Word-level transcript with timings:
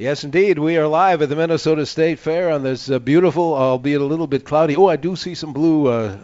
Yes, 0.00 0.24
indeed. 0.24 0.58
We 0.58 0.78
are 0.78 0.86
live 0.86 1.20
at 1.20 1.28
the 1.28 1.36
Minnesota 1.36 1.84
State 1.84 2.20
Fair 2.20 2.48
on 2.48 2.62
this 2.62 2.90
uh, 2.90 2.98
beautiful, 2.98 3.52
albeit 3.52 4.00
a 4.00 4.04
little 4.06 4.26
bit 4.26 4.46
cloudy. 4.46 4.74
Oh, 4.74 4.86
I 4.86 4.96
do 4.96 5.14
see 5.14 5.34
some 5.34 5.52
blue 5.52 5.88
uh, 5.88 6.16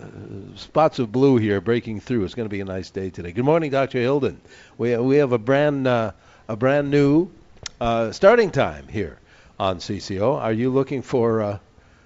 spots 0.55 0.99
of 0.99 1.13
blue 1.13 1.37
here 1.37 1.61
breaking 1.61 2.01
through. 2.01 2.25
It's 2.25 2.35
going 2.35 2.49
to 2.49 2.51
be 2.51 2.63
a 2.63 2.65
nice 2.65 2.89
day 2.89 3.11
today. 3.11 3.33
Good 3.33 3.45
morning, 3.45 3.71
Dr. 3.71 3.99
Hilden. 3.99 4.41
We, 4.79 4.97
we 4.97 5.17
have 5.17 5.33
a 5.33 5.39
brand 5.39 5.87
uh, 5.87 6.13
a 6.49 6.57
brand 6.57 6.91
new 6.91 7.29
uh, 7.79 8.13
starting 8.13 8.51
time 8.51 8.89
here 8.89 9.19
on 9.61 9.77
CCO. 9.77 10.41
Are 10.41 10.55
you 10.55 10.71
looking 10.71 11.03
for 11.03 11.43
uh, 11.43 11.59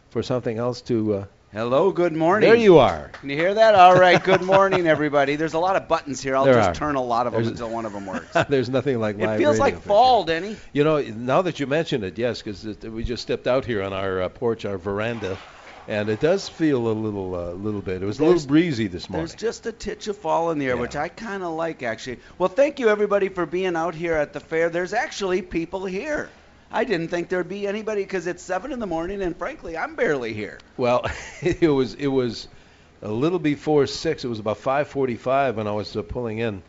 for 0.08 0.24
something 0.24 0.58
else 0.58 0.80
to 0.80 1.14
uh, 1.14 1.24
Hello, 1.52 1.90
good 1.90 2.12
morning. 2.12 2.48
There 2.48 2.56
you 2.56 2.78
are. 2.78 3.08
Can 3.20 3.28
you 3.28 3.36
hear 3.36 3.52
that? 3.54 3.74
All 3.74 3.98
right, 3.98 4.22
good 4.22 4.42
morning, 4.42 4.86
everybody. 4.86 5.34
There's 5.34 5.54
a 5.54 5.58
lot 5.58 5.74
of 5.74 5.88
buttons 5.88 6.20
here. 6.20 6.36
I'll 6.36 6.44
There 6.44 6.54
just 6.54 6.68
are. 6.70 6.74
turn 6.74 6.94
a 6.94 7.02
lot 7.02 7.26
of 7.26 7.32
them 7.32 7.42
There's- 7.42 7.58
until 7.60 7.74
one 7.74 7.86
of 7.86 7.92
them 7.92 8.06
works. 8.06 8.28
There's 8.48 8.68
nothing 8.68 9.00
like 9.00 9.18
live 9.18 9.30
it 9.30 9.38
feels 9.42 9.58
like 9.58 9.80
fall, 9.82 10.20
sure. 10.24 10.26
Denny. 10.40 10.56
You 10.72 10.84
know, 10.84 11.00
now 11.00 11.42
that 11.42 11.58
you 11.58 11.66
mention 11.66 12.04
it, 12.04 12.16
yes, 12.18 12.40
because 12.40 12.64
we 12.84 13.02
just 13.02 13.22
stepped 13.24 13.48
out 13.48 13.64
here 13.64 13.82
on 13.82 13.92
our 13.92 14.22
uh, 14.22 14.28
porch, 14.28 14.64
our 14.64 14.78
veranda, 14.78 15.36
and 15.88 16.08
it 16.08 16.20
does 16.20 16.48
feel 16.48 16.86
a 16.86 16.92
little, 16.92 17.34
uh, 17.34 17.50
little 17.54 17.80
bit. 17.82 18.00
It 18.00 18.06
was 18.06 18.20
a 18.20 18.24
little 18.24 18.46
breezy 18.46 18.86
this 18.86 19.10
morning. 19.10 19.26
There's 19.26 19.34
just 19.40 19.66
a 19.66 19.72
titch 19.72 20.06
of 20.06 20.16
fall 20.16 20.52
in 20.52 20.60
the 20.60 20.66
air, 20.66 20.76
Yeah. 20.76 20.80
which 20.80 20.94
I 20.94 21.08
kind 21.08 21.42
of 21.42 21.50
like, 21.54 21.82
actually. 21.82 22.20
Well, 22.38 22.48
thank 22.48 22.78
you, 22.78 22.88
everybody, 22.90 23.28
for 23.28 23.44
being 23.44 23.74
out 23.74 23.96
here 23.96 24.14
at 24.14 24.32
the 24.32 24.38
fair. 24.38 24.68
There's 24.70 24.92
actually 24.92 25.42
people 25.42 25.84
here. 25.84 26.30
I 26.72 26.84
didn't 26.84 27.08
think 27.08 27.28
there'd 27.28 27.48
be 27.48 27.66
anybody 27.66 28.02
because 28.02 28.26
it's 28.26 28.42
7 28.42 28.70
in 28.72 28.78
the 28.78 28.86
morning, 28.86 29.22
and 29.22 29.36
frankly, 29.36 29.76
I'm 29.76 29.96
barely 29.96 30.32
here. 30.34 30.58
Well, 30.76 31.04
it 31.42 31.70
was 31.72 31.94
it 31.94 32.06
was 32.06 32.46
a 33.02 33.08
little 33.10 33.38
before 33.40 33.86
six. 33.86 34.24
It 34.24 34.28
was 34.28 34.38
about 34.38 34.58
5:45 34.58 35.54
when 35.56 35.66
I 35.66 35.72
was 35.72 35.96
uh, 35.96 36.02
pulling 36.02 36.38
in 36.38 36.62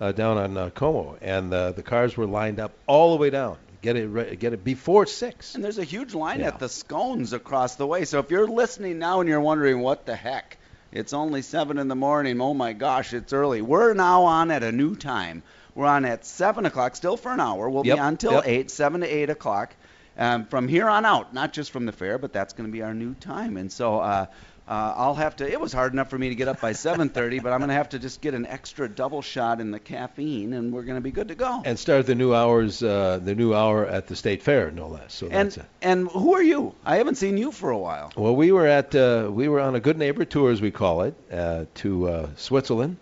uh, 0.00 0.12
down 0.12 0.38
on 0.38 0.56
uh, 0.56 0.70
Como, 0.70 1.16
and 1.20 1.52
uh, 1.54 1.72
the 1.72 1.82
cars 1.82 2.16
were 2.16 2.26
lined 2.26 2.58
up 2.58 2.72
all 2.86 3.12
the 3.12 3.20
way 3.20 3.30
down. 3.30 3.56
Get 3.80 3.96
it 3.96 4.06
re- 4.08 4.34
get 4.36 4.52
it 4.54 4.64
before 4.64 5.06
six. 5.06 5.54
And 5.54 5.62
there's 5.62 5.78
a 5.78 5.84
huge 5.84 6.14
line 6.14 6.40
Yeah. 6.40 6.48
at 6.48 6.58
the 6.58 6.68
scones 6.68 7.32
across 7.32 7.76
the 7.76 7.86
way. 7.86 8.06
So 8.06 8.18
if 8.18 8.30
you're 8.30 8.48
listening 8.48 8.98
now 8.98 9.20
and 9.20 9.28
you're 9.28 9.40
wondering 9.40 9.80
what 9.80 10.06
the 10.06 10.16
heck, 10.16 10.56
it's 10.90 11.12
only 11.12 11.42
seven 11.42 11.78
in 11.78 11.88
the 11.88 11.94
morning. 11.94 12.40
Oh 12.40 12.54
my 12.54 12.72
gosh, 12.72 13.12
it's 13.12 13.32
early. 13.32 13.60
We're 13.62 13.92
now 13.94 14.22
on 14.24 14.50
at 14.50 14.62
a 14.62 14.72
new 14.72 14.96
time. 14.96 15.42
We're 15.74 15.86
on 15.86 16.04
at 16.04 16.24
seven 16.24 16.66
o'clock, 16.66 16.96
still 16.96 17.16
for 17.16 17.32
an 17.32 17.40
hour. 17.40 17.68
We'll 17.68 17.86
Yep, 17.86 17.96
be 17.96 18.00
on 18.00 18.16
till 18.16 18.32
yep. 18.32 18.44
eight, 18.46 18.70
seven 18.70 19.00
to 19.00 19.06
eight 19.06 19.30
o'clock. 19.30 19.74
Um, 20.16 20.44
from 20.46 20.68
here 20.68 20.88
on 20.88 21.04
out, 21.04 21.34
not 21.34 21.52
just 21.52 21.72
from 21.72 21.86
the 21.86 21.92
fair, 21.92 22.18
but 22.18 22.32
that's 22.32 22.52
going 22.52 22.68
to 22.68 22.72
be 22.72 22.82
our 22.82 22.94
new 22.94 23.14
time. 23.14 23.56
And 23.56 23.72
so 23.72 23.98
uh, 23.98 24.26
uh, 24.66 24.94
I'll 24.96 25.16
have 25.16 25.36
to. 25.36 25.50
It 25.50 25.60
was 25.60 25.72
hard 25.72 25.92
enough 25.92 26.08
for 26.08 26.16
me 26.16 26.28
to 26.28 26.36
get 26.36 26.48
up 26.48 26.60
by 26.60 26.72
7:30, 26.72 27.42
but 27.42 27.52
I'm 27.52 27.58
going 27.58 27.68
to 27.68 27.74
have 27.74 27.90
to 27.90 27.98
just 27.98 28.20
get 28.20 28.32
an 28.32 28.46
extra 28.46 28.88
double 28.88 29.20
shot 29.22 29.60
in 29.60 29.72
the 29.72 29.80
caffeine, 29.80 30.52
and 30.52 30.72
we're 30.72 30.84
going 30.84 30.96
to 30.96 31.02
be 31.02 31.10
good 31.10 31.28
to 31.28 31.34
go. 31.34 31.62
And 31.64 31.78
start 31.78 32.06
the 32.06 32.14
new 32.14 32.32
hours, 32.32 32.82
uh, 32.82 33.18
the 33.22 33.34
new 33.34 33.54
hour 33.54 33.84
at 33.84 34.06
the 34.06 34.16
state 34.16 34.42
fair, 34.42 34.70
no 34.70 34.86
less. 34.86 35.12
So 35.12 35.26
and, 35.26 35.34
that's 35.34 35.56
it. 35.58 35.66
and 35.82 36.08
who 36.08 36.34
are 36.34 36.42
you? 36.42 36.74
I 36.84 36.96
haven't 36.96 37.16
seen 37.16 37.36
you 37.36 37.50
for 37.50 37.70
a 37.70 37.78
while. 37.78 38.12
Well, 38.16 38.36
we 38.36 38.52
were 38.52 38.66
at 38.66 38.94
uh, 38.94 39.28
we 39.30 39.48
were 39.48 39.60
on 39.60 39.74
a 39.74 39.80
good 39.80 39.98
neighbor 39.98 40.24
tour, 40.24 40.52
as 40.52 40.60
we 40.62 40.70
call 40.70 41.02
it, 41.02 41.14
uh, 41.32 41.64
to 41.82 42.08
uh, 42.08 42.28
Switzerland 42.36 42.98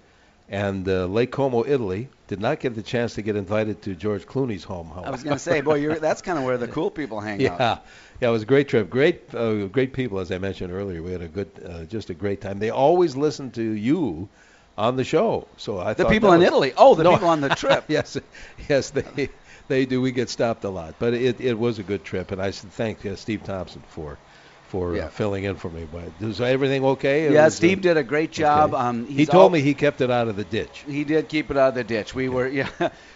and 0.53 0.89
uh, 0.89 1.07
Lake 1.07 1.33
Como, 1.33 1.65
Italy. 1.65 2.09
Did 2.29 2.41
not 2.41 2.61
get 2.61 2.75
the 2.75 2.83
chance 2.83 3.15
to 3.17 3.23
get 3.23 3.37
invited 3.37 3.83
to 3.83 3.95
George 3.95 4.25
Clooney's 4.27 4.65
home. 4.65 4.87
However. 4.89 5.07
I 5.09 5.11
was 5.11 5.23
going 5.23 5.37
to 5.37 5.43
say, 5.43 5.61
boy, 5.61 5.75
you're, 5.75 5.97
that's 5.99 6.23
kind 6.23 6.39
of 6.39 6.45
where 6.45 6.57
the 6.57 6.67
cool 6.69 6.91
people 6.91 7.21
hang 7.21 7.47
out. 7.47 7.61
Yeah, 7.61 7.79
yeah, 8.23 8.29
it 8.29 8.33
was 8.33 8.43
a 8.43 8.47
great 8.47 8.69
trip. 8.69 8.89
Great, 8.89 9.35
uh, 9.35 9.67
great 9.67 9.93
people, 9.93 10.19
as 10.19 10.31
I 10.33 10.39
mentioned 10.39 10.73
earlier. 10.73 11.03
We 11.03 11.13
had 11.13 11.21
a 11.21 11.29
good, 11.29 11.51
uh, 11.69 11.85
just 11.85 12.09
a 12.09 12.15
great 12.15 12.41
time. 12.41 12.59
They 12.59 12.71
always 12.71 13.17
listen 13.17 13.51
to 13.51 13.63
you 13.63 14.29
on 14.79 14.97
the 14.97 15.05
show, 15.05 15.47
so 15.59 15.79
I 15.79 15.93
The 15.93 16.07
people 16.07 16.33
in 16.33 16.39
was- 16.41 16.47
Italy. 16.47 16.73
Oh, 16.77 16.95
the 16.95 17.03
No. 17.03 17.13
people 17.13 17.29
on 17.29 17.43
the 17.43 17.49
trip. 17.63 17.85
yes, 17.89 18.17
yes, 18.69 18.89
they 18.91 19.29
they 19.69 19.85
do. 19.85 20.01
We 20.01 20.13
get 20.13 20.31
stopped 20.31 20.65
a 20.65 20.71
lot, 20.71 20.95
but 20.99 21.13
it, 21.13 21.39
it 21.43 21.59
was 21.59 21.79
a 21.79 21.83
good 21.83 22.03
trip, 22.05 22.31
and 22.33 22.41
I 22.41 22.51
should 22.53 22.73
thank 22.73 23.05
uh, 23.05 23.17
Steve 23.17 23.43
Thompson 23.45 23.83
for 23.89 24.17
for 24.73 24.97
Yeah. 24.97 25.05
uh, 25.07 25.09
filling 25.11 25.45
in 25.45 25.57
for 25.57 25.71
me. 25.71 25.85
But 25.85 26.15
is 26.21 26.41
everything 26.41 26.83
okay? 26.95 27.31
Yeah, 27.33 27.47
uh, 27.47 27.51
Steve 27.51 27.83
did 27.83 27.97
a 27.99 28.03
great 28.03 28.33
job. 28.33 28.73
okay. 28.73 28.83
Um, 28.83 29.05
he 29.07 29.27
told 29.27 29.45
al- 29.45 29.51
me 29.51 29.61
he 29.61 29.75
kept 29.75 30.01
it 30.01 30.11
out 30.11 30.29
of 30.29 30.37
the 30.37 30.45
ditch. 30.47 30.85
he 30.89 31.05
did 31.05 31.29
keep 31.29 31.51
it 31.51 31.57
out 31.59 31.69
of 31.69 31.75
the 31.75 31.85
ditch. 31.85 32.15
We 32.15 32.31
were, 32.31 32.49
yeah, 32.61 32.69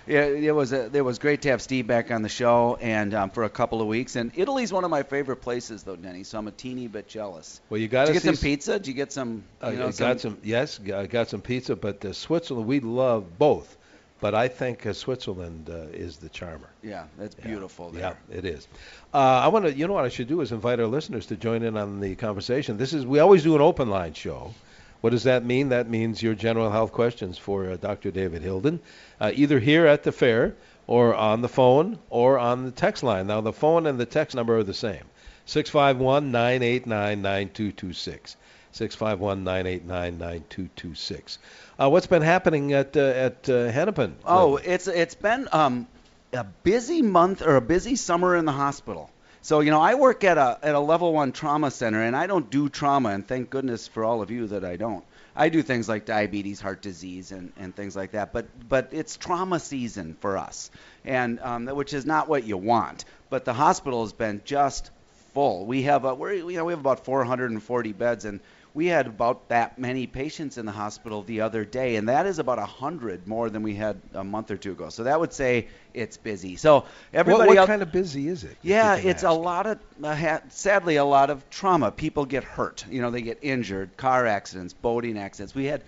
yeah. 0.06 0.24
It 0.50 0.54
was 0.54 0.72
a, 0.72 0.90
it 0.94 1.00
was 1.10 1.18
great 1.18 1.40
to 1.42 1.48
have 1.48 1.62
Steve 1.62 1.86
back 1.86 2.10
on 2.10 2.20
the 2.22 2.28
show 2.28 2.76
and 2.80 3.14
um, 3.14 3.30
for 3.30 3.44
a 3.44 3.48
couple 3.60 3.80
of 3.80 3.86
weeks. 3.88 4.16
And 4.16 4.32
Italy's 4.34 4.70
one 4.72 4.84
of 4.84 4.90
my 4.90 5.02
favorite 5.02 5.40
places, 5.40 5.82
though, 5.82 5.96
Denny. 5.96 6.24
So 6.24 6.38
I'm 6.38 6.46
a 6.46 6.52
teeny 6.52 6.88
bit 6.88 7.08
jealous. 7.08 7.60
Well, 7.70 7.80
you 7.80 7.88
got 7.88 8.06
to 8.08 8.12
get 8.12 8.22
some 8.22 8.36
pizza? 8.36 8.74
Did 8.78 8.86
you 8.88 8.94
get 8.94 9.10
some? 9.12 9.44
Uh, 9.62 9.70
You 9.70 9.78
know, 9.78 9.90
got 9.92 10.20
some, 10.20 10.36
yes, 10.42 10.78
I 10.94 11.06
got 11.06 11.28
some 11.30 11.40
pizza, 11.40 11.74
but 11.74 12.04
uh, 12.04 12.12
Switzerland 12.12 12.66
we 12.68 12.80
love 12.80 13.38
both, 13.38 13.76
but 14.20 14.34
I 14.34 14.48
think 14.48 14.86
uh, 14.86 14.92
Switzerland 14.92 15.68
uh, 15.70 15.86
is 15.92 16.16
the 16.18 16.28
charmer. 16.28 16.68
Yeah, 16.82 17.04
that's 17.18 17.36
Yeah. 17.38 17.46
beautiful 17.46 17.92
Yeah, 17.94 18.14
there. 18.28 18.38
it 18.38 18.44
is. 18.44 18.66
Uh, 19.12 19.18
I 19.18 19.48
want 19.48 19.66
to, 19.66 19.74
you 19.74 19.86
know, 19.86 19.94
what 19.94 20.04
I 20.04 20.08
should 20.08 20.28
do 20.28 20.40
is 20.40 20.52
invite 20.52 20.80
our 20.80 20.86
listeners 20.86 21.26
to 21.26 21.36
join 21.36 21.62
in 21.62 21.76
on 21.76 22.00
the 22.00 22.14
conversation. 22.16 22.76
This 22.78 22.92
is 22.92 23.06
we 23.06 23.18
always 23.18 23.42
do 23.42 23.54
an 23.54 23.60
open 23.62 23.90
line 23.90 24.14
show. 24.14 24.54
What 25.02 25.10
does 25.10 25.24
that 25.24 25.44
mean? 25.44 25.68
That 25.68 25.88
means 25.88 26.22
your 26.22 26.34
general 26.34 26.70
health 26.70 26.92
questions 26.92 27.36
for 27.38 27.70
uh, 27.70 27.76
Dr. 27.76 28.10
David 28.10 28.42
Hilden, 28.42 28.80
uh, 29.20 29.30
either 29.34 29.60
here 29.60 29.86
at 29.86 30.02
the 30.02 30.12
fair 30.12 30.54
or 30.86 31.14
on 31.14 31.42
the 31.42 31.48
phone 31.48 31.98
or 32.10 32.38
on 32.38 32.64
the 32.64 32.70
text 32.70 33.02
line. 33.02 33.26
Now 33.26 33.40
the 33.42 33.52
phone 33.52 33.86
and 33.86 34.00
the 34.00 34.06
text 34.06 34.34
number 34.34 34.56
are 34.56 34.64
the 34.64 34.72
same. 34.74 35.04
651-989-9226. 35.46 38.36
651-989-9226. 38.76 41.38
Uh, 41.78 41.90
what's 41.90 42.06
been 42.06 42.22
happening 42.22 42.72
at 42.72 42.96
uh, 42.96 43.00
at 43.00 43.48
uh, 43.48 43.70
Hennepin? 43.70 44.16
Oh, 44.24 44.56
it's 44.56 44.86
it's 44.86 45.14
been 45.14 45.48
um, 45.52 45.86
a 46.32 46.44
busy 46.44 47.02
month 47.02 47.42
or 47.42 47.56
a 47.56 47.60
busy 47.60 47.96
summer 47.96 48.36
in 48.36 48.44
the 48.44 48.52
hospital. 48.52 49.10
So 49.42 49.60
you 49.60 49.70
know, 49.70 49.80
I 49.80 49.94
work 49.94 50.24
at 50.24 50.38
a 50.38 50.58
at 50.62 50.74
a 50.74 50.80
level 50.80 51.12
one 51.12 51.32
trauma 51.32 51.70
center, 51.70 52.02
and 52.02 52.14
I 52.14 52.26
don't 52.26 52.50
do 52.50 52.68
trauma, 52.68 53.10
and 53.10 53.26
thank 53.26 53.48
goodness 53.48 53.88
for 53.88 54.04
all 54.04 54.22
of 54.22 54.30
you 54.30 54.48
that 54.48 54.64
I 54.64 54.76
don't. 54.76 55.04
I 55.38 55.50
do 55.50 55.62
things 55.62 55.88
like 55.88 56.06
diabetes, 56.06 56.60
heart 56.60 56.80
disease, 56.80 57.30
and, 57.30 57.52
and 57.58 57.76
things 57.76 57.94
like 57.94 58.12
that. 58.12 58.32
But 58.32 58.46
but 58.68 58.88
it's 58.92 59.16
trauma 59.16 59.60
season 59.60 60.16
for 60.20 60.38
us, 60.38 60.70
and 61.04 61.38
um, 61.40 61.66
which 61.66 61.94
is 61.94 62.06
not 62.06 62.28
what 62.28 62.44
you 62.44 62.56
want. 62.56 63.04
But 63.30 63.44
the 63.44 63.54
hospital 63.54 64.02
has 64.02 64.12
been 64.12 64.40
just 64.44 64.90
full. 65.34 65.66
We 65.66 65.82
have 65.82 66.06
a, 66.06 66.14
we're, 66.14 66.32
you 66.32 66.56
know 66.56 66.64
we 66.64 66.72
have 66.72 66.80
about 66.80 67.04
440 67.04 67.92
beds, 67.92 68.24
and 68.24 68.40
we 68.76 68.86
had 68.86 69.06
about 69.06 69.48
that 69.48 69.78
many 69.78 70.06
patients 70.06 70.58
in 70.58 70.66
the 70.66 70.72
hospital 70.72 71.22
the 71.22 71.40
other 71.40 71.64
day, 71.64 71.96
and 71.96 72.10
that 72.10 72.26
is 72.26 72.38
about 72.38 72.58
100 72.58 73.26
more 73.26 73.48
than 73.48 73.62
we 73.62 73.74
had 73.74 73.98
a 74.12 74.22
month 74.22 74.50
or 74.50 74.58
two 74.58 74.72
ago. 74.72 74.90
So 74.90 75.04
that 75.04 75.18
would 75.18 75.32
say 75.32 75.68
it's 75.94 76.18
busy. 76.18 76.56
So 76.56 76.84
everybody 77.14 77.48
what, 77.48 77.48
what 77.48 77.56
else, 77.56 77.66
kind 77.68 77.80
of 77.80 77.90
busy 77.90 78.28
is 78.28 78.44
it? 78.44 78.54
yeah, 78.62 78.96
it's 78.96 79.22
a 79.22 79.32
lot 79.32 79.64
of 79.66 79.78
uh, 80.04 80.14
ha- 80.14 80.42
sadly 80.50 80.96
a 80.96 81.06
lot 81.06 81.30
of 81.30 81.48
trauma. 81.48 81.90
People 81.90 82.26
get 82.26 82.44
hurt. 82.44 82.84
You 82.90 83.00
know, 83.00 83.10
they 83.10 83.22
get 83.22 83.38
injured. 83.40 83.96
Car 83.96 84.26
accidents, 84.26 84.74
boating 84.74 85.16
accidents. 85.16 85.54
We 85.54 85.64
had 85.64 85.82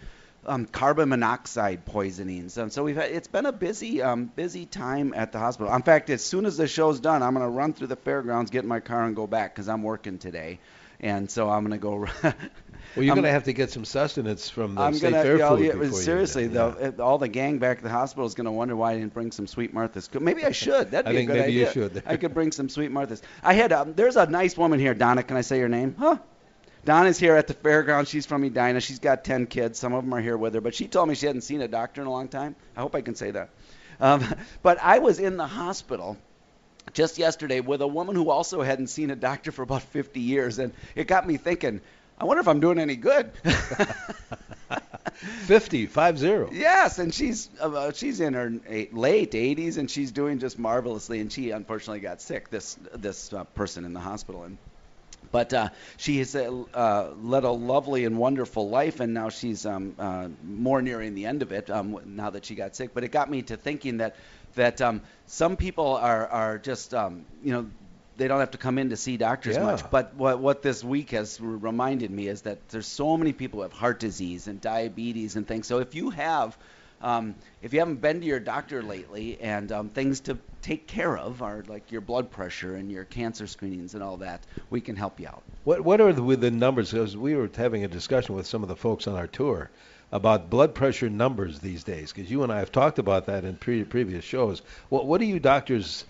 um, 0.47 0.65
carbon 0.65 1.10
monoxide 1.10 1.84
poisonings, 1.84 2.56
and 2.56 2.72
so 2.72 2.84
we've 2.84 2.97
had. 2.97 3.10
It's 3.10 3.28
been 3.28 3.44
a 3.44 3.53
busy, 3.53 4.00
um, 4.00 4.32
busy 4.34 4.65
time 4.65 5.12
at 5.15 5.32
the 5.32 5.38
hospital. 5.38 5.75
In 5.75 5.82
fact, 5.82 6.09
as 6.09 6.25
soon 6.25 6.47
as 6.47 6.56
the 6.56 6.66
show's 6.66 7.00
done, 7.00 7.22
I'm 7.22 7.34
going 7.34 7.44
to 7.44 7.50
run 7.50 7.75
through 7.75 7.88
the 7.88 7.97
fairgrounds, 7.97 8.51
get 8.51 8.63
in 8.63 8.68
my 8.68 8.80
car, 8.80 9.04
and 9.04 9.15
go 9.15 9.27
back 9.27 9.54
because 9.54 9.68
I'm 9.68 9.83
working 9.83 10.16
today, 10.16 10.59
and 11.01 11.30
so 11.30 11.51
I'm 11.51 11.66
going 11.66 11.78
to 11.78 11.83
go. 11.83 12.07
Well, 12.97 13.05
you're 13.05 13.13
I'm- 13.13 13.17
going 13.23 13.29
to 13.29 13.33
have 13.33 13.45
to 13.45 13.53
get 13.53 13.71
some 13.71 13.85
sustenance 13.85 14.49
from 14.49 14.75
the 14.75 14.81
I'm 14.83 14.95
state 14.95 15.11
gonna, 15.11 15.23
fair 15.23 15.33
you 15.35 15.39
know, 15.39 15.57
food 15.57 15.65
yeah, 15.67 15.75
you- 15.75 15.93
seriously 15.93 16.45
yeah. 16.45 16.49
though, 16.49 16.69
it- 16.81 17.01
all 17.01 17.19
the 17.19 17.29
gang 17.29 17.59
back 17.59 17.79
at 17.79 17.83
the 17.83 17.91
hospital 17.91 18.27
is 18.27 18.35
going 18.35 18.47
to 18.47 18.51
wonder 18.53 18.75
why 18.77 18.93
I 18.93 18.95
didn't 18.99 19.15
bring 19.15 19.31
some 19.31 19.47
Sweet 19.47 19.73
Martha's. 19.75 20.09
Maybe 20.13 20.45
I 20.45 20.53
should. 20.53 20.91
That'd 20.91 21.07
I 21.09 21.11
be 21.13 21.17
think 21.19 21.31
a 21.31 21.33
good 21.35 21.41
maybe 21.41 21.53
you 21.53 21.61
idea. 21.69 21.73
should. 21.73 22.03
I 22.07 22.17
could 22.17 22.35
bring 22.35 22.53
some 22.53 22.69
Sweet 22.69 22.91
Martha's. 22.91 23.23
I 23.43 23.55
had 23.55 23.73
um, 23.73 23.95
there's 23.95 24.17
a 24.17 24.27
nice 24.27 24.57
woman 24.57 24.81
here, 24.81 24.95
Donna. 24.95 25.23
Can 25.23 25.37
I 25.37 25.43
say 25.43 25.59
your 25.59 25.69
name? 25.69 25.95
Huh? 25.99 26.17
Donna's 26.85 27.19
here 27.19 27.37
at 27.37 27.47
the 27.49 27.55
fairground. 27.55 28.09
She's 28.09 28.25
from 28.25 28.45
Edina. 28.45 28.81
She's 28.81 28.99
got 29.01 29.23
10 29.25 29.47
kids. 29.47 29.79
Some 29.79 29.93
of 29.93 30.05
them 30.05 30.15
are 30.15 30.21
here 30.21 30.37
with 30.39 30.55
her, 30.55 30.61
but 30.61 30.75
she 30.75 30.87
told 30.87 31.09
me 31.09 31.15
she 31.15 31.27
hadn't 31.27 31.43
seen 31.43 31.61
a 31.61 31.69
doctor 31.69 32.01
in 32.01 32.07
a 32.07 32.11
long 32.11 32.29
time. 32.29 32.57
I 32.77 32.81
hope 32.81 32.95
I 32.95 33.03
can 33.03 33.15
say 33.15 33.31
that. 33.33 33.51
Um, 34.01 34.25
but 34.63 34.79
I 34.81 35.01
was 35.01 35.19
in 35.19 35.37
the 35.37 35.47
hospital 35.47 36.17
just 36.95 37.19
yesterday 37.19 37.61
with 37.61 37.83
a 37.83 37.87
woman 37.87 38.15
who 38.17 38.31
also 38.31 38.63
hadn't 38.63 38.87
seen 38.87 39.11
a 39.11 39.17
doctor 39.17 39.53
for 39.53 39.63
about 39.63 39.83
50 39.83 40.21
years, 40.21 40.59
and 40.59 40.73
it 40.95 41.07
got 41.07 41.27
me 41.27 41.37
thinking. 41.37 41.81
I 42.20 42.24
wonder 42.24 42.41
if 42.41 42.48
I'm 42.48 42.60
doing 42.60 42.78
any 42.78 42.97
good. 42.97 43.32
50, 45.47 45.86
five 45.86 46.18
zero. 46.18 46.50
Yes, 46.53 46.98
and 46.98 47.12
she's 47.15 47.50
uh, 47.60 47.92
she's 47.92 48.20
in 48.20 48.34
her 48.34 48.53
eight, 48.68 48.94
late 48.94 49.32
80s, 49.32 49.78
and 49.78 49.91
she's 49.91 50.12
doing 50.12 50.38
just 50.38 50.59
marvelously. 50.59 51.20
And 51.20 51.32
she 51.32 51.50
unfortunately 51.50 52.00
got 52.00 52.20
sick. 52.20 52.50
This 52.50 52.78
this 52.94 53.32
uh, 53.32 53.44
person 53.44 53.84
in 53.84 53.92
the 53.92 54.00
hospital, 54.00 54.44
and 54.44 54.59
but 55.30 55.53
uh, 55.53 55.70
she 55.97 56.18
has 56.18 56.34
uh, 56.36 56.65
uh, 56.74 57.12
led 57.16 57.44
a 57.44 57.50
lovely 57.50 58.04
and 58.04 58.18
wonderful 58.18 58.68
life, 58.68 59.00
and 59.00 59.15
now 59.15 59.28
she's 59.28 59.66
um, 59.66 59.94
uh, 59.98 60.28
more 60.42 60.82
nearing 60.82 61.15
the 61.15 61.26
end 61.26 61.42
of 61.42 61.53
it 61.53 61.70
um, 61.70 62.00
now 62.04 62.30
that 62.30 62.44
she 62.44 62.54
got 62.54 62.76
sick. 62.76 62.94
But 62.94 63.04
it 63.04 63.09
got 63.12 63.30
me 63.30 63.42
to 63.42 63.56
thinking 63.56 63.98
that 63.98 64.16
that 64.54 64.80
um, 64.80 65.03
some 65.26 65.56
people 65.56 65.97
are 65.97 66.26
are 66.28 66.59
just 66.59 66.94
um, 66.94 67.26
you 67.42 67.53
know 67.53 67.70
they 68.18 68.28
don't 68.28 68.41
have 68.41 68.50
to 68.50 68.59
come 68.59 68.78
in 68.78 68.91
to 68.91 68.97
see 68.97 69.16
doctors 69.16 69.56
Yeah. 69.56 69.62
much. 69.62 69.91
But 69.91 70.15
what 70.15 70.41
what 70.41 70.60
this 70.60 70.84
week 70.84 71.10
has 71.10 71.41
reminded 71.41 72.10
me 72.10 72.26
is 72.26 72.42
that 72.42 72.68
there's 72.68 72.86
so 72.86 73.16
many 73.16 73.32
people 73.32 73.59
who 73.59 73.62
have 73.62 73.72
heart 73.72 74.00
disease 74.00 74.48
and 74.48 74.60
diabetes 74.60 75.36
and 75.36 75.47
things. 75.47 75.66
So 75.66 75.78
if 75.78 75.94
you 75.94 76.10
have 76.10 76.59
um, 77.00 77.36
if 77.62 77.72
you 77.72 77.78
haven't 77.78 78.00
been 78.00 78.20
to 78.20 78.26
your 78.26 78.41
doctor 78.41 78.82
lately 78.82 79.41
and 79.41 79.70
um, 79.70 79.88
things 79.91 80.20
to 80.22 80.36
take 80.62 80.88
care 80.88 81.16
of 81.16 81.42
are 81.42 81.65
like 81.68 81.92
your 81.92 82.00
blood 82.00 82.30
pressure 82.30 82.74
and 82.74 82.91
your 82.91 83.04
cancer 83.04 83.47
screenings 83.47 83.94
and 83.94 84.03
all 84.03 84.16
that, 84.18 84.44
we 84.68 84.80
can 84.80 84.97
help 84.97 85.20
you 85.20 85.28
out. 85.28 85.42
What 85.65 85.82
what 85.82 86.00
are 86.00 86.12
the, 86.12 86.36
the 86.36 86.50
numbers? 86.50 86.91
Because 86.91 87.16
we 87.16 87.36
were 87.36 87.48
having 87.54 87.84
a 87.84 87.88
discussion 87.88 88.34
with 88.34 88.47
some 88.47 88.62
of 88.62 88.68
the 88.68 88.76
folks 88.76 89.06
on 89.06 89.15
our 89.15 89.28
tour 89.28 89.70
about 90.10 90.50
blood 90.50 90.74
pressure 90.74 91.09
numbers 91.10 91.60
these 91.60 91.84
days. 91.84 92.12
Because 92.12 92.30
you 92.30 92.42
and 92.42 92.53
I 92.53 92.59
have 92.59 92.72
talked 92.72 92.98
about 92.98 93.26
that 93.26 93.44
in 93.44 93.56
pre- 93.56 93.84
previous 93.84 94.24
shows. 94.24 94.62
What 94.88 95.06
what 95.06 95.20
do 95.20 95.26
you 95.26 95.38
doctors 95.38 96.04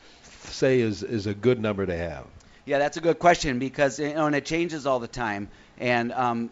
say 0.53 0.81
is 0.81 1.03
is 1.03 1.27
a 1.27 1.35
good 1.35 1.61
number 1.61 1.85
to 1.87 1.97
have? 1.97 2.27
Yeah, 2.65 2.79
that's 2.79 2.97
a 2.97 3.01
good 3.01 3.19
question 3.19 3.59
because 3.59 3.99
you 3.99 4.15
know, 4.15 4.27
and 4.27 4.37
it 4.37 4.45
changes 4.45 4.87
all 4.87 4.99
the 4.99 5.09
time, 5.09 5.49
and 5.79 6.13
um, 6.13 6.51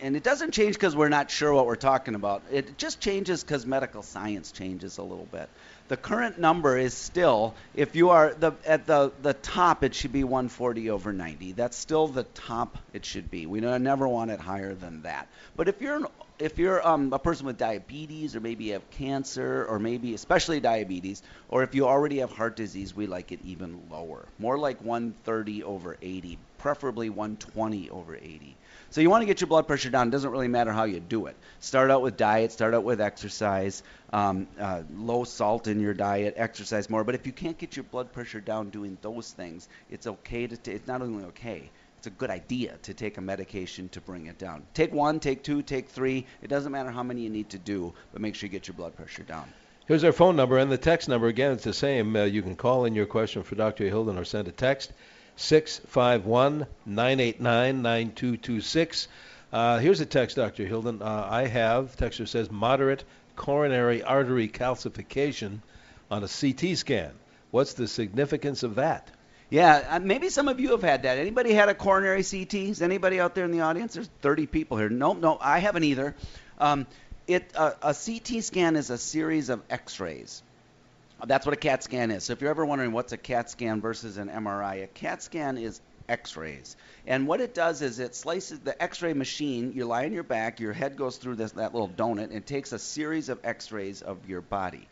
and 0.00 0.16
it 0.16 0.22
doesn't 0.22 0.52
change 0.52 0.74
because 0.74 0.96
we're 0.96 1.08
not 1.08 1.30
sure 1.30 1.54
what 1.54 1.66
we're 1.66 1.76
talking 1.76 2.14
about. 2.14 2.42
It 2.50 2.76
just 2.76 3.00
changes 3.00 3.44
because 3.44 3.64
medical 3.64 4.02
science 4.02 4.52
changes 4.52 4.98
a 4.98 5.02
little 5.02 5.28
bit. 5.30 5.48
The 5.88 5.96
current 5.96 6.38
number 6.38 6.76
is 6.76 6.94
still, 6.94 7.54
if 7.74 7.94
you 7.94 8.10
are 8.10 8.34
the 8.34 8.52
at 8.66 8.86
the 8.86 9.12
the 9.22 9.34
top, 9.34 9.84
it 9.84 9.94
should 9.94 10.12
be 10.12 10.24
140 10.24 10.90
over 10.90 11.12
90. 11.12 11.52
That's 11.52 11.76
still 11.76 12.08
the 12.08 12.24
top 12.24 12.78
it 12.92 13.04
should 13.04 13.30
be. 13.30 13.46
We 13.46 13.60
never 13.60 14.08
want 14.08 14.30
it 14.30 14.40
higher 14.40 14.74
than 14.74 15.02
that. 15.02 15.28
But 15.56 15.68
if 15.68 15.80
you're 15.80 15.96
an 15.96 16.06
if 16.38 16.58
you're 16.58 16.86
um, 16.86 17.12
a 17.12 17.18
person 17.18 17.46
with 17.46 17.58
diabetes, 17.58 18.34
or 18.34 18.40
maybe 18.40 18.64
you 18.64 18.72
have 18.74 18.90
cancer, 18.90 19.64
or 19.68 19.78
maybe 19.78 20.14
especially 20.14 20.60
diabetes, 20.60 21.22
or 21.48 21.62
if 21.62 21.74
you 21.74 21.86
already 21.86 22.18
have 22.18 22.32
heart 22.32 22.56
disease, 22.56 22.94
we 22.94 23.06
like 23.06 23.32
it 23.32 23.40
even 23.44 23.80
lower. 23.90 24.26
More 24.38 24.58
like 24.58 24.82
130 24.82 25.62
over 25.62 25.96
80, 26.02 26.38
preferably 26.58 27.08
120 27.10 27.90
over 27.90 28.16
80. 28.16 28.56
So 28.90 29.00
you 29.00 29.10
want 29.10 29.22
to 29.22 29.26
get 29.26 29.40
your 29.40 29.48
blood 29.48 29.66
pressure 29.66 29.90
down. 29.90 30.08
It 30.08 30.10
doesn't 30.12 30.30
really 30.30 30.48
matter 30.48 30.72
how 30.72 30.84
you 30.84 31.00
do 31.00 31.26
it. 31.26 31.36
Start 31.60 31.90
out 31.90 32.02
with 32.02 32.16
diet, 32.16 32.52
start 32.52 32.74
out 32.74 32.84
with 32.84 33.00
exercise, 33.00 33.82
um, 34.12 34.46
uh, 34.58 34.82
low 34.94 35.24
salt 35.24 35.66
in 35.66 35.80
your 35.80 35.94
diet, 35.94 36.34
exercise 36.36 36.88
more. 36.88 37.04
But 37.04 37.14
if 37.14 37.26
you 37.26 37.32
can't 37.32 37.58
get 37.58 37.76
your 37.76 37.84
blood 37.84 38.12
pressure 38.12 38.40
down 38.40 38.70
doing 38.70 38.98
those 39.02 39.32
things, 39.32 39.68
it's 39.90 40.06
okay 40.06 40.46
to. 40.46 40.56
T- 40.56 40.72
it's 40.72 40.86
not 40.86 41.02
only 41.02 41.24
okay. 41.24 41.70
It's 42.04 42.14
a 42.14 42.18
good 42.18 42.28
idea 42.28 42.76
to 42.82 42.92
take 42.92 43.16
a 43.16 43.22
medication 43.22 43.88
to 43.88 44.00
bring 44.02 44.26
it 44.26 44.36
down. 44.36 44.66
Take 44.74 44.92
one, 44.92 45.20
take 45.20 45.42
two, 45.42 45.62
take 45.62 45.88
three. 45.88 46.26
It 46.42 46.48
doesn't 46.48 46.70
matter 46.70 46.90
how 46.90 47.02
many 47.02 47.22
you 47.22 47.30
need 47.30 47.48
to 47.48 47.58
do, 47.58 47.94
but 48.12 48.20
make 48.20 48.34
sure 48.34 48.46
you 48.46 48.52
get 48.52 48.68
your 48.68 48.74
blood 48.74 48.94
pressure 48.94 49.22
down. 49.22 49.50
Here's 49.86 50.04
our 50.04 50.12
phone 50.12 50.36
number 50.36 50.58
and 50.58 50.70
the 50.70 50.76
text 50.76 51.08
number. 51.08 51.28
Again, 51.28 51.52
it's 51.52 51.64
the 51.64 51.72
same. 51.72 52.14
Uh, 52.14 52.24
you 52.24 52.42
can 52.42 52.56
call 52.56 52.84
in 52.84 52.94
your 52.94 53.06
question 53.06 53.42
for 53.42 53.54
Dr. 53.54 53.86
Hilden 53.86 54.18
or 54.18 54.24
send 54.26 54.48
a 54.48 54.52
text 54.52 54.92
651 55.36 56.66
989 56.84 57.80
9226. 57.80 59.08
Uh, 59.50 59.78
Here's 59.78 60.02
a 60.02 60.04
text, 60.04 60.36
Dr. 60.36 60.66
Hilden. 60.66 61.00
Uh, 61.00 61.26
I 61.30 61.46
have, 61.46 61.96
texter 61.96 62.28
says, 62.28 62.50
moderate 62.50 63.04
coronary 63.34 64.02
artery 64.02 64.48
calcification 64.48 65.60
on 66.10 66.22
a 66.22 66.28
CT 66.28 66.76
scan. 66.76 67.12
What's 67.50 67.72
the 67.72 67.88
significance 67.88 68.62
of 68.62 68.74
that? 68.74 69.10
Yeah, 69.50 69.84
uh, 69.88 69.98
maybe 70.00 70.30
some 70.30 70.48
of 70.48 70.58
you 70.58 70.70
have 70.70 70.82
had 70.82 71.02
that. 71.02 71.18
Anybody 71.18 71.52
had 71.52 71.68
a 71.68 71.74
coronary 71.74 72.24
CT? 72.24 72.54
Is 72.54 72.82
anybody 72.82 73.20
out 73.20 73.34
there 73.34 73.44
in 73.44 73.50
the 73.50 73.60
audience? 73.60 73.94
There's 73.94 74.10
30 74.22 74.46
people 74.46 74.78
here. 74.78 74.88
No, 74.88 75.12
no, 75.12 75.38
I 75.40 75.58
haven't 75.58 75.84
either. 75.84 76.14
Um, 76.58 76.86
it 77.26 77.50
uh, 77.54 77.72
a 77.82 77.94
CT 77.94 78.42
scan 78.42 78.76
is 78.76 78.90
a 78.90 78.98
series 78.98 79.48
of 79.48 79.62
X-rays. 79.70 80.42
That's 81.26 81.46
what 81.46 81.54
a 81.54 81.58
CAT 81.58 81.82
scan 81.82 82.10
is. 82.10 82.24
So 82.24 82.32
if 82.32 82.40
you're 82.40 82.50
ever 82.50 82.66
wondering 82.66 82.92
what's 82.92 83.12
a 83.12 83.16
CAT 83.16 83.48
scan 83.48 83.80
versus 83.80 84.18
an 84.18 84.28
MRI, 84.28 84.84
a 84.84 84.86
CAT 84.88 85.22
scan 85.22 85.56
is 85.56 85.80
X-rays. 86.08 86.76
And 87.06 87.26
what 87.26 87.40
it 87.40 87.54
does 87.54 87.80
is 87.80 87.98
it 87.98 88.14
slices 88.14 88.58
the 88.60 88.80
X-ray 88.82 89.14
machine. 89.14 89.72
You 89.74 89.86
lie 89.86 90.04
on 90.04 90.12
your 90.12 90.22
back, 90.22 90.60
your 90.60 90.72
head 90.72 90.96
goes 90.96 91.16
through 91.16 91.36
this 91.36 91.52
that 91.52 91.72
little 91.72 91.88
donut, 91.88 92.34
and 92.34 92.44
takes 92.44 92.72
a 92.72 92.78
series 92.78 93.28
of 93.28 93.38
X-rays 93.44 94.02
of 94.02 94.28
your 94.28 94.40
body. 94.40 94.86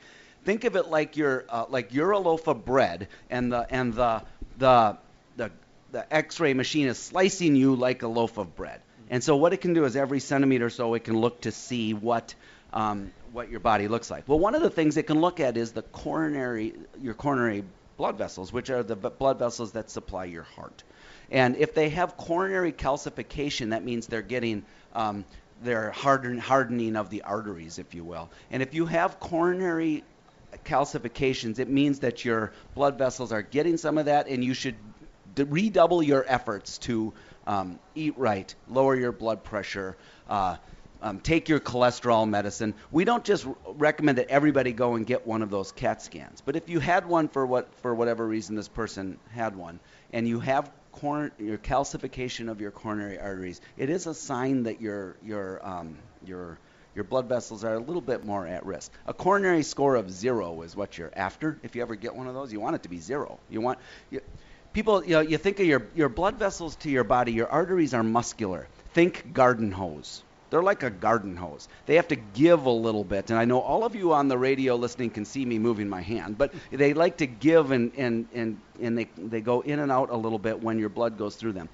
Think 0.44 0.64
of 0.64 0.74
it 0.76 0.88
like 0.88 1.16
you're 1.16 1.44
uh, 1.48 1.66
like 1.68 1.92
you're 1.92 2.12
a 2.12 2.18
loaf 2.18 2.48
of 2.48 2.64
bread, 2.64 3.08
and 3.30 3.52
the 3.52 3.66
and 3.70 3.94
the 3.94 4.22
the 4.58 4.98
the 5.36 5.50
the 5.92 6.14
X-ray 6.14 6.54
machine 6.54 6.86
is 6.86 6.98
slicing 6.98 7.56
you 7.56 7.74
like 7.74 8.02
a 8.02 8.08
loaf 8.08 8.38
of 8.38 8.56
bread. 8.56 8.80
And 9.10 9.22
so 9.22 9.36
what 9.36 9.52
it 9.52 9.60
can 9.60 9.74
do 9.74 9.84
is 9.84 9.94
every 9.94 10.20
centimeter 10.20 10.66
or 10.66 10.70
so 10.70 10.94
it 10.94 11.04
can 11.04 11.18
look 11.18 11.42
to 11.42 11.52
see 11.52 11.92
what 11.92 12.34
um, 12.72 13.12
what 13.32 13.50
your 13.50 13.60
body 13.60 13.88
looks 13.88 14.10
like. 14.10 14.26
Well, 14.26 14.38
one 14.38 14.54
of 14.54 14.62
the 14.62 14.70
things 14.70 14.96
it 14.96 15.06
can 15.06 15.20
look 15.20 15.40
at 15.40 15.56
is 15.56 15.72
the 15.72 15.82
coronary 15.82 16.74
your 17.00 17.14
coronary 17.14 17.64
blood 17.96 18.16
vessels, 18.16 18.52
which 18.52 18.70
are 18.70 18.82
the 18.82 18.94
v- 18.94 19.10
blood 19.18 19.38
vessels 19.38 19.72
that 19.72 19.90
supply 19.90 20.24
your 20.24 20.44
heart. 20.44 20.82
And 21.30 21.56
if 21.56 21.74
they 21.74 21.90
have 21.90 22.16
coronary 22.16 22.72
calcification, 22.72 23.70
that 23.70 23.84
means 23.84 24.06
they're 24.06 24.22
getting 24.22 24.64
um, 24.94 25.24
they're 25.62 25.90
harden, 25.90 26.38
hardening 26.38 26.96
of 26.96 27.10
the 27.10 27.22
arteries, 27.22 27.78
if 27.78 27.94
you 27.94 28.04
will. 28.04 28.30
And 28.50 28.62
if 28.62 28.74
you 28.74 28.86
have 28.86 29.20
coronary 29.20 30.04
calcifications, 30.64 31.58
it 31.58 31.68
means 31.68 32.00
that 32.00 32.24
your 32.24 32.52
blood 32.74 32.98
vessels 32.98 33.32
are 33.32 33.42
getting 33.42 33.76
some 33.76 33.98
of 33.98 34.06
that, 34.06 34.28
and 34.28 34.44
you 34.44 34.54
should 34.54 34.76
d- 35.34 35.44
redouble 35.44 36.02
your 36.02 36.24
efforts 36.26 36.78
to 36.78 37.12
um, 37.46 37.78
eat 37.94 38.16
right, 38.16 38.54
lower 38.68 38.96
your 38.96 39.12
blood 39.12 39.44
pressure, 39.44 39.96
uh, 40.28 40.56
um, 41.00 41.18
take 41.18 41.48
your 41.48 41.58
cholesterol 41.58 42.28
medicine. 42.28 42.74
We 42.92 43.04
don't 43.04 43.24
just 43.24 43.46
r- 43.46 43.56
recommend 43.74 44.18
that 44.18 44.28
everybody 44.28 44.72
go 44.72 44.94
and 44.94 45.04
get 45.04 45.26
one 45.26 45.42
of 45.42 45.50
those 45.50 45.72
CAT 45.72 46.02
scans, 46.02 46.40
but 46.40 46.54
if 46.54 46.68
you 46.68 46.78
had 46.78 47.06
one 47.06 47.28
for 47.28 47.44
what 47.44 47.74
for 47.80 47.94
whatever 47.94 48.26
reason 48.26 48.54
this 48.54 48.68
person 48.68 49.18
had 49.30 49.56
one, 49.56 49.80
and 50.12 50.28
you 50.28 50.38
have 50.40 50.70
your 51.02 51.58
calcification 51.58 52.48
of 52.48 52.60
your 52.60 52.70
coronary 52.70 53.18
arteries, 53.18 53.60
it 53.76 53.90
is 53.90 54.06
a 54.06 54.14
sign 54.14 54.64
that 54.64 54.80
your 54.80 55.16
your 55.24 55.66
um, 55.66 55.98
your 56.24 56.58
your 56.94 57.04
blood 57.04 57.26
vessels 57.28 57.64
are 57.64 57.74
a 57.74 57.78
little 57.78 58.02
bit 58.02 58.24
more 58.24 58.46
at 58.46 58.66
risk. 58.66 58.92
A 59.06 59.14
coronary 59.14 59.62
score 59.62 59.96
of 59.96 60.10
zero 60.10 60.62
is 60.62 60.76
what 60.76 60.98
you're 60.98 61.12
after. 61.14 61.58
If 61.62 61.74
you 61.74 61.82
ever 61.82 61.94
get 61.94 62.14
one 62.14 62.26
of 62.26 62.34
those, 62.34 62.52
you 62.52 62.60
want 62.60 62.76
it 62.76 62.82
to 62.82 62.88
be 62.88 62.98
zero. 62.98 63.38
You 63.48 63.60
want 63.60 63.78
you, 64.10 64.20
people. 64.72 65.04
You 65.04 65.12
know, 65.12 65.20
you 65.20 65.38
think 65.38 65.60
of 65.60 65.66
your 65.66 65.86
your 65.94 66.08
blood 66.08 66.36
vessels 66.36 66.76
to 66.76 66.90
your 66.90 67.04
body. 67.04 67.32
Your 67.32 67.48
arteries 67.48 67.94
are 67.94 68.02
muscular. 68.02 68.66
Think 68.92 69.32
garden 69.32 69.72
hose. 69.72 70.22
They're 70.50 70.62
like 70.62 70.82
a 70.82 70.90
garden 70.90 71.34
hose. 71.34 71.66
They 71.86 71.96
have 71.96 72.08
to 72.08 72.16
give 72.16 72.66
a 72.66 72.70
little 72.70 73.04
bit. 73.04 73.30
And 73.30 73.38
I 73.38 73.46
know 73.46 73.60
all 73.60 73.84
of 73.84 73.94
you 73.94 74.12
on 74.12 74.28
the 74.28 74.36
radio 74.36 74.76
listening 74.76 75.08
can 75.08 75.24
see 75.24 75.46
me 75.46 75.58
moving 75.58 75.88
my 75.88 76.02
hand, 76.02 76.36
but 76.36 76.52
they 76.70 76.92
like 76.92 77.16
to 77.18 77.26
give 77.26 77.70
and 77.70 77.92
and 77.96 78.28
and 78.34 78.58
and 78.80 78.98
they 78.98 79.04
they 79.16 79.40
go 79.40 79.62
in 79.62 79.78
and 79.78 79.90
out 79.90 80.10
a 80.10 80.16
little 80.16 80.38
bit 80.38 80.62
when 80.62 80.78
your 80.78 80.90
blood 80.90 81.16
goes 81.16 81.36
through 81.36 81.52
them 81.52 81.70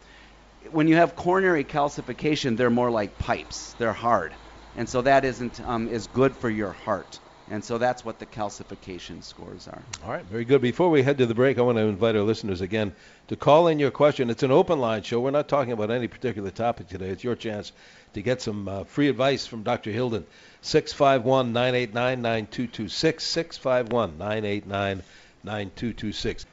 when 0.70 0.88
you 0.88 0.96
have 0.96 1.16
coronary 1.16 1.64
calcification, 1.64 2.56
they're 2.56 2.70
more 2.70 2.90
like 2.90 3.18
pipes. 3.18 3.74
They're 3.78 3.92
hard, 3.92 4.34
and 4.78 4.88
so 4.88 5.02
that 5.02 5.24
isn't 5.24 5.60
um, 5.60 5.88
is 5.88 6.06
good 6.06 6.34
for 6.36 6.48
your 6.48 6.72
heart. 6.72 7.18
And 7.50 7.64
so 7.64 7.78
that's 7.78 8.04
what 8.04 8.18
the 8.18 8.26
calcification 8.26 9.24
scores 9.24 9.66
are. 9.66 9.82
All 10.04 10.10
right, 10.10 10.24
very 10.24 10.44
good. 10.44 10.60
Before 10.60 10.90
we 10.90 11.02
head 11.02 11.16
to 11.18 11.26
the 11.26 11.34
break, 11.34 11.58
I 11.58 11.62
want 11.62 11.78
to 11.78 11.84
invite 11.84 12.14
our 12.14 12.22
listeners 12.22 12.60
again 12.60 12.94
to 13.28 13.36
call 13.36 13.68
in 13.68 13.78
your 13.78 13.90
question. 13.90 14.28
It's 14.28 14.42
an 14.42 14.50
open 14.50 14.78
line 14.78 15.02
show. 15.02 15.20
We're 15.20 15.30
not 15.30 15.48
talking 15.48 15.72
about 15.72 15.90
any 15.90 16.08
particular 16.08 16.50
topic 16.50 16.88
today. 16.88 17.08
It's 17.08 17.24
your 17.24 17.36
chance 17.36 17.72
to 18.12 18.22
get 18.22 18.42
some 18.42 18.68
uh, 18.68 18.84
free 18.84 19.08
advice 19.08 19.46
from 19.46 19.62
Dr. 19.62 19.90
Hilden. 19.90 20.26
651 20.60 21.52
989 21.54 22.22
9226. 22.22 23.24
651 23.24 24.18
989 24.18 25.02
9226. 25.42 26.46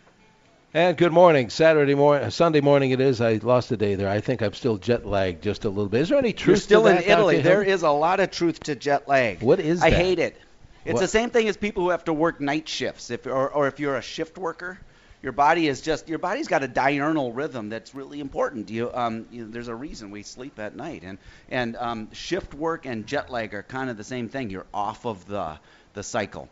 And 0.76 0.98
good 0.98 1.14
morning. 1.14 1.50
Saturday 1.50 1.96
morning, 1.96 2.30
Sunday 2.32 2.60
morning 2.60 2.92
it 2.92 3.00
is. 3.00 3.22
I 3.22 3.36
lost 3.36 3.72
a 3.72 3.78
day 3.78 3.96
there. 3.96 4.10
I 4.10 4.20
think 4.20 4.42
I'm 4.42 4.52
still 4.52 4.76
jet 4.76 5.06
lagged 5.06 5.42
just 5.42 5.64
a 5.64 5.70
little 5.70 5.88
bit. 5.88 6.02
Is 6.02 6.10
there 6.10 6.18
any 6.18 6.34
truth 6.34 6.48
You're 6.48 6.56
still 6.58 6.88
in 6.88 6.98
Italy. 6.98 7.42
There 7.42 7.64
is 7.64 7.84
a 7.84 7.92
lot 7.92 8.20
of 8.20 8.30
truth 8.30 8.60
to 8.64 8.76
jet 8.76 9.08
lag. 9.08 9.42
What 9.42 9.62
is 9.62 9.82
I 9.82 9.90
that? 9.90 9.96
hate 9.96 10.20
it. 10.20 10.36
It's 10.84 10.96
What- 10.96 11.00
the 11.00 11.08
same 11.08 11.30
thing 11.30 11.48
as 11.48 11.56
people 11.56 11.84
who 11.84 11.92
have 11.92 12.04
to 12.04 12.14
work 12.14 12.42
night 12.42 12.68
shifts. 12.68 13.10
If 13.10 13.26
or, 13.26 13.48
or 13.48 13.70
if 13.70 13.80
you're 13.80 13.96
a 13.96 14.02
shift 14.02 14.38
worker, 14.38 14.78
your 15.24 15.32
body 15.32 15.70
is 15.70 15.80
just 15.80 16.10
your 16.10 16.20
body's 16.20 16.50
got 16.50 16.62
a 16.62 16.68
diurnal 16.68 17.32
rhythm 17.32 17.70
that's 17.70 17.96
really 17.96 18.20
important. 18.20 18.70
You, 18.70 18.92
um, 18.94 19.28
you 19.32 19.48
there's 19.50 19.70
a 19.70 19.76
reason 19.76 20.12
we 20.12 20.24
sleep 20.24 20.60
at 20.60 20.76
night, 20.76 21.04
and 21.06 21.20
and 21.50 21.78
um, 21.78 22.12
shift 22.12 22.54
work 22.54 22.86
and 22.86 23.08
jet 23.08 23.30
lag 23.30 23.54
are 23.54 23.64
kind 23.64 23.90
of 23.90 23.96
the 23.96 24.04
same 24.04 24.28
thing. 24.28 24.50
You're 24.50 24.68
off 24.74 25.06
of 25.06 25.26
the 25.26 25.58
the 25.94 26.04
cycle. 26.04 26.50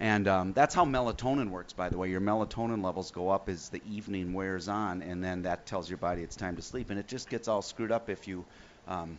And 0.00 0.26
um, 0.28 0.52
that's 0.54 0.74
how 0.74 0.86
melatonin 0.86 1.50
works, 1.50 1.74
by 1.74 1.90
the 1.90 1.98
way. 1.98 2.08
Your 2.08 2.22
melatonin 2.22 2.82
levels 2.82 3.10
go 3.10 3.28
up 3.28 3.50
as 3.50 3.68
the 3.68 3.82
evening 3.88 4.32
wears 4.32 4.66
on, 4.66 5.02
and 5.02 5.22
then 5.22 5.42
that 5.42 5.66
tells 5.66 5.90
your 5.90 5.98
body 5.98 6.22
it's 6.22 6.36
time 6.36 6.56
to 6.56 6.62
sleep. 6.62 6.88
And 6.88 6.98
it 6.98 7.06
just 7.06 7.28
gets 7.28 7.48
all 7.48 7.60
screwed 7.60 7.92
up 7.92 8.08
if 8.08 8.26
you 8.26 8.44
um, 8.88 9.18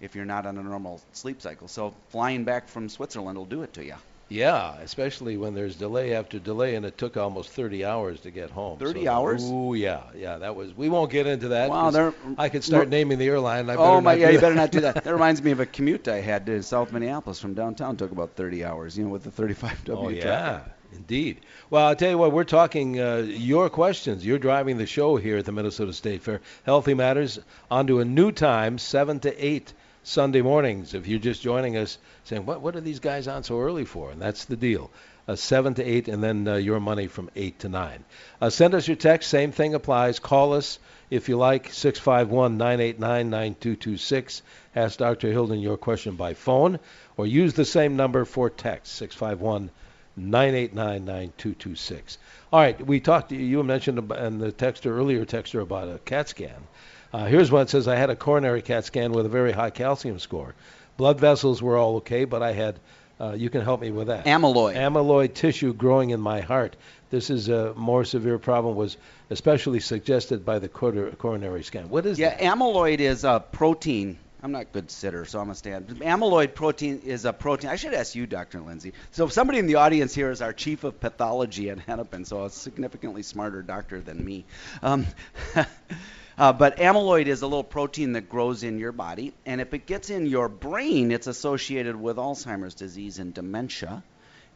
if 0.00 0.16
you're 0.16 0.24
not 0.24 0.44
on 0.44 0.58
a 0.58 0.62
normal 0.62 1.00
sleep 1.12 1.40
cycle. 1.40 1.68
So 1.68 1.94
flying 2.08 2.44
back 2.44 2.68
from 2.68 2.88
Switzerland 2.88 3.38
will 3.38 3.46
do 3.46 3.62
it 3.62 3.72
to 3.74 3.84
you. 3.84 3.94
Yeah, 4.28 4.74
especially 4.82 5.36
when 5.36 5.54
there's 5.54 5.76
delay 5.76 6.12
after 6.14 6.40
delay, 6.40 6.74
and 6.74 6.84
it 6.84 6.98
took 6.98 7.16
almost 7.16 7.50
30 7.50 7.84
hours 7.84 8.18
to 8.20 8.32
get 8.32 8.50
home. 8.50 8.76
30 8.78 9.04
So- 9.04 9.10
hours? 9.12 9.42
Oh 9.44 9.74
yeah, 9.74 10.00
yeah. 10.16 10.38
That 10.38 10.56
was. 10.56 10.76
We 10.76 10.88
won't 10.88 11.12
get 11.12 11.28
into 11.28 11.48
that. 11.48 11.70
Wow, 11.70 11.90
they're- 11.90 12.14
I 12.36 12.48
could 12.48 12.64
start 12.64 12.88
naming 12.88 13.18
the 13.18 13.26
airline. 13.28 13.70
I 13.70 13.76
better 13.76 13.80
oh 13.82 14.00
my, 14.00 14.14
yeah, 14.14 14.30
you 14.30 14.40
better 14.40 14.56
not 14.56 14.72
do 14.72 14.80
that. 14.80 14.96
That 15.04 15.12
reminds 15.12 15.40
me 15.42 15.52
of 15.52 15.60
a 15.60 15.66
commute 15.66 16.08
I 16.08 16.20
had 16.20 16.46
to 16.46 16.60
South 16.64 16.92
Minneapolis 16.92 17.38
from 17.38 17.54
downtown. 17.54 17.96
Took 17.96 18.10
about 18.10 18.30
30 18.34 18.64
hours, 18.64 18.98
you 18.98 19.04
know, 19.04 19.10
with 19.10 19.22
the 19.22 19.30
35W 19.30 19.90
Oh 19.90 20.10
traffic. 20.10 20.24
yeah, 20.24 20.60
indeed. 20.92 21.40
Well, 21.70 21.86
I'll 21.86 21.94
tell 21.94 22.10
you 22.10 22.18
what. 22.18 22.32
We're 22.32 22.42
talking 22.42 23.00
uh, 23.00 23.18
your 23.18 23.70
questions. 23.70 24.26
You're 24.26 24.40
driving 24.40 24.76
the 24.76 24.86
show 24.86 25.14
here 25.16 25.38
at 25.38 25.44
the 25.44 25.52
Minnesota 25.52 25.92
State 25.92 26.22
Fair. 26.22 26.40
Healthy 26.64 26.94
Matters 26.94 27.38
onto 27.70 28.00
a 28.00 28.04
new 28.04 28.32
time, 28.32 28.78
seven 28.78 29.20
to 29.20 29.46
eight 29.46 29.72
Sunday 30.08 30.40
mornings. 30.40 30.94
If 30.94 31.08
you're 31.08 31.18
just 31.18 31.42
joining 31.42 31.76
us, 31.76 31.98
saying 32.22 32.46
what 32.46 32.60
what 32.60 32.76
are 32.76 32.80
these 32.80 33.00
guys 33.00 33.26
on 33.26 33.42
so 33.42 33.60
early 33.60 33.84
for? 33.84 34.12
And 34.12 34.22
that's 34.22 34.44
the 34.44 34.56
deal. 34.56 34.92
Uh, 35.26 35.34
seven 35.34 35.74
to 35.74 35.82
eight, 35.82 36.06
and 36.06 36.22
then 36.22 36.46
uh, 36.46 36.54
your 36.54 36.78
money 36.78 37.08
from 37.08 37.28
eight 37.34 37.58
to 37.58 37.68
nine. 37.68 38.04
Uh, 38.40 38.48
send 38.48 38.76
us 38.76 38.86
your 38.86 38.96
text. 38.96 39.28
Same 39.28 39.50
thing 39.50 39.74
applies. 39.74 40.20
Call 40.20 40.52
us 40.52 40.78
if 41.10 41.28
you 41.28 41.36
like. 41.36 41.70
651-989-9226. 41.70 44.42
Ask 44.76 44.98
Dr. 44.98 45.32
Hilden 45.32 45.58
your 45.58 45.76
question 45.76 46.14
by 46.14 46.34
phone, 46.34 46.78
or 47.16 47.26
use 47.26 47.54
the 47.54 47.64
same 47.64 47.96
number 47.96 48.24
for 48.24 48.48
text. 48.48 48.94
651 48.94 49.70
989 50.16 51.04
9226. 51.04 52.18
All 52.52 52.60
right, 52.60 52.86
we 52.86 53.00
talked, 53.00 53.32
you 53.32 53.60
mentioned 53.64 53.98
in 53.98 54.38
the 54.38 54.52
texter, 54.52 54.92
earlier 54.92 55.24
texter 55.24 55.60
about 55.60 55.88
a 55.88 55.98
CAT 55.98 56.28
scan. 56.28 56.68
Uh, 57.16 57.24
here's 57.24 57.50
one 57.50 57.62
that 57.62 57.70
says 57.70 57.88
I 57.88 57.96
had 57.96 58.10
a 58.10 58.14
coronary 58.14 58.60
CAT 58.60 58.84
scan 58.84 59.10
with 59.10 59.24
a 59.24 59.30
very 59.30 59.50
high 59.50 59.70
calcium 59.70 60.18
score. 60.18 60.54
Blood 60.98 61.18
vessels 61.18 61.62
were 61.62 61.78
all 61.78 61.96
okay, 61.96 62.26
but 62.26 62.42
I 62.42 62.52
had, 62.52 62.78
uh, 63.18 63.32
you 63.32 63.48
can 63.48 63.62
help 63.62 63.80
me 63.80 63.90
with 63.90 64.08
that. 64.08 64.26
Amyloid. 64.26 64.76
Amyloid 64.76 65.32
tissue 65.32 65.72
growing 65.72 66.10
in 66.10 66.20
my 66.20 66.42
heart. 66.42 66.76
This 67.08 67.30
is 67.30 67.48
a 67.48 67.72
more 67.72 68.04
severe 68.04 68.38
problem, 68.38 68.76
was 68.76 68.98
especially 69.30 69.80
suggested 69.80 70.44
by 70.44 70.58
the 70.58 70.68
cor- 70.68 71.10
coronary 71.12 71.62
scan. 71.62 71.88
What 71.88 72.04
is 72.04 72.18
it? 72.18 72.22
Yeah, 72.22 72.36
that? 72.36 72.40
amyloid 72.58 72.98
is 72.98 73.24
a 73.24 73.42
protein. 73.50 74.18
I'm 74.42 74.52
not 74.52 74.62
a 74.62 74.66
good 74.66 74.90
sitter, 74.90 75.24
so 75.24 75.38
I'm 75.38 75.46
gonna 75.46 75.54
stand. 75.54 75.86
Amyloid 75.86 76.54
protein 76.54 77.00
is 77.02 77.24
a 77.24 77.32
protein. 77.32 77.70
I 77.70 77.76
should 77.76 77.94
ask 77.94 78.14
you, 78.14 78.26
Dr. 78.26 78.60
Lindsay. 78.60 78.92
So 79.12 79.28
somebody 79.28 79.58
in 79.58 79.66
the 79.66 79.76
audience 79.76 80.14
here 80.14 80.30
is 80.30 80.42
our 80.42 80.52
chief 80.52 80.84
of 80.84 81.00
pathology 81.00 81.70
at 81.70 81.78
Hennepin, 81.78 82.26
so 82.26 82.44
a 82.44 82.50
significantly 82.50 83.22
smarter 83.22 83.62
doctor 83.62 84.02
than 84.02 84.22
me. 84.22 84.44
Um, 84.82 85.06
uh, 86.38 86.52
but 86.52 86.76
amyloid 86.76 87.26
is 87.26 87.42
a 87.42 87.46
little 87.46 87.64
protein 87.64 88.12
that 88.12 88.28
grows 88.28 88.62
in 88.62 88.78
your 88.78 88.92
body, 88.92 89.32
and 89.44 89.60
if 89.60 89.72
it 89.74 89.86
gets 89.86 90.10
in 90.10 90.26
your 90.26 90.48
brain, 90.48 91.10
it's 91.10 91.26
associated 91.26 91.96
with 91.96 92.16
Alzheimer's 92.16 92.74
disease 92.74 93.18
and 93.18 93.32
dementia. 93.32 94.02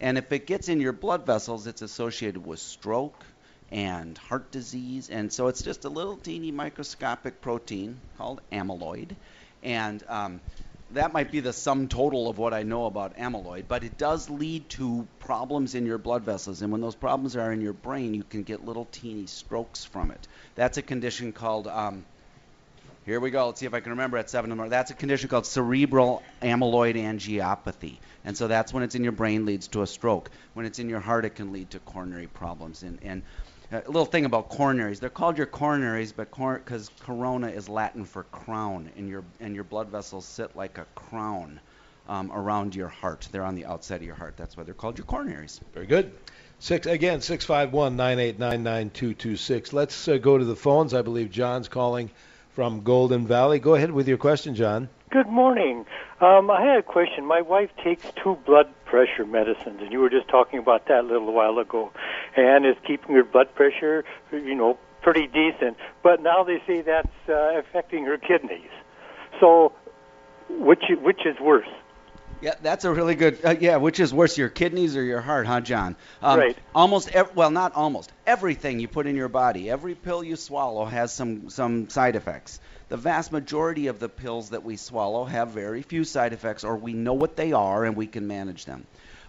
And 0.01 0.17
if 0.17 0.33
it 0.33 0.47
gets 0.47 0.69
in 0.69 0.81
your 0.81 0.93
blood 0.93 1.27
vessels, 1.27 1.67
it's 1.67 1.83
associated 1.83 2.47
with 2.47 2.59
stroke 2.59 3.23
and 3.71 4.17
heart 4.17 4.51
disease. 4.51 5.11
And 5.11 5.33
so 5.33 5.49
it's 5.49 5.63
just 5.63 5.85
a 5.85 5.89
little 5.89 6.17
teeny 6.17 6.51
microscopic 6.51 7.41
protein 7.41 8.01
called 8.17 8.41
amyloid. 8.51 9.11
And 9.63 10.03
um, 10.09 10.41
that 10.95 11.13
might 11.13 11.31
be 11.31 11.41
the 11.41 11.53
sum 11.53 11.89
total 11.89 12.29
of 12.29 12.39
what 12.39 12.53
I 12.53 12.63
know 12.63 12.87
about 12.87 13.17
amyloid, 13.17 13.65
but 13.69 13.85
it 13.85 13.97
does 13.97 14.29
lead 14.29 14.69
to 14.71 15.07
problems 15.21 15.75
in 15.75 15.87
your 15.87 15.99
blood 15.99 16.23
vessels. 16.23 16.63
And 16.63 16.73
when 16.73 16.81
those 16.81 16.95
problems 16.95 17.37
are 17.37 17.53
in 17.53 17.61
your 17.61 17.73
brain, 17.73 18.15
you 18.15 18.25
can 18.25 18.43
get 18.43 18.65
little 18.65 18.87
teeny 18.91 19.27
strokes 19.27 19.85
from 19.85 20.11
it. 20.11 20.29
That's 20.55 20.79
a 20.79 20.83
condition 20.83 21.33
called. 21.33 21.67
Um, 21.67 22.05
here 23.07 23.19
we 23.19 23.31
go. 23.31 23.47
Let's 23.47 23.61
see 23.61 23.67
if 23.67 23.75
I 23.75 23.81
can 23.81 23.91
remember 23.91 24.19
at 24.19 24.29
seven 24.29 24.51
in 24.51 24.51
the 24.51 24.57
morning. 24.57 24.71
That's 24.71 24.91
a 24.91 24.95
condition 24.95 25.29
called 25.29 25.47
cerebral 25.47 26.23
amyloid 26.43 26.97
angiopathy. 26.97 27.97
And 28.25 28.37
so 28.37 28.47
that's 28.47 28.73
when 28.75 28.83
it's 28.83 28.95
in 28.95 29.03
your 29.03 29.13
brain 29.13 29.47
leads 29.47 29.69
to 29.69 29.83
a 29.83 29.87
stroke. 29.87 30.31
When 30.53 30.67
it's 30.67 30.79
in 30.79 30.91
your 30.91 31.01
heart, 31.01 31.25
it 31.25 31.35
can 31.35 31.53
lead 31.53 31.71
to 31.71 31.79
coronary 31.79 32.27
problems. 32.27 32.83
And, 32.83 32.99
and 33.03 33.23
a 33.73 33.79
little 33.87 34.05
thing 34.05 34.25
about 34.25 34.51
coronaries. 34.51 34.99
They're 34.99 35.11
called 35.11 35.39
your 35.39 35.47
coronaries, 35.47 36.13
but 36.15 36.31
because 36.31 36.91
corona 37.01 37.49
is 37.49 37.69
Latin 37.69 38.05
for 38.05 38.25
crown, 38.25 38.91
and 38.97 39.09
your 39.09 39.25
and 39.39 39.55
your 39.55 39.65
blood 39.65 39.89
vessels 39.89 40.25
sit 40.25 40.57
like 40.57 40.79
a 40.79 40.87
crown 40.95 41.61
um, 42.09 42.33
around 42.33 42.75
your 42.75 42.89
heart. 42.89 43.29
They're 43.31 43.45
on 43.45 43.55
the 43.55 43.67
outside 43.67 43.97
of 43.97 44.03
your 44.03 44.17
heart. 44.17 44.37
That's 44.37 44.57
why 44.57 44.65
they're 44.65 44.75
called 44.75 44.99
your 44.99 45.07
coronaries. 45.07 45.61
Very 45.73 45.87
good. 45.87 46.13
Six 46.59 46.87
again, 46.87 47.21
six 47.21 47.45
five 47.45 47.73
one 47.73 47.97
nine 47.97 48.19
eight 48.19 48.39
nine 48.39 48.63
nine 48.63 48.91
two 48.91 49.15
two 49.15 49.37
six. 49.37 49.73
Let's 49.73 50.09
uh, 50.09 50.19
go 50.19 50.37
to 50.37 50.45
the 50.45 50.57
phones. 50.57 50.93
I 50.93 51.03
believe 51.03 51.31
John's 51.31 51.69
calling 51.69 52.11
from 52.51 52.83
Golden 52.83 53.27
Valley. 53.27 53.61
Go 53.61 53.75
ahead 53.75 53.91
with 53.91 54.09
your 54.09 54.19
question, 54.19 54.55
John. 54.55 54.89
Good 55.11 55.27
morning. 55.27 55.87
Um, 56.21 56.53
I 56.53 56.63
had 56.65 56.79
a 56.79 56.83
question. 56.85 57.27
My 57.27 57.41
wife 57.41 57.71
takes 57.83 58.05
two 58.23 58.37
blood 58.47 58.73
pressure 58.85 59.27
medicines, 59.27 59.81
and 59.81 59.91
you 59.91 59.99
were 59.99 60.09
just 60.11 60.29
talking 60.29 60.61
about 60.61 60.87
that 60.87 61.01
a 61.01 61.03
little 61.03 61.33
while 61.33 61.59
ago, 61.59 61.91
and 62.37 62.65
is 62.65 62.77
keeping 62.87 63.17
her 63.17 63.25
blood 63.25 63.53
pressure, 63.57 64.05
you 64.31 64.55
know, 64.55 64.79
pretty 65.03 65.27
decent. 65.27 65.77
But 66.05 66.23
now 66.23 66.45
they 66.45 66.63
say 66.65 66.83
that's 66.83 67.09
uh, 67.29 67.59
affecting 67.59 68.05
her 68.05 68.19
kidneys. 68.19 68.71
So, 69.41 69.73
which 70.49 70.85
which 71.03 71.27
is 71.27 71.41
worse? 71.41 71.67
Yeah, 72.41 72.55
that's 72.63 72.85
a 72.85 72.93
really 72.93 73.17
good. 73.17 73.45
Uh, 73.45 73.57
yeah, 73.59 73.79
which 73.79 73.99
is 73.99 74.15
worse, 74.15 74.39
your 74.39 74.49
kidneys 74.49 74.97
or 74.97 75.03
your 75.03 75.21
heart, 75.21 75.47
huh, 75.47 75.61
John? 75.61 75.97
Um, 76.23 76.39
Right. 76.39 76.57
Almost, 76.75 77.11
ev- 77.11 77.35
well, 77.35 77.51
not 77.51 77.75
almost. 77.75 78.13
Everything 78.27 78.79
you 78.79 78.87
put 78.87 79.07
in 79.09 79.17
your 79.17 79.29
body, 79.29 79.69
every 79.71 79.95
pill 79.97 80.23
you 80.23 80.37
swallow 80.37 80.85
has 80.85 81.13
some 81.13 81.51
some 81.51 81.91
side 81.91 82.15
effects. 82.15 82.61
The 82.91 82.97
vast 82.97 83.31
majority 83.31 83.87
of 83.87 84.01
the 84.01 84.09
pills 84.09 84.51
that 84.51 84.65
we 84.65 84.77
swallow 84.77 85.25
have 85.25 85.51
very 85.51 85.83
few 85.83 86.03
side 86.03 86.33
effects, 86.33 86.65
or 86.65 86.77
we 86.77 86.93
know 86.93 87.15
what 87.15 87.37
they 87.37 87.53
are 87.53 87.85
and 87.85 87.97
we 87.97 88.09
can 88.09 88.27
manage 88.27 88.65
them. 88.65 88.85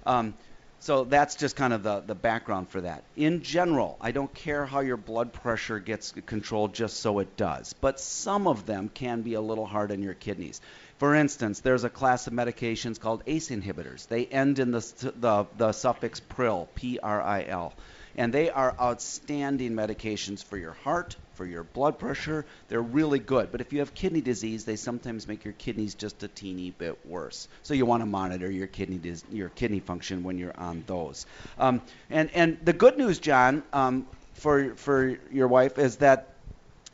Um, 0.06 0.34
so 0.80 1.04
that's 1.04 1.36
just 1.36 1.56
kind 1.56 1.72
of 1.72 1.84
the, 1.84 2.00
the 2.00 2.16
background 2.16 2.70
for 2.70 2.82
that. 2.82 3.04
In 3.16 3.44
general, 3.44 3.98
I 4.02 4.14
don't 4.14 4.34
care 4.34 4.66
how 4.66 4.80
your 4.80 4.98
blood 4.98 5.32
pressure 5.32 5.78
gets 5.78 6.12
controlled, 6.26 6.74
just 6.74 7.02
so 7.02 7.20
it 7.20 7.38
does. 7.38 7.74
But 7.74 8.00
some 8.00 8.48
of 8.48 8.66
them 8.66 8.90
can 8.92 9.22
be 9.22 9.36
a 9.36 9.42
little 9.42 9.68
hard 9.68 9.92
on 9.92 10.02
your 10.02 10.16
kidneys. 10.16 10.60
For 10.98 11.14
instance, 11.14 11.60
there's 11.60 11.84
a 11.84 11.90
class 11.90 12.26
of 12.26 12.34
medications 12.34 13.00
called 13.00 13.22
ACE 13.28 13.50
inhibitors. 13.50 14.08
They 14.08 14.26
end 14.26 14.58
in 14.58 14.72
the, 14.72 15.12
the, 15.20 15.46
the 15.56 15.72
suffix 15.72 16.20
pril, 16.20 16.68
P-R-I-L. 16.74 17.74
And 18.18 18.34
they 18.34 18.50
are 18.50 18.76
outstanding 18.80 19.72
medications 19.74 20.44
for 20.44 20.58
your 20.58 20.74
heart, 20.74 21.16
for 21.36 21.46
your 21.46 21.64
blood 21.64 21.98
pressure. 22.00 22.46
They're 22.68 22.82
really 22.82 23.20
good. 23.20 23.52
But 23.52 23.62
if 23.62 23.74
you 23.74 23.80
have 23.80 23.94
kidney 23.94 24.22
disease, 24.22 24.66
they 24.66 24.76
sometimes 24.76 25.28
make 25.28 25.46
your 25.46 25.54
kidneys 25.54 25.96
just 25.96 26.22
a 26.24 26.28
teeny 26.28 26.72
bit 26.72 27.06
worse. 27.06 27.48
So 27.64 27.74
you 27.74 27.86
want 27.86 28.02
to 28.02 28.06
monitor 28.06 28.50
your 28.50 28.68
kidney 28.68 28.98
dis- 28.98 29.24
your 29.32 29.50
kidney 29.50 29.80
function 29.80 30.24
when 30.24 30.38
you're 30.38 30.58
on 30.58 30.84
those. 30.88 31.26
Um, 31.58 31.82
and 32.10 32.30
and 32.34 32.58
the 32.64 32.74
good 32.74 32.98
news, 32.98 33.20
John, 33.20 33.64
um, 33.74 34.08
for 34.36 34.76
for 34.76 35.18
your 35.32 35.48
wife 35.48 35.78
is 35.78 35.98
that 35.98 36.28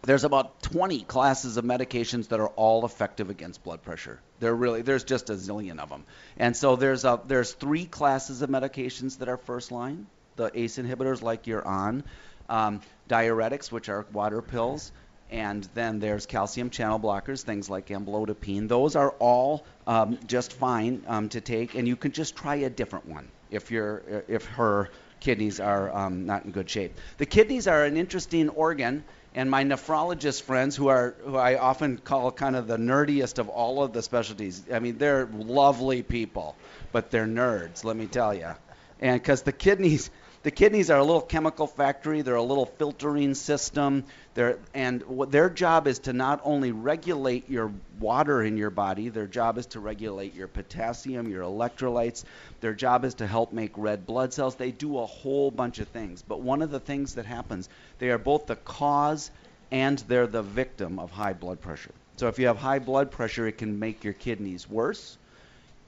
there's 0.04 0.24
about 0.24 0.62
20 0.62 1.02
classes 1.02 1.58
of 1.58 1.66
medications 1.66 2.30
that 2.30 2.40
are 2.40 2.48
all 2.50 2.86
effective 2.86 3.30
against 3.30 3.64
blood 3.64 3.82
pressure. 3.82 4.20
There 4.40 4.56
really 4.56 4.82
there's 4.82 5.04
just 5.04 5.30
a 5.30 5.34
zillion 5.34 5.80
of 5.80 5.90
them. 5.90 6.06
And 6.38 6.56
so 6.56 6.76
there's 6.76 7.04
a 7.04 7.20
there's 7.26 7.54
three 7.54 7.86
classes 7.86 8.42
of 8.42 8.50
medications 8.50 9.18
that 9.20 9.28
are 9.28 9.38
first 9.38 9.72
line. 9.72 10.08
The 10.38 10.52
ACE 10.54 10.78
inhibitors 10.78 11.22
like 11.22 11.48
you're 11.48 11.68
on, 11.68 12.04
um, 12.48 12.82
diuretics 13.10 13.72
which 13.72 13.90
are 13.90 14.06
water 14.14 14.42
pills, 14.42 14.92
and 15.30 15.68
then 15.74 16.00
there's 16.00 16.26
calcium 16.26 16.70
channel 16.70 17.00
blockers, 17.00 17.42
things 17.42 17.70
like 17.70 17.88
amlodipine. 17.88 18.68
Those 18.70 18.96
are 18.96 19.12
all 19.20 19.66
um, 19.86 20.18
just 20.28 20.54
fine 20.54 21.04
um, 21.08 21.30
to 21.30 21.42
take, 21.42 21.76
and 21.76 21.88
you 21.88 21.96
can 21.96 22.12
just 22.12 22.36
try 22.36 22.56
a 22.56 22.70
different 22.70 23.08
one 23.08 23.28
if 23.52 23.72
you're 23.72 24.24
if 24.28 24.46
her 24.46 24.90
kidneys 25.20 25.60
are 25.60 25.94
um, 25.96 26.26
not 26.26 26.46
in 26.46 26.52
good 26.52 26.70
shape. 26.70 26.94
The 27.18 27.26
kidneys 27.26 27.68
are 27.68 27.84
an 27.84 27.98
interesting 27.98 28.50
organ, 28.50 29.04
and 29.36 29.50
my 29.50 29.64
nephrologist 29.64 30.44
friends, 30.44 30.76
who 30.76 30.88
are 30.88 31.16
who 31.26 31.36
I 31.36 31.58
often 31.58 31.98
call 31.98 32.32
kind 32.32 32.56
of 32.56 32.68
the 32.68 32.78
nerdiest 32.78 33.40
of 33.40 33.50
all 33.50 33.84
of 33.84 33.94
the 33.94 34.04
specialties. 34.04 34.64
I 34.72 34.80
mean, 34.80 34.98
they're 34.98 35.26
lovely 35.26 36.04
people, 36.04 36.56
but 36.92 37.12
they're 37.12 37.26
nerds, 37.26 37.84
let 37.84 37.98
me 37.98 38.06
tell 38.06 38.34
you. 38.34 38.52
And 39.00 39.20
because 39.22 39.42
the 39.44 39.52
kidneys, 39.52 40.10
the 40.48 40.52
kidneys 40.52 40.90
are 40.90 40.98
a 40.98 41.04
little 41.04 41.20
chemical 41.20 41.68
factory. 41.68 42.22
They're 42.22 42.36
a 42.36 42.42
little 42.42 42.68
filtering 42.68 43.34
system. 43.34 44.06
They're, 44.34 44.58
and 44.74 45.02
what 45.02 45.30
their 45.30 45.50
job 45.50 45.88
is 45.88 46.00
to 46.00 46.14
not 46.14 46.40
only 46.46 46.72
regulate 46.72 47.50
your 47.50 47.74
water 48.00 48.42
in 48.42 48.56
your 48.56 48.70
body, 48.70 49.10
their 49.10 49.28
job 49.28 49.58
is 49.58 49.66
to 49.66 49.82
regulate 49.82 50.34
your 50.36 50.48
potassium, 50.48 51.28
your 51.28 51.44
electrolytes. 51.44 52.24
Their 52.62 52.74
job 52.74 53.04
is 53.04 53.16
to 53.16 53.28
help 53.28 53.52
make 53.52 53.74
red 53.76 54.06
blood 54.06 54.32
cells. 54.34 54.56
They 54.56 54.72
do 54.72 55.00
a 55.00 55.06
whole 55.06 55.52
bunch 55.52 55.80
of 55.80 55.90
things. 55.90 56.22
But 56.22 56.40
one 56.40 56.62
of 56.62 56.72
the 56.72 56.80
things 56.80 57.16
that 57.16 57.26
happens, 57.26 57.68
they 58.00 58.10
are 58.12 58.18
both 58.18 58.46
the 58.46 58.56
cause 58.56 59.30
and 59.70 60.00
they're 60.08 60.28
the 60.28 60.44
victim 60.44 60.98
of 60.98 61.12
high 61.12 61.34
blood 61.34 61.60
pressure. 61.60 61.92
So 62.16 62.30
if 62.30 62.40
you 62.40 62.48
have 62.48 62.56
high 62.56 62.80
blood 62.80 63.12
pressure, 63.12 63.48
it 63.48 63.58
can 63.58 63.80
make 63.80 64.06
your 64.06 64.14
kidneys 64.14 64.70
worse. 64.70 65.18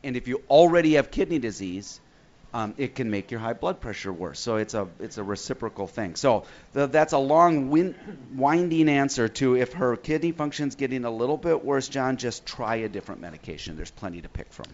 And 0.04 0.18
if 0.18 0.28
you 0.28 0.44
already 0.50 0.96
have 0.96 1.12
kidney 1.12 1.40
disease, 1.40 2.02
um, 2.54 2.74
it 2.78 2.96
can 2.96 3.12
make 3.12 3.32
your 3.32 3.40
high 3.40 3.54
blood 3.54 3.80
pressure 3.80 4.12
worse. 4.12 4.40
So 4.40 4.58
it's 4.58 4.74
a 4.74 4.88
it's 5.00 5.18
a 5.18 5.24
reciprocal 5.24 5.88
thing. 5.88 6.16
So 6.16 6.44
the, 6.74 6.88
that's 6.88 7.14
a 7.14 7.18
long, 7.18 7.70
win, 7.70 7.96
winding 8.36 8.90
answer 8.90 9.28
to 9.28 9.56
if 9.56 9.74
her 9.74 9.96
kidney 9.96 10.32
function's 10.32 10.76
getting 10.76 11.06
a 11.06 11.12
little 11.12 11.38
bit 11.38 11.64
worse, 11.64 11.88
John, 11.88 12.18
just 12.18 12.46
try 12.46 12.78
a 12.78 12.90
different 12.90 13.22
medication. 13.22 13.76
There's 13.76 13.92
plenty 13.92 14.22
to 14.22 14.30
pick 14.30 14.52
from. 14.52 14.66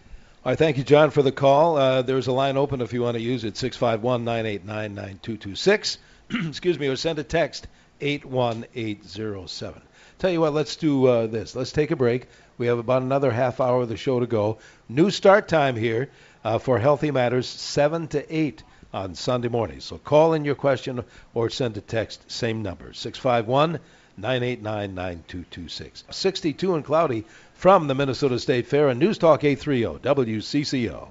All 0.44 0.52
right, 0.52 0.58
thank 0.58 0.78
you, 0.78 0.84
John, 0.84 1.10
for 1.10 1.24
the 1.24 1.32
call. 1.32 1.78
Uh, 1.78 2.04
there's 2.04 2.28
a 2.28 2.32
line 2.32 2.56
open 2.56 2.82
if 2.82 2.94
you 2.94 3.02
want 3.02 3.16
to 3.16 3.22
use 3.22 3.44
it, 3.44 3.56
651-989-9226. 3.56 5.98
Excuse 6.48 6.78
me, 6.78 6.88
or 6.88 6.96
send 6.96 7.18
a 7.18 7.24
text, 7.24 7.68
81807. 8.00 9.82
Tell 10.20 10.30
you 10.30 10.40
what, 10.40 10.54
let's 10.54 10.76
do 10.76 11.08
uh, 11.08 11.26
this. 11.26 11.56
Let's 11.56 11.72
take 11.72 11.90
a 11.90 11.96
break. 11.96 12.28
We 12.60 12.68
have 12.68 12.78
about 12.78 13.02
another 13.02 13.32
half 13.32 13.60
hour 13.60 13.82
of 13.82 13.90
the 13.90 13.98
show 13.98 14.20
to 14.20 14.28
go. 14.28 14.60
New 14.88 15.10
start 15.10 15.48
time 15.48 15.76
here 15.76 16.12
uh, 16.46 16.60
for 16.60 16.78
Healthy 16.78 17.10
Matters, 17.10 17.48
7 17.48 18.08
to 18.10 18.36
8 18.36 18.62
on 18.94 19.16
Sunday 19.16 19.48
mornings. 19.48 19.84
So 19.84 19.98
call 19.98 20.34
in 20.34 20.46
your 20.46 20.54
question 20.54 21.04
or 21.34 21.50
send 21.50 21.76
a 21.76 21.82
text, 21.82 22.32
same 22.32 22.62
number, 22.62 22.94
651 22.94 23.80
989 24.18 24.94
9226. 24.94 26.04
62 26.12 26.76
and 26.76 26.86
cloudy 26.86 27.26
from 27.56 27.88
the 27.88 27.96
Minnesota 27.96 28.38
State 28.38 28.68
Fair 28.68 28.90
and 28.90 29.00
News 29.00 29.18
Talk 29.18 29.44
830 29.44 30.08
WCCO. 30.08 31.08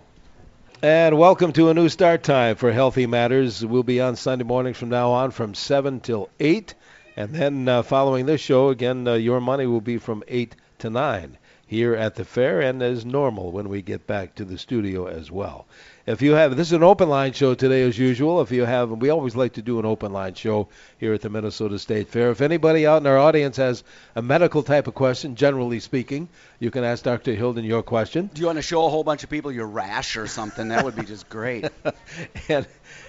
And 0.81 1.19
welcome 1.19 1.53
to 1.55 1.69
a 1.69 1.75
new 1.75 1.89
start 1.89 2.23
time 2.23 2.55
for 2.55 2.71
Healthy 2.71 3.07
Matters. 3.07 3.67
We'll 3.67 3.83
be 3.83 4.01
on 4.01 4.15
Sunday 4.15 4.45
mornings 4.45 4.77
from 4.77 4.91
now 4.91 5.11
on 5.11 5.33
from 5.33 5.55
7 5.55 5.99
till 5.99 6.31
8. 6.39 6.75
And 7.17 7.35
then 7.35 7.69
uh, 7.69 7.83
following 7.83 8.27
this 8.27 8.41
show, 8.41 8.69
again, 8.69 9.09
uh, 9.09 9.15
your 9.15 9.41
money 9.41 9.67
will 9.67 9.81
be 9.81 9.99
from 9.99 10.23
8 10.29 10.55
to 10.79 10.91
9 10.91 11.39
here 11.67 11.95
at 11.95 12.15
the 12.17 12.25
fair 12.25 12.61
and 12.61 12.83
as 12.83 13.05
normal 13.05 13.51
when 13.53 13.69
we 13.69 13.83
get 13.83 14.07
back 14.07 14.35
to 14.35 14.45
the 14.45 14.59
studio 14.59 15.07
as 15.07 15.31
well. 15.31 15.67
If 16.07 16.21
you 16.21 16.33
have, 16.33 16.55
this 16.55 16.67
is 16.67 16.75
an 16.75 16.83
open 16.83 17.09
line 17.09 17.33
show 17.33 17.55
today 17.55 17.83
as 17.83 17.99
usual. 17.99 18.43
If 18.43 18.53
you 18.53 18.67
have, 18.67 18.91
we 18.91 19.09
always 19.09 19.35
like 19.35 19.55
to 19.55 19.63
do 19.63 19.79
an 19.79 19.87
open 19.87 20.13
line 20.13 20.35
show 20.35 20.69
here 20.99 21.15
at 21.15 21.23
the 21.23 21.31
Minnesota 21.31 21.79
State 21.79 22.09
Fair. 22.09 22.31
If 22.31 22.43
anybody 22.43 22.87
out 22.87 23.01
in 23.01 23.07
our 23.07 23.17
audience 23.17 23.57
has 23.57 23.85
a 24.15 24.21
medical 24.21 24.63
type 24.63 24.87
of 24.87 24.95
question, 24.95 25.35
generally 25.35 25.81
speaking, 25.81 26.29
you 26.59 26.71
can 26.71 26.85
ask 26.85 27.05
Dr. 27.05 27.35
Hilden 27.35 27.65
your 27.65 27.83
question. 27.83 28.29
Do 28.35 28.41
you 28.43 28.47
want 28.47 28.59
to 28.59 28.63
show 28.63 28.85
a 28.85 28.91
whole 28.91 29.03
bunch 29.03 29.25
of 29.25 29.31
people 29.31 29.51
your 29.51 29.67
rash 29.67 30.19
or 30.19 30.27
something? 30.27 30.69
That 30.69 30.85
would 30.85 30.95
be 30.95 31.05
just 31.05 31.31
great. 31.31 31.71
and, 32.51 32.67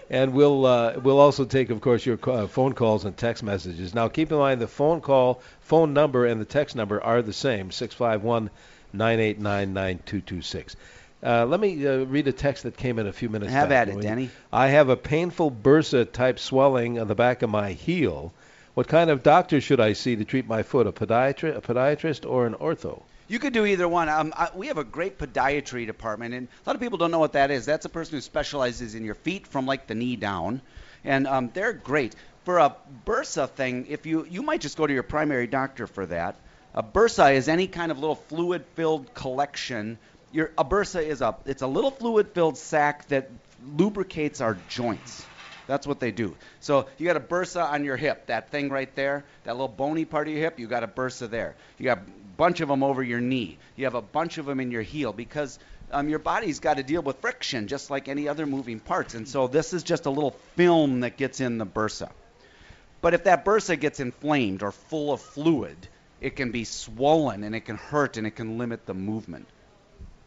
and 0.10 0.34
we'll 0.34 0.66
uh, 0.66 0.98
we'll 1.04 1.20
also 1.20 1.44
take, 1.44 1.72
of 1.72 1.82
course, 1.82 2.06
your 2.06 2.18
uh, 2.30 2.48
phone 2.48 2.72
calls 2.72 3.04
and 3.04 3.18
text 3.18 3.44
messages. 3.44 3.94
Now, 3.94 4.08
keep 4.08 4.32
in 4.32 4.38
mind 4.38 4.62
the 4.62 4.70
phone 4.70 5.02
call, 5.02 5.42
phone 5.60 5.94
number, 5.94 6.26
and 6.26 6.40
the 6.40 6.46
text 6.46 6.78
number 6.78 7.04
are 7.04 7.22
the 7.22 7.34
same: 7.34 7.72
651 7.72 8.50
989 8.94 9.74
9226. 9.74 10.78
Uh, 11.24 11.46
let 11.46 11.60
me 11.60 11.86
uh, 11.88 12.06
read 12.06 12.28
a 12.28 12.32
text 12.32 12.64
that 12.64 12.78
came 12.78 13.00
in 13.00 13.08
a 13.08 13.14
few 13.14 13.30
minutes 13.30 13.52
ago. 13.52 13.60
Have 13.60 13.70
back. 13.70 13.88
at 13.88 13.96
it, 13.96 14.02
Denny. 14.02 14.30
I 14.52 14.68
have 14.68 14.90
a 14.90 14.98
painful 14.98 15.50
bursa 15.52 16.12
type 16.12 16.40
swelling 16.40 17.00
on 17.00 17.08
the 17.08 17.16
back 17.16 17.42
of 17.42 17.50
my 17.50 17.72
heel. 17.72 18.34
What 18.76 18.88
kind 18.88 19.10
of 19.10 19.24
doctor 19.24 19.62
should 19.62 19.80
I 19.80 19.94
see 19.94 20.18
to 20.18 20.26
treat 20.26 20.48
my 20.48 20.62
foot? 20.64 20.86
A 20.86 20.92
podiatrist, 20.92 21.56
a 21.56 21.62
podiatrist, 21.62 22.30
or 22.30 22.46
an 22.46 22.54
ortho? 22.56 23.02
You 23.28 23.40
could 23.40 23.54
do 23.54 23.66
either 23.66 23.88
one. 23.88 24.10
Um, 24.10 24.34
I, 24.36 24.50
we 24.54 24.68
have 24.68 24.78
a 24.78 24.84
great 24.84 25.18
podiatry 25.18 25.88
department, 25.88 26.34
and 26.34 26.48
a 26.48 26.70
lot 26.70 26.76
of 26.76 26.82
people 26.82 26.98
don't 26.98 27.10
know 27.10 27.20
what 27.20 27.34
that 27.34 27.50
is. 27.50 27.66
That's 27.66 27.86
a 27.86 27.90
person 27.90 28.18
who 28.18 28.22
specializes 28.22 28.94
in 28.94 29.04
your 29.04 29.16
feet 29.16 29.48
from 29.48 29.66
like 29.66 29.88
the 29.88 29.96
knee 29.96 30.16
down, 30.16 30.62
and 31.04 31.26
um, 31.26 31.50
they're 31.54 31.74
great 31.74 32.14
for 32.44 32.60
a 32.60 32.76
bursa 33.06 33.50
thing. 33.50 33.88
If 33.90 34.06
you 34.06 34.28
you 34.30 34.44
might 34.44 34.62
just 34.62 34.78
go 34.78 34.86
to 34.86 34.94
your 34.94 35.04
primary 35.04 35.48
doctor 35.48 35.88
for 35.88 36.06
that. 36.06 36.36
A 36.76 36.84
bursa 36.84 37.34
is 37.34 37.48
any 37.48 37.68
kind 37.68 37.90
of 37.90 38.00
little 38.00 38.18
fluid-filled 38.18 39.14
collection 39.14 39.98
your 40.36 40.52
a 40.58 40.66
bursa 40.66 41.02
is 41.02 41.22
a 41.22 41.36
it's 41.46 41.62
a 41.62 41.68
little 41.68 41.92
fluid-filled 41.92 42.58
sac 42.58 43.08
that 43.08 43.30
lubricates 43.78 44.42
our 44.42 44.58
joints. 44.68 45.26
That's 45.66 45.88
what 45.88 46.00
they 46.00 46.12
do. 46.12 46.36
So 46.60 46.88
you 46.98 47.08
got 47.08 47.16
a 47.18 47.22
bursa 47.22 47.72
on 47.72 47.86
your 47.86 47.98
hip, 47.98 48.28
that 48.28 48.52
thing 48.52 48.70
right 48.70 48.94
there, 48.96 49.24
that 49.46 49.54
little 49.54 49.68
bony 49.68 50.06
part 50.06 50.28
of 50.28 50.34
your 50.34 50.44
hip, 50.44 50.60
you 50.60 50.68
got 50.68 50.84
a 50.84 50.88
bursa 50.88 51.30
there. 51.30 51.56
You 51.80 51.86
got 51.86 52.00
a 52.00 52.02
bunch 52.38 52.60
of 52.60 52.68
them 52.68 52.84
over 52.84 53.02
your 53.02 53.22
knee. 53.22 53.58
You 53.76 53.86
have 53.86 53.96
a 53.96 54.02
bunch 54.02 54.38
of 54.38 54.46
them 54.46 54.60
in 54.60 54.70
your 54.70 54.84
heel 54.84 55.14
because 55.14 55.58
um, 55.92 56.10
your 56.10 56.20
body's 56.20 56.60
got 56.60 56.78
to 56.78 56.84
deal 56.84 57.02
with 57.02 57.18
friction 57.22 57.68
just 57.68 57.90
like 57.90 58.08
any 58.08 58.28
other 58.28 58.46
moving 58.46 58.80
parts. 58.80 59.16
And 59.16 59.28
so 59.28 59.48
this 59.48 59.74
is 59.74 59.82
just 59.84 60.06
a 60.06 60.12
little 60.12 60.36
film 60.56 61.00
that 61.00 61.18
gets 61.18 61.40
in 61.40 61.58
the 61.58 61.66
bursa. 61.66 62.10
But 63.02 63.14
if 63.14 63.24
that 63.24 63.46
bursa 63.46 63.80
gets 63.80 64.00
inflamed 64.00 64.62
or 64.62 64.72
full 64.72 65.14
of 65.14 65.22
fluid, 65.22 65.78
it 66.22 66.36
can 66.36 66.52
be 66.52 66.66
swollen 66.66 67.44
and 67.44 67.56
it 67.56 67.62
can 67.62 67.78
hurt 67.78 68.18
and 68.18 68.28
it 68.28 68.36
can 68.36 68.58
limit 68.58 68.86
the 68.86 68.94
movement. 68.94 69.48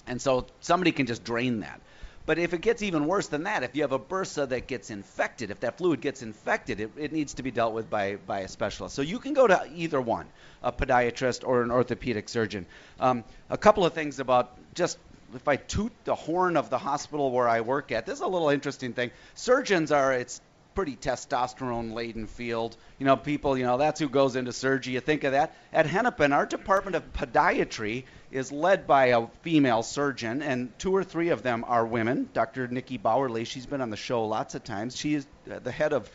And 0.08 0.20
so 0.20 0.46
somebody 0.60 0.90
can 0.90 1.06
just 1.06 1.22
drain 1.22 1.60
that. 1.60 1.80
But 2.26 2.38
if 2.38 2.52
it 2.52 2.60
gets 2.60 2.82
even 2.82 3.06
worse 3.06 3.28
than 3.28 3.44
that, 3.44 3.62
if 3.62 3.74
you 3.74 3.80
have 3.82 3.92
a 3.92 3.98
bursa 3.98 4.46
that 4.50 4.66
gets 4.66 4.90
infected, 4.90 5.50
if 5.50 5.60
that 5.60 5.78
fluid 5.78 6.02
gets 6.02 6.20
infected, 6.22 6.78
it, 6.78 6.90
it 6.98 7.10
needs 7.10 7.32
to 7.34 7.42
be 7.42 7.50
dealt 7.50 7.72
with 7.72 7.88
by, 7.88 8.16
by 8.16 8.40
a 8.40 8.48
specialist. 8.48 8.94
So 8.94 9.00
you 9.00 9.18
can 9.18 9.32
go 9.32 9.46
to 9.46 9.66
either 9.74 9.98
one, 9.98 10.26
a 10.62 10.70
podiatrist 10.70 11.46
or 11.46 11.62
an 11.62 11.70
orthopedic 11.70 12.28
surgeon. 12.28 12.66
Um, 13.00 13.24
a 13.48 13.56
couple 13.56 13.86
of 13.86 13.94
things 13.94 14.20
about 14.20 14.58
just 14.74 14.98
if 15.34 15.48
I 15.48 15.56
toot 15.56 15.92
the 16.04 16.14
horn 16.14 16.56
of 16.56 16.68
the 16.68 16.78
hospital 16.78 17.30
where 17.30 17.48
I 17.48 17.62
work 17.62 17.92
at, 17.92 18.04
this 18.04 18.16
is 18.16 18.20
a 18.20 18.26
little 18.26 18.50
interesting 18.50 18.92
thing. 18.92 19.10
Surgeons 19.34 19.92
are, 19.92 20.12
it's 20.12 20.40
pretty 20.78 20.94
testosterone 20.94 21.92
laden 21.92 22.28
field. 22.28 22.76
You 23.00 23.06
know, 23.06 23.16
people, 23.16 23.58
you 23.58 23.64
know, 23.64 23.78
that's 23.78 23.98
who 23.98 24.08
goes 24.08 24.36
into 24.36 24.52
surgery. 24.52 24.94
You 24.94 25.00
think 25.00 25.24
of 25.24 25.32
that. 25.32 25.56
At 25.72 25.86
Hennepin, 25.86 26.32
our 26.32 26.46
department 26.46 26.94
of 26.94 27.12
podiatry 27.12 28.04
is 28.30 28.52
led 28.52 28.86
by 28.86 29.06
a 29.06 29.26
female 29.42 29.82
surgeon, 29.82 30.40
and 30.40 30.70
two 30.78 30.94
or 30.94 31.02
three 31.02 31.30
of 31.30 31.42
them 31.42 31.64
are 31.66 31.84
women. 31.84 32.28
Dr. 32.32 32.68
Nikki 32.68 32.96
Bowerly, 32.96 33.44
she's 33.44 33.66
been 33.66 33.80
on 33.80 33.90
the 33.90 33.96
show 33.96 34.24
lots 34.26 34.54
of 34.54 34.62
times. 34.62 34.96
She 34.96 35.14
is 35.14 35.26
the 35.46 35.72
head 35.72 35.92
of 35.92 36.08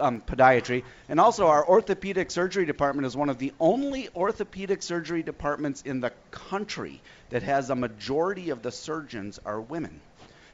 um, 0.00 0.20
podiatry. 0.20 0.82
And 1.08 1.20
also, 1.20 1.46
our 1.46 1.64
orthopedic 1.64 2.32
surgery 2.32 2.66
department 2.66 3.06
is 3.06 3.16
one 3.16 3.28
of 3.28 3.38
the 3.38 3.52
only 3.60 4.08
orthopedic 4.16 4.82
surgery 4.82 5.22
departments 5.22 5.82
in 5.82 6.00
the 6.00 6.10
country 6.32 7.00
that 7.30 7.44
has 7.44 7.70
a 7.70 7.76
majority 7.76 8.50
of 8.50 8.62
the 8.62 8.72
surgeons 8.72 9.38
are 9.44 9.60
women. 9.60 10.00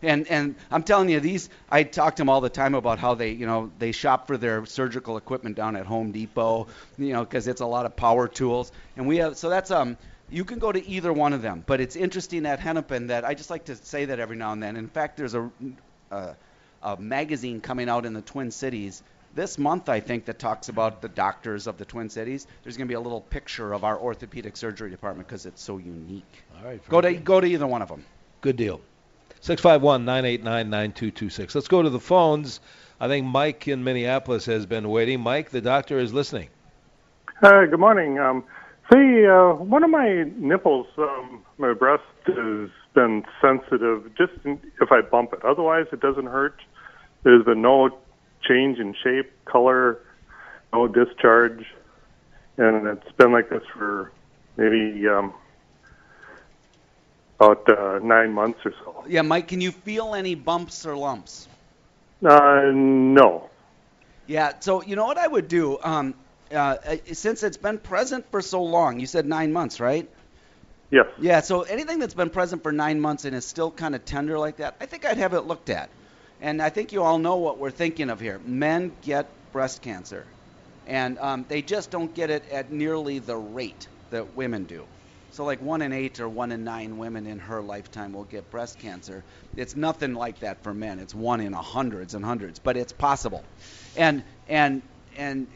And 0.03 0.27
and 0.29 0.55
I'm 0.71 0.83
telling 0.83 1.09
you, 1.09 1.21
these 1.21 1.49
I 1.71 1.83
talk 1.83 2.17
to 2.17 2.21
them 2.21 2.29
all 2.29 2.41
the 2.41 2.51
time 2.51 2.75
about 2.75 2.99
how 2.99 3.15
they 3.15 3.31
you 3.31 3.47
know 3.47 3.71
they 3.79 3.93
shop 3.93 4.27
for 4.27 4.37
their 4.37 4.67
surgical 4.67 5.17
equipment 5.17 5.57
down 5.57 5.77
at 5.77 5.87
Home 5.87 6.13
Depot, 6.13 6.67
you 6.99 7.13
know, 7.13 7.25
because 7.25 7.49
it's 7.49 7.61
a 7.61 7.67
lot 7.67 7.87
of 7.87 7.97
power 7.97 8.29
tools. 8.29 8.73
And 8.97 9.07
we 9.07 9.19
have 9.19 9.37
so 9.37 9.49
that's 9.49 9.71
um 9.71 9.97
you 10.31 10.45
can 10.45 10.59
go 10.59 10.73
to 10.73 10.87
either 10.87 11.13
one 11.13 11.33
of 11.33 11.43
them. 11.43 11.63
But 11.67 11.81
it's 11.81 11.97
interesting 11.97 12.47
at 12.47 12.61
Hennepin 12.61 13.09
that 13.09 13.25
I 13.25 13.35
just 13.35 13.51
like 13.51 13.67
to 13.67 13.77
say 13.77 14.07
that 14.07 14.19
every 14.19 14.37
now 14.37 14.53
and 14.53 14.63
then. 14.63 14.77
In 14.77 14.89
fact, 14.89 15.17
there's 15.17 15.35
a, 15.35 15.51
a, 16.11 16.35
a 16.83 16.97
magazine 16.97 17.61
coming 17.61 17.89
out 17.89 18.07
in 18.07 18.15
the 18.15 18.23
Twin 18.23 18.51
Cities 18.51 19.03
this 19.35 19.59
month, 19.59 19.89
I 19.89 20.01
think, 20.01 20.27
that 20.27 20.39
talks 20.39 20.69
about 20.69 21.03
the 21.03 21.09
doctors 21.09 21.67
of 21.67 21.77
the 21.77 21.85
Twin 21.85 22.09
Cities. 22.09 22.47
There's 22.63 22.77
going 22.77 22.87
to 22.87 22.93
be 22.93 22.95
a 22.95 23.01
little 23.01 23.21
picture 23.21 23.73
of 23.73 23.85
our 23.85 23.99
orthopedic 23.99 24.57
surgery 24.57 24.91
department 24.91 25.29
because 25.29 25.47
it's 25.47 25.63
so 25.63 25.79
unique. 25.79 26.45
All 26.57 26.65
right. 26.65 26.89
Go 26.89 27.01
to 27.01 27.15
go 27.15 27.41
to 27.41 27.47
either 27.47 27.67
one 27.67 27.83
of 27.83 27.89
them. 27.89 28.05
Good 28.41 28.57
deal. 28.57 28.81
651 29.45 30.07
989 30.07 30.71
9226. 30.71 31.55
Let's 31.55 31.69
go 31.69 31.83
to 31.83 31.91
the 31.91 32.01
phones. 32.01 32.61
I 32.99 33.09
think 33.09 33.27
Mike 33.27 33.69
in 33.69 33.85
Minneapolis 33.85 34.47
has 34.47 34.65
been 34.65 34.89
waiting. 34.89 35.21
Mike, 35.21 35.51
the 35.51 35.61
doctor 35.61 35.99
is 35.99 36.15
listening. 36.15 36.49
Hi, 37.43 37.67
good 37.67 37.79
morning. 37.79 38.19
Um, 38.19 38.43
see, 38.91 39.27
uh, 39.27 39.53
one 39.53 39.85
of 39.85 39.91
my 39.91 40.25
nipples, 40.39 40.87
um, 40.97 41.45
my 41.59 41.75
breast 41.75 42.05
has 42.25 42.71
been 42.95 43.23
sensitive 43.43 44.11
just 44.17 44.33
if 44.81 44.91
I 44.91 45.03
bump 45.03 45.35
it. 45.35 45.45
Otherwise, 45.45 45.89
it 45.93 46.01
doesn't 46.01 46.25
hurt. 46.25 46.59
There's 47.23 47.45
been 47.45 47.61
no 47.61 47.91
change 48.49 48.79
in 48.79 48.95
shape, 49.05 49.31
color, 49.45 50.01
no 50.73 50.89
discharge, 50.89 51.67
and 52.57 52.87
it's 52.87 53.13
been 53.19 53.33
like 53.33 53.51
this 53.51 53.63
for 53.75 54.11
maybe 54.57 55.07
um, 55.07 55.35
about 57.39 57.69
uh, 57.69 57.99
nine 58.03 58.33
months 58.33 58.61
or 58.65 58.73
so. 58.85 59.05
Yeah, 59.09 59.23
Mike, 59.23 59.49
can 59.49 59.61
you 59.61 59.73
feel 59.73 60.15
any 60.15 60.35
bumps 60.35 60.87
or 60.87 60.97
lumps? 60.97 61.49
Uh, 62.25 62.71
no. 62.73 63.51
Yeah, 64.27 64.53
so 64.61 64.83
you 64.83 64.97
know 64.97 65.05
what 65.05 65.19
I 65.19 65.27
would 65.27 65.49
do? 65.49 65.79
Um, 65.83 66.15
uh, 66.51 66.77
since 67.13 67.43
it's 67.43 67.57
been 67.57 67.79
present 67.79 68.31
for 68.31 68.41
so 68.41 68.63
long, 68.63 69.01
you 69.01 69.07
said 69.07 69.27
nine 69.27 69.53
months, 69.53 69.81
right? 69.81 70.09
Yes. 70.91 71.07
Yeah, 71.19 71.41
so 71.41 71.63
anything 71.63 71.99
that's 71.99 72.15
been 72.15 72.31
present 72.31 72.63
for 72.63 72.73
nine 72.73 73.01
months 73.01 73.25
and 73.25 73.35
is 73.35 73.45
still 73.45 73.71
kind 73.71 73.95
of 73.95 74.05
tender 74.05 74.39
like 74.39 74.59
that, 74.59 74.77
I 74.81 74.87
think 74.87 75.05
I'd 75.05 75.19
have 75.19 75.35
it 75.35 75.41
looked 75.41 75.71
at. 75.71 75.91
And 76.41 76.63
I 76.63 76.71
think 76.71 76.93
you 76.93 77.03
all 77.03 77.19
know 77.19 77.37
what 77.37 77.59
we're 77.59 77.71
thinking 77.71 78.11
of 78.11 78.21
here. 78.21 78.41
Men 78.45 78.93
get 79.03 79.27
breast 79.53 79.83
cancer, 79.83 80.25
and 80.87 81.19
um, 81.19 81.47
they 81.49 81.63
just 81.63 81.91
don't 81.91 82.15
get 82.15 82.31
it 82.31 82.45
at 82.51 82.71
nearly 82.71 83.19
the 83.19 83.37
rate 83.37 83.89
that 84.11 84.37
women 84.37 84.65
do. 84.65 84.85
So, 85.35 85.45
like 85.45 85.61
one 85.61 85.83
in 85.83 85.93
eight 85.93 86.21
or 86.21 86.29
one 86.29 86.53
in 86.53 86.63
nine 86.63 86.97
women 86.97 87.27
in 87.27 87.41
her 87.41 87.61
lifetime 87.61 88.13
will 88.13 88.23
get 88.23 88.49
breast 88.53 88.79
cancer. 88.79 89.25
It's 89.57 89.75
nothing 89.75 90.15
like 90.15 90.39
that 90.39 90.63
for 90.63 90.73
men. 90.73 91.01
It's 91.01 91.13
one 91.13 91.41
in 91.41 91.53
hundreds 91.53 92.15
and 92.15 92.25
hundreds, 92.25 92.61
but 92.61 92.77
it's 92.77 92.93
possible. 92.93 93.43
And 93.97 94.23
and 94.49 94.81
and 95.17 95.49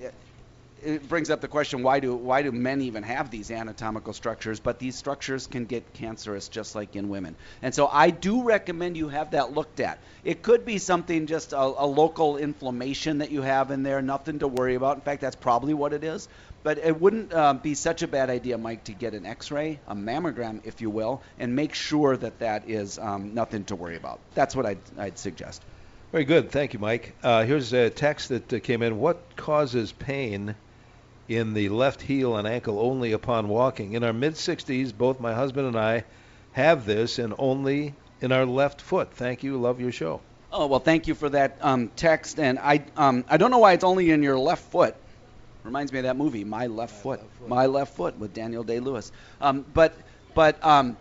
it 0.83 1.09
brings 1.09 1.31
up 1.31 1.41
the 1.41 1.49
question 1.49 1.83
why 1.83 2.01
do 2.01 2.15
why 2.15 2.43
do 2.43 2.53
men 2.53 2.83
even 2.83 3.03
have 3.03 3.31
these 3.31 3.51
anatomical 3.51 4.13
structures? 4.13 4.61
But 4.61 4.79
these 4.79 4.97
structures 4.97 5.47
can 5.47 5.65
get 5.65 5.93
cancerous 5.95 6.49
just 6.49 6.75
like 6.75 6.97
in 6.97 7.09
women. 7.09 7.37
And 7.63 7.75
so 7.75 7.87
i 7.87 8.11
do 8.11 8.43
recommend 8.43 8.97
you 8.97 9.09
have 9.09 9.33
that 9.33 9.53
looked 9.53 9.81
at. 9.81 9.99
It 10.25 10.43
could 10.43 10.65
be 10.65 10.79
something 10.79 11.27
just 11.27 11.53
a, 11.53 11.61
a 11.61 11.87
local 11.87 12.37
inflammation 12.37 13.19
that 13.19 13.31
you 13.31 13.43
have 13.43 13.71
in 13.71 13.83
there 13.83 14.03
nothing 14.03 14.39
to 14.41 14.49
worry 14.49 14.75
about. 14.75 14.97
In 14.97 15.03
fact 15.03 15.21
that's 15.21 15.37
probably 15.37 15.75
what 15.75 15.93
it 15.93 16.05
is. 16.05 16.29
But 16.63 16.79
it 16.79 17.01
wouldn't 17.01 17.33
uh, 17.33 17.55
be 17.55 17.75
such 17.75 18.03
a 18.03 18.09
bad 18.09 18.31
idea 18.31 18.59
mike 18.59 18.85
to 18.85 18.93
get 18.93 19.15
an 19.15 19.27
x-ray 19.27 19.79
a 19.87 19.95
mammogram 19.95 20.61
if 20.65 20.81
you 20.81 20.91
will 20.91 21.23
and 21.39 21.55
make 21.55 21.75
sure 21.75 22.17
that 22.17 22.41
that 22.41 22.69
is 22.69 22.99
um, 22.99 23.35
nothing 23.35 23.65
to 23.65 23.77
worry 23.77 23.97
about. 23.97 24.21
That's 24.35 24.57
what 24.57 24.67
i'd, 24.67 24.79
I'd 24.97 25.19
suggest. 25.19 25.63
Very 26.11 26.25
good. 26.25 26.51
Thank 26.51 26.73
you, 26.73 26.79
Mike. 26.79 27.15
Uh, 27.23 27.45
here's 27.45 27.75
a 27.75 27.91
text 27.91 28.31
that 28.31 28.51
uh, 28.51 28.61
came 28.61 28.81
in. 28.81 28.99
What 28.99 29.37
causes 29.37 29.93
pain 29.93 30.55
in 31.29 31.55
the 31.55 31.69
left 31.69 32.03
heel 32.03 32.37
and 32.37 32.49
ankle 32.49 32.79
only 32.81 33.13
upon 33.13 33.49
walking? 33.49 33.93
In 33.93 34.03
our 34.05 34.13
mid 34.13 34.35
60s, 34.35 34.97
both 34.97 35.21
my 35.21 35.35
husband 35.35 35.67
and 35.69 35.77
I 35.79 36.05
have 36.53 36.87
this 36.87 37.19
and 37.19 37.35
only 37.39 37.95
in 38.21 38.33
our 38.33 38.47
left 38.47 38.81
foot. 38.81 39.13
Thank 39.13 39.43
you. 39.43 39.57
Love 39.59 39.81
your 39.81 39.93
show. 39.93 40.21
Oh 40.51 40.67
well, 40.67 40.81
thank 40.81 41.07
you 41.07 41.15
for 41.15 41.29
that 41.29 41.59
um, 41.61 41.89
text. 41.95 42.41
And 42.41 42.59
I 42.59 42.85
um, 42.97 43.25
I 43.29 43.37
don't 43.37 43.51
know 43.51 43.59
why 43.59 43.75
it's 43.75 43.85
only 43.85 44.11
in 44.11 44.23
your 44.23 44.39
left 44.39 44.71
foot. 44.71 44.97
Reminds 45.65 45.93
me 45.93 45.99
of 45.99 46.05
that 46.05 46.17
movie, 46.17 46.45
My 46.45 46.67
Left, 46.69 46.95
My 46.95 47.01
foot. 47.03 47.21
left 47.21 47.33
foot. 47.39 47.49
My 47.49 47.67
Left 47.67 47.95
Foot 47.97 48.19
with 48.19 48.33
Daniel 48.33 48.65
Day 48.65 48.81
Lewis. 48.81 49.13
Um, 49.41 49.65
but 49.75 49.95
but 50.35 50.65
um, 50.65 50.97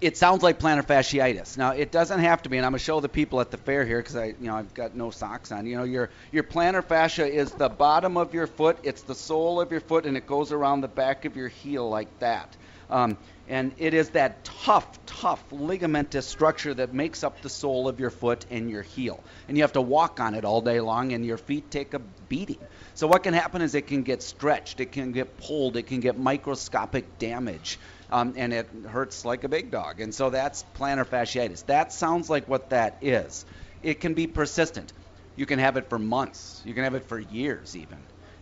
it 0.00 0.16
sounds 0.16 0.42
like 0.42 0.58
plantar 0.58 0.84
fasciitis. 0.84 1.56
Now 1.56 1.70
it 1.70 1.90
doesn't 1.90 2.20
have 2.20 2.42
to 2.42 2.48
be, 2.48 2.56
and 2.56 2.66
I'm 2.66 2.72
gonna 2.72 2.78
show 2.78 3.00
the 3.00 3.08
people 3.08 3.40
at 3.40 3.50
the 3.50 3.56
fair 3.56 3.84
here 3.84 3.98
because 3.98 4.16
I, 4.16 4.26
you 4.26 4.48
know, 4.48 4.56
I've 4.56 4.74
got 4.74 4.94
no 4.94 5.10
socks 5.10 5.52
on. 5.52 5.66
You 5.66 5.76
know, 5.76 5.84
your 5.84 6.10
your 6.32 6.44
plantar 6.44 6.84
fascia 6.84 7.26
is 7.26 7.52
the 7.52 7.68
bottom 7.68 8.16
of 8.16 8.34
your 8.34 8.46
foot. 8.46 8.78
It's 8.82 9.02
the 9.02 9.14
sole 9.14 9.60
of 9.60 9.70
your 9.70 9.80
foot, 9.80 10.06
and 10.06 10.16
it 10.16 10.26
goes 10.26 10.52
around 10.52 10.82
the 10.82 10.88
back 10.88 11.24
of 11.24 11.36
your 11.36 11.48
heel 11.48 11.88
like 11.88 12.18
that. 12.18 12.56
Um, 12.88 13.16
and 13.48 13.72
it 13.78 13.94
is 13.94 14.10
that 14.10 14.44
tough, 14.44 15.04
tough 15.06 15.42
ligamentous 15.50 16.24
structure 16.24 16.74
that 16.74 16.92
makes 16.94 17.24
up 17.24 17.42
the 17.42 17.48
sole 17.48 17.88
of 17.88 17.98
your 17.98 18.10
foot 18.10 18.46
and 18.50 18.70
your 18.70 18.82
heel. 18.82 19.22
And 19.48 19.56
you 19.56 19.62
have 19.64 19.72
to 19.72 19.80
walk 19.80 20.20
on 20.20 20.34
it 20.34 20.44
all 20.44 20.60
day 20.60 20.80
long, 20.80 21.12
and 21.12 21.24
your 21.24 21.38
feet 21.38 21.70
take 21.70 21.94
a 21.94 22.00
beating. 22.28 22.58
So 22.94 23.06
what 23.06 23.22
can 23.22 23.34
happen 23.34 23.62
is 23.62 23.74
it 23.74 23.86
can 23.86 24.02
get 24.02 24.22
stretched, 24.22 24.80
it 24.80 24.92
can 24.92 25.12
get 25.12 25.36
pulled, 25.38 25.76
it 25.76 25.84
can 25.84 26.00
get 26.00 26.18
microscopic 26.18 27.18
damage 27.18 27.78
um, 28.10 28.34
and 28.36 28.52
it 28.52 28.68
hurts 28.88 29.24
like 29.24 29.44
a 29.44 29.48
big 29.48 29.70
dog. 29.70 30.00
And 30.00 30.14
so 30.14 30.30
that's 30.30 30.64
plantar 30.76 31.06
fasciitis. 31.06 31.66
That 31.66 31.92
sounds 31.92 32.30
like 32.30 32.48
what 32.48 32.70
that 32.70 32.98
is. 33.02 33.44
It 33.82 34.00
can 34.00 34.14
be 34.14 34.26
persistent. 34.26 34.92
You 35.36 35.46
can 35.46 35.58
have 35.58 35.76
it 35.76 35.88
for 35.88 35.98
months. 35.98 36.62
You 36.64 36.74
can 36.74 36.84
have 36.84 36.94
it 36.94 37.04
for 37.04 37.18
years 37.18 37.76
even. 37.76 37.98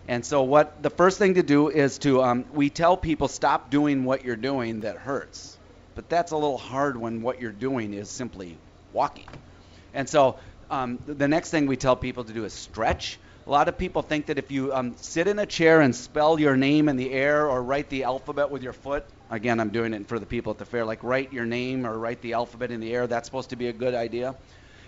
And 0.06 0.24
so 0.24 0.42
what 0.42 0.82
the 0.82 0.90
first 0.90 1.18
thing 1.18 1.34
to 1.34 1.42
do 1.42 1.68
is 1.68 1.98
to 1.98 2.22
um, 2.22 2.44
we 2.52 2.68
tell 2.68 2.96
people 2.96 3.28
stop 3.28 3.70
doing 3.70 4.04
what 4.04 4.24
you're 4.24 4.36
doing 4.36 4.80
that 4.80 4.96
hurts. 4.96 5.58
But 5.94 6.08
that's 6.08 6.32
a 6.32 6.36
little 6.36 6.58
hard 6.58 6.96
when 6.96 7.22
what 7.22 7.40
you're 7.40 7.52
doing 7.52 7.94
is 7.94 8.10
simply 8.10 8.58
walking. 8.92 9.28
And 9.94 10.08
so 10.08 10.38
um, 10.70 10.98
the 11.06 11.28
next 11.28 11.50
thing 11.50 11.66
we 11.66 11.76
tell 11.76 11.96
people 11.96 12.24
to 12.24 12.32
do 12.32 12.44
is 12.44 12.52
stretch. 12.52 13.18
A 13.46 13.50
lot 13.50 13.68
of 13.68 13.78
people 13.78 14.02
think 14.02 14.26
that 14.26 14.38
if 14.38 14.50
you 14.50 14.74
um, 14.74 14.96
sit 14.96 15.26
in 15.26 15.38
a 15.38 15.46
chair 15.46 15.80
and 15.80 15.94
spell 15.94 16.38
your 16.40 16.56
name 16.56 16.88
in 16.88 16.96
the 16.96 17.10
air 17.12 17.48
or 17.48 17.62
write 17.62 17.90
the 17.90 18.04
alphabet 18.04 18.50
with 18.50 18.62
your 18.62 18.72
foot, 18.72 19.04
again, 19.30 19.60
I'm 19.60 19.70
doing 19.70 19.94
it 19.94 20.06
for 20.06 20.18
the 20.18 20.26
people 20.26 20.52
at 20.52 20.58
the 20.58 20.64
fair, 20.64 20.84
like 20.84 21.02
write 21.02 21.32
your 21.32 21.46
name 21.46 21.86
or 21.86 21.98
write 21.98 22.20
the 22.22 22.34
alphabet 22.34 22.70
in 22.70 22.80
the 22.80 22.92
air, 22.92 23.06
that's 23.06 23.26
supposed 23.26 23.50
to 23.50 23.56
be 23.56 23.68
a 23.68 23.72
good 23.72 23.94
idea. 23.94 24.34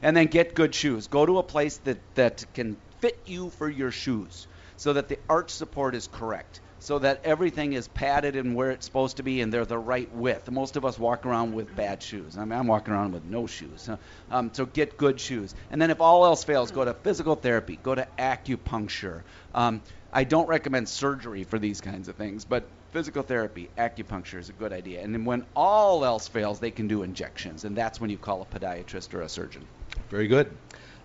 And 0.02 0.16
then 0.16 0.26
get 0.26 0.54
good 0.54 0.74
shoes. 0.74 1.06
Go 1.06 1.24
to 1.24 1.38
a 1.38 1.42
place 1.42 1.78
that, 1.78 1.98
that 2.16 2.44
can 2.54 2.76
fit 3.00 3.18
you 3.26 3.50
for 3.50 3.68
your 3.68 3.90
shoes 3.90 4.46
so 4.76 4.92
that 4.92 5.08
the 5.08 5.18
arch 5.28 5.50
support 5.50 5.94
is 5.94 6.06
correct 6.06 6.60
so 6.78 6.98
that 6.98 7.20
everything 7.24 7.72
is 7.72 7.88
padded 7.88 8.36
and 8.36 8.54
where 8.54 8.70
it's 8.70 8.86
supposed 8.86 9.16
to 9.16 9.22
be 9.22 9.40
and 9.40 9.52
they're 9.52 9.64
the 9.64 9.76
right 9.76 10.12
width. 10.14 10.50
Most 10.50 10.76
of 10.76 10.84
us 10.84 10.98
walk 10.98 11.26
around 11.26 11.52
with 11.52 11.74
bad 11.74 12.02
shoes. 12.02 12.36
I 12.36 12.44
mean, 12.44 12.58
I'm 12.58 12.68
walking 12.68 12.94
around 12.94 13.12
with 13.12 13.24
no 13.24 13.48
shoes. 13.48 13.88
Um, 14.30 14.50
so 14.52 14.66
get 14.66 14.96
good 14.96 15.18
shoes. 15.18 15.54
And 15.70 15.82
then 15.82 15.90
if 15.90 16.00
all 16.00 16.24
else 16.24 16.44
fails, 16.44 16.70
go 16.70 16.84
to 16.84 16.94
physical 16.94 17.34
therapy, 17.34 17.78
go 17.82 17.94
to 17.94 18.06
acupuncture. 18.18 19.22
Um, 19.54 19.82
I 20.12 20.22
don't 20.22 20.48
recommend 20.48 20.88
surgery 20.88 21.44
for 21.44 21.58
these 21.58 21.80
kinds 21.80 22.08
of 22.08 22.14
things, 22.16 22.44
but 22.44 22.68
physical 22.96 23.22
therapy, 23.22 23.68
acupuncture 23.76 24.38
is 24.38 24.48
a 24.48 24.54
good 24.54 24.72
idea. 24.72 25.02
And 25.02 25.12
then 25.12 25.26
when 25.26 25.44
all 25.54 26.02
else 26.02 26.28
fails, 26.28 26.60
they 26.60 26.70
can 26.70 26.88
do 26.88 27.02
injections, 27.02 27.66
and 27.66 27.76
that's 27.76 28.00
when 28.00 28.08
you 28.08 28.16
call 28.16 28.40
a 28.40 28.46
podiatrist 28.46 29.12
or 29.12 29.20
a 29.20 29.28
surgeon. 29.28 29.66
Very 30.08 30.28
good. 30.28 30.50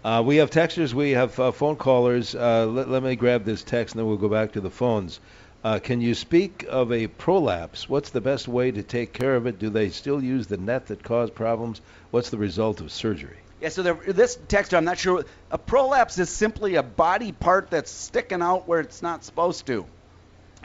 Uh, 0.02 0.24
we 0.26 0.38
have 0.38 0.50
texters, 0.50 0.94
we 0.94 1.12
have 1.12 1.38
uh, 1.38 1.52
phone 1.52 1.76
callers. 1.76 2.34
Uh, 2.34 2.66
let, 2.66 2.88
let, 2.88 3.04
me 3.04 3.18
grab 3.18 3.44
this 3.44 3.62
text, 3.62 3.94
and 3.94 4.00
then 4.00 4.08
we'll 4.08 4.16
go 4.16 4.30
back 4.30 4.54
to 4.54 4.62
the 4.62 4.70
phones. 4.70 5.20
Uh, 5.66 5.80
can 5.80 6.00
you 6.00 6.16
speak 6.16 6.66
of 6.70 6.94
a 6.94 7.08
prolapse? 7.08 7.90
What's 7.90 8.12
the 8.12 8.22
best 8.22 8.48
way 8.48 8.72
to 8.72 8.84
take 8.84 9.12
care 9.12 9.36
of 9.36 9.46
it? 9.46 9.60
Do 9.60 9.70
they 9.70 9.90
still 9.90 10.24
use 10.24 10.48
the 10.48 10.56
net 10.56 10.86
that 10.88 11.04
caused 11.04 11.36
problems? 11.36 11.82
What's 12.12 12.30
the 12.30 12.38
result 12.38 12.80
of 12.80 12.94
surgery? 12.94 13.36
Yeah, 13.60 13.68
so 13.68 13.84
there, 13.84 13.96
this 13.96 14.38
texture, 14.48 14.78
I'm 14.78 14.86
not 14.86 14.98
sure. 14.98 15.26
A 15.52 15.58
prolapse 15.58 16.18
is 16.20 16.30
simply 16.30 16.76
a 16.76 16.84
body 16.84 17.34
part 17.34 17.70
that's 17.70 17.92
sticking 17.92 18.42
out 18.42 18.66
where 18.66 18.80
it's 18.80 19.02
not 19.02 19.26
supposed 19.26 19.66
to. 19.66 19.86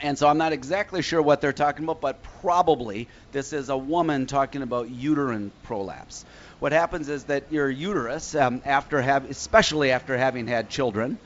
And 0.01 0.17
so 0.17 0.27
I'm 0.27 0.37
not 0.37 0.53
exactly 0.53 1.01
sure 1.01 1.21
what 1.21 1.41
they're 1.41 1.53
talking 1.53 1.83
about, 1.83 2.01
but 2.01 2.21
probably 2.41 3.07
this 3.31 3.51
is 3.53 3.69
a 3.69 3.77
woman 3.77 4.27
talking 4.27 4.61
about 4.61 4.89
uterine 4.89 5.51
prolapse. 5.63 6.23
What 6.59 6.71
happens 6.71 7.09
is 7.09 7.25
that 7.25 7.51
your 7.51 7.69
uterus, 7.69 8.35
um, 8.35 8.61
after 8.65 9.01
have, 9.01 9.29
especially 9.29 9.91
after 9.91 10.17
having 10.17 10.47
had 10.47 10.69
children, 10.69 11.17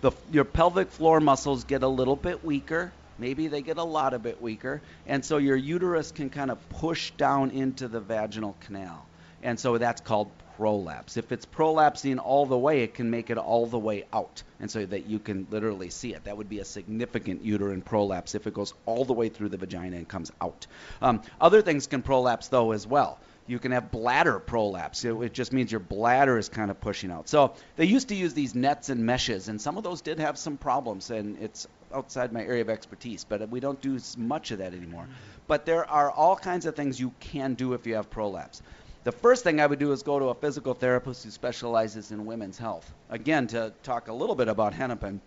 the, 0.00 0.12
your 0.32 0.44
pelvic 0.44 0.90
floor 0.90 1.20
muscles 1.20 1.64
get 1.64 1.82
a 1.82 1.88
little 1.88 2.16
bit 2.16 2.44
weaker 2.44 2.92
Maybe 3.20 3.48
they 3.48 3.60
get 3.60 3.76
a 3.76 3.84
lot 3.84 4.14
of 4.14 4.22
bit 4.22 4.40
weaker, 4.40 4.80
and 5.06 5.22
so 5.22 5.36
your 5.36 5.56
uterus 5.56 6.10
can 6.10 6.30
kind 6.30 6.50
of 6.50 6.68
push 6.70 7.10
down 7.12 7.50
into 7.50 7.86
the 7.86 8.00
vaginal 8.00 8.56
canal. 8.60 9.04
And 9.42 9.60
so 9.60 9.76
that's 9.76 10.00
called 10.00 10.30
prolapse. 10.60 11.16
If 11.16 11.32
it's 11.32 11.46
prolapsing 11.46 12.18
all 12.22 12.44
the 12.44 12.58
way, 12.58 12.82
it 12.82 12.92
can 12.92 13.10
make 13.10 13.30
it 13.30 13.38
all 13.38 13.64
the 13.64 13.78
way 13.78 14.04
out, 14.12 14.42
and 14.60 14.70
so 14.70 14.84
that 14.84 15.06
you 15.06 15.18
can 15.18 15.46
literally 15.50 15.88
see 15.88 16.12
it. 16.12 16.24
That 16.24 16.36
would 16.36 16.50
be 16.50 16.58
a 16.58 16.66
significant 16.66 17.42
uterine 17.42 17.80
prolapse 17.80 18.34
if 18.34 18.46
it 18.46 18.52
goes 18.52 18.74
all 18.84 19.06
the 19.06 19.14
way 19.14 19.30
through 19.30 19.48
the 19.48 19.56
vagina 19.56 19.96
and 19.96 20.06
comes 20.06 20.30
out. 20.38 20.66
Um, 21.00 21.22
other 21.40 21.62
things 21.62 21.86
can 21.86 22.02
prolapse 22.02 22.48
though 22.48 22.72
as 22.72 22.86
well. 22.86 23.18
You 23.46 23.58
can 23.58 23.72
have 23.72 23.90
bladder 23.90 24.38
prolapse. 24.38 25.02
It, 25.02 25.14
it 25.14 25.32
just 25.32 25.54
means 25.54 25.72
your 25.72 25.80
bladder 25.80 26.36
is 26.36 26.50
kind 26.50 26.70
of 26.70 26.78
pushing 26.78 27.10
out. 27.10 27.30
So 27.30 27.54
they 27.76 27.86
used 27.86 28.08
to 28.08 28.14
use 28.14 28.34
these 28.34 28.54
nets 28.54 28.90
and 28.90 29.06
meshes, 29.06 29.48
and 29.48 29.58
some 29.58 29.78
of 29.78 29.82
those 29.82 30.02
did 30.02 30.18
have 30.18 30.36
some 30.36 30.58
problems. 30.58 31.10
And 31.10 31.38
it's 31.38 31.66
outside 31.92 32.32
my 32.32 32.44
area 32.44 32.60
of 32.60 32.68
expertise, 32.68 33.24
but 33.24 33.48
we 33.48 33.60
don't 33.60 33.80
do 33.80 33.98
much 34.18 34.50
of 34.50 34.58
that 34.58 34.74
anymore. 34.74 35.08
But 35.48 35.64
there 35.64 35.88
are 35.88 36.10
all 36.10 36.36
kinds 36.36 36.66
of 36.66 36.76
things 36.76 37.00
you 37.00 37.12
can 37.18 37.54
do 37.54 37.72
if 37.72 37.86
you 37.86 37.94
have 37.94 38.10
prolapse. 38.10 38.62
The 39.02 39.12
first 39.12 39.44
thing 39.44 39.60
I 39.60 39.66
would 39.66 39.78
do 39.78 39.92
is 39.92 40.02
go 40.02 40.18
to 40.18 40.26
a 40.26 40.34
physical 40.34 40.74
therapist 40.74 41.24
who 41.24 41.30
specializes 41.30 42.10
in 42.12 42.26
women's 42.26 42.58
health. 42.58 42.92
Again, 43.08 43.46
to 43.48 43.72
talk 43.82 44.08
a 44.08 44.12
little 44.12 44.34
bit 44.34 44.48
about 44.48 44.74
Hennepin, 44.74 45.22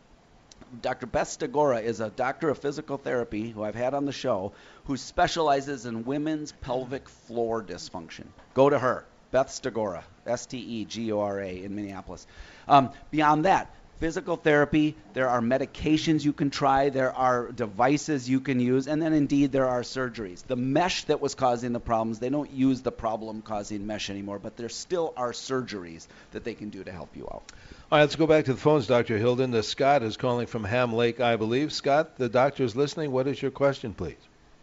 Dr. 0.81 1.07
Beth 1.07 1.27
Stagora 1.27 1.81
is 1.81 1.99
a 1.99 2.12
doctor 2.12 2.49
of 2.49 2.59
physical 2.59 2.97
therapy 2.97 3.49
who 3.49 3.63
I've 3.63 3.73
had 3.73 3.95
on 3.95 4.05
the 4.05 4.12
show 4.12 4.53
who 4.86 4.95
specializes 4.95 5.88
in 5.88 6.05
women's 6.05 6.51
pelvic 6.51 7.09
floor 7.09 7.63
dysfunction. 7.63 8.25
Go 8.53 8.69
to 8.69 8.77
her, 8.77 9.05
Beth 9.31 9.49
Stagora, 9.49 10.03
S 10.27 10.45
T 10.45 10.59
E 10.59 10.86
G 10.86 11.12
O 11.12 11.19
R 11.19 11.39
A, 11.39 11.63
in 11.63 11.75
Minneapolis. 11.75 12.27
Um, 12.67 12.91
beyond 13.09 13.45
that, 13.45 13.73
physical 14.03 14.35
therapy, 14.35 14.97
there 15.13 15.29
are 15.29 15.39
medications 15.39 16.25
you 16.25 16.33
can 16.33 16.49
try, 16.49 16.89
there 16.89 17.13
are 17.13 17.49
devices 17.53 18.29
you 18.29 18.41
can 18.41 18.59
use, 18.59 18.85
and 18.85 19.01
then 19.01 19.13
indeed 19.13 19.53
there 19.53 19.69
are 19.69 19.79
surgeries. 19.79 20.45
The 20.45 20.57
mesh 20.57 21.05
that 21.05 21.21
was 21.21 21.35
causing 21.35 21.71
the 21.71 21.79
problems, 21.79 22.19
they 22.19 22.27
don't 22.27 22.51
use 22.51 22.81
the 22.81 22.91
problem 22.91 23.41
causing 23.41 23.87
mesh 23.87 24.09
anymore, 24.09 24.39
but 24.39 24.57
there 24.57 24.67
still 24.67 25.13
are 25.15 25.31
surgeries 25.31 26.05
that 26.33 26.43
they 26.43 26.53
can 26.53 26.69
do 26.69 26.83
to 26.83 26.91
help 26.91 27.15
you 27.15 27.23
out. 27.31 27.43
All 27.89 27.97
right, 27.97 28.01
let's 28.01 28.17
go 28.17 28.27
back 28.27 28.43
to 28.43 28.53
the 28.53 28.59
phones, 28.59 28.87
Dr. 28.87 29.17
Hilden. 29.17 29.51
The 29.51 29.63
Scott 29.63 30.03
is 30.03 30.17
calling 30.17 30.47
from 30.47 30.65
Ham 30.65 30.91
Lake, 30.91 31.21
I 31.21 31.37
believe. 31.37 31.71
Scott, 31.71 32.17
the 32.17 32.27
doctor 32.27 32.65
is 32.65 32.75
listening. 32.75 33.09
What 33.13 33.27
is 33.27 33.41
your 33.41 33.51
question, 33.51 33.93
please? 33.93 34.17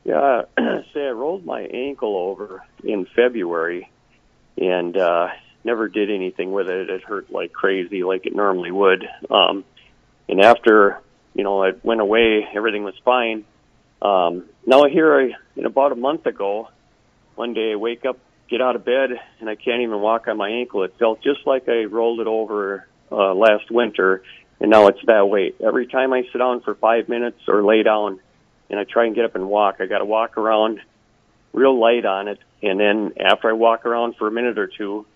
Yeah, 0.05 0.43
say 0.59 1.07
I 1.07 1.13
rolled 1.13 1.47
my 1.47 1.63
ankle 1.63 2.15
over 2.15 2.63
in 2.85 3.07
February, 3.17 3.91
and 4.59 4.95
uh, 4.99 5.29
never 5.65 5.89
did 5.89 6.11
anything 6.11 6.53
with 6.53 6.69
it. 6.69 6.91
It 6.91 7.03
hurt 7.03 7.31
like 7.31 7.53
crazy, 7.53 8.03
like 8.03 8.27
it 8.27 8.35
normally 8.35 8.71
would. 8.71 9.07
Um, 9.31 9.65
and 10.29 10.41
after 10.41 11.01
you 11.35 11.45
know 11.45 11.65
it 11.65 11.85
went 11.85 12.01
away, 12.01 12.47
everything 12.55 12.85
was 12.85 12.95
fine. 13.05 13.45
Um, 14.03 14.45
now 14.67 14.85
here, 14.85 15.21
I, 15.21 15.59
in 15.59 15.67
about 15.67 15.93
a 15.93 15.97
month 15.97 16.27
ago, 16.27 16.69
one 17.35 17.55
day 17.55 17.73
I 17.73 17.77
wake 17.77 18.05
up, 18.05 18.19
get 18.49 18.61
out 18.61 18.77
of 18.77 18.85
bed, 18.85 19.11
and 19.41 19.49
I 19.49 19.57
can't 19.57 19.83
even 19.83 20.01
walk 20.01 20.27
on 20.29 20.37
my 20.37 20.49
ankle. 20.49 20.83
It 20.85 20.95
felt 20.99 21.23
just 21.23 21.47
like 21.47 21.69
I 21.69 21.85
rolled 21.85 22.21
it 22.21 22.27
over 22.27 22.87
uh, 23.13 23.35
last 23.35 23.71
winter, 23.71 24.23
and 24.61 24.71
now 24.71 24.87
it's 24.89 25.05
that 25.07 25.29
way. 25.29 25.53
Every 25.65 25.87
time 25.87 26.13
I 26.13 26.23
sit 26.33 26.39
down 26.39 26.63
for 26.63 26.75
five 26.75 27.09
minutes 27.09 27.41
or 27.49 27.63
lay 27.63 27.83
down, 27.83 28.21
and 28.71 28.79
I 28.79 28.85
try 28.85 29.07
and 29.07 29.15
get 29.15 29.25
up 29.25 29.35
and 29.35 29.49
walk, 29.49 29.77
I 29.81 29.87
got 29.87 29.99
to 29.99 30.05
walk 30.05 30.39
around 30.39 30.81
real 31.53 31.79
light 31.79 32.07
on 32.07 32.29
it, 32.29 32.39
and 32.63 32.79
then 32.79 33.13
after 33.19 33.51
I 33.51 33.53
walk 33.53 33.85
around 33.85 34.17
for 34.17 34.29
a 34.29 34.31
minute 34.31 34.59
or 34.59 34.69
two, 34.69 35.07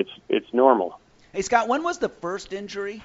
it's 0.00 0.10
it's 0.28 0.52
normal. 0.52 0.98
Hey 1.32 1.42
Scott, 1.42 1.68
when 1.68 1.82
was 1.84 1.98
the 1.98 2.08
first 2.08 2.52
injury? 2.52 3.02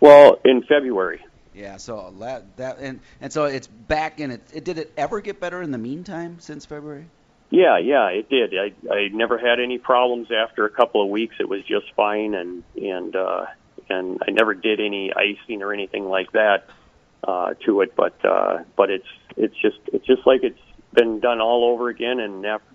Well, 0.00 0.38
in 0.44 0.62
February. 0.62 1.24
Yeah, 1.54 1.76
so 1.76 2.12
that, 2.20 2.56
that 2.56 2.78
and 2.78 3.00
and 3.20 3.32
so 3.32 3.44
it's 3.44 3.66
back 3.66 4.20
in 4.20 4.30
it. 4.30 4.42
it. 4.52 4.64
Did 4.64 4.78
it 4.78 4.92
ever 4.96 5.20
get 5.20 5.38
better 5.38 5.62
in 5.62 5.70
the 5.70 5.78
meantime 5.78 6.38
since 6.40 6.66
February? 6.66 7.06
Yeah, 7.50 7.78
yeah, 7.78 8.08
it 8.08 8.28
did. 8.28 8.54
I 8.54 8.72
I 8.92 9.08
never 9.12 9.38
had 9.38 9.60
any 9.60 9.78
problems 9.78 10.28
after 10.32 10.64
a 10.64 10.70
couple 10.70 11.02
of 11.02 11.10
weeks. 11.10 11.36
It 11.38 11.48
was 11.48 11.62
just 11.64 11.92
fine, 11.94 12.34
and 12.34 12.64
and 12.76 13.14
uh, 13.14 13.46
and 13.88 14.18
I 14.26 14.30
never 14.30 14.54
did 14.54 14.80
any 14.80 15.12
icing 15.14 15.62
or 15.62 15.72
anything 15.72 16.06
like 16.06 16.32
that 16.32 16.64
uh, 17.22 17.54
to 17.66 17.82
it. 17.82 17.94
But 17.94 18.24
uh, 18.24 18.64
but 18.76 18.90
it's 18.90 19.08
it's 19.36 19.54
just 19.60 19.78
it's 19.92 20.06
just 20.06 20.26
like 20.26 20.42
it's 20.42 20.58
been 20.94 21.20
done 21.20 21.40
all 21.40 21.64
over 21.72 21.90
again. 21.90 22.18
And 22.18 22.44
after, 22.46 22.71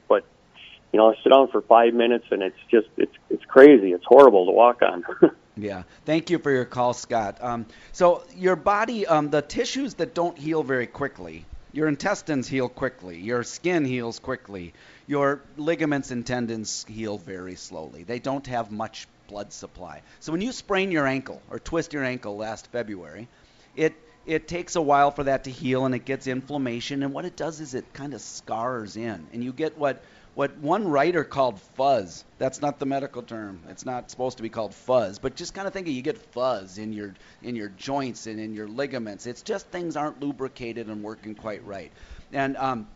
you 0.93 0.99
know, 0.99 1.11
I 1.11 1.15
sit 1.23 1.29
down 1.29 1.49
for 1.49 1.61
five 1.61 1.93
minutes, 1.93 2.25
and 2.31 2.41
it's 2.41 2.57
just 2.71 2.87
it's 2.97 3.15
it's 3.29 3.45
crazy. 3.45 3.91
It's 3.91 4.05
horrible 4.05 4.45
to 4.45 4.51
walk 4.51 4.81
on. 4.81 5.03
Yeah. 5.57 5.83
Thank 6.05 6.29
you 6.29 6.37
for 6.37 6.51
your 6.51 6.65
call, 6.65 6.93
Scott. 6.93 7.39
Um, 7.41 7.65
so 7.91 8.23
your 8.35 8.55
body, 8.55 9.07
um, 9.07 9.31
the 9.31 9.41
tissues 9.41 9.95
that 9.95 10.13
don't 10.13 10.37
heal 10.37 10.61
very 10.61 10.85
quickly, 10.85 11.45
your 11.73 11.87
intestines 11.87 12.47
heal 12.47 12.69
quickly, 12.69 13.19
your 13.19 13.43
skin 13.43 13.83
heals 13.83 14.19
quickly, 14.19 14.73
your 15.07 15.41
ligaments 15.57 16.11
and 16.11 16.25
tendons 16.25 16.85
heal 16.87 17.17
very 17.17 17.55
slowly. 17.55 18.03
They 18.03 18.19
don't 18.19 18.45
have 18.47 18.71
much 18.71 19.07
blood 19.27 19.51
supply. 19.51 20.03
So 20.19 20.31
when 20.31 20.41
you 20.41 20.51
sprain 20.51 20.91
your 20.91 21.07
ankle 21.07 21.41
or 21.49 21.59
twist 21.59 21.93
your 21.93 22.03
ankle 22.03 22.37
last 22.37 22.67
February, 22.67 23.27
it 23.75 23.93
it 24.25 24.47
takes 24.47 24.75
a 24.75 24.81
while 24.81 25.09
for 25.09 25.23
that 25.23 25.45
to 25.45 25.51
heal 25.51 25.85
and 25.85 25.95
it 25.95 26.03
gets 26.03 26.27
inflammation 26.27 27.01
and 27.01 27.13
what 27.13 27.23
it 27.23 27.37
does 27.37 27.61
is 27.61 27.73
it 27.73 27.93
kind 27.93 28.13
of 28.13 28.19
scars 28.19 28.97
in 28.97 29.25
and 29.31 29.41
you 29.41 29.53
get 29.53 29.77
what 29.77 30.03
what 30.37 30.55
one 30.59 30.87
writer 30.87 31.23
called 31.23 31.59
fuzz. 31.59 32.23
That's 32.37 32.61
not 32.61 32.77
the 32.77 32.85
medical 32.85 33.23
term. 33.23 33.59
It's 33.69 33.87
not 33.87 34.11
supposed 34.11 34.37
to 34.37 34.43
be 34.43 34.49
called 34.49 34.75
fuzz, 34.75 35.17
but 35.17 35.35
just 35.35 35.55
kind 35.55 35.65
of 35.65 35.73
think 35.73 35.87
of 35.87 35.93
you 35.93 36.03
get 36.03 36.19
fuzz 36.31 36.77
in 36.77 36.93
your 36.93 37.15
in 37.41 37.55
your 37.55 37.69
joints 37.69 38.27
and 38.27 38.39
in 38.39 38.53
your 38.53 38.67
ligaments. 38.67 39.25
It's 39.25 39.41
just 39.41 39.65
things 39.69 39.97
aren't 39.97 40.21
lubricated 40.21 40.89
and 40.89 41.01
working 41.01 41.33
quite 41.33 41.65
right, 41.65 41.91
and 42.31 42.55
um, 42.55 42.87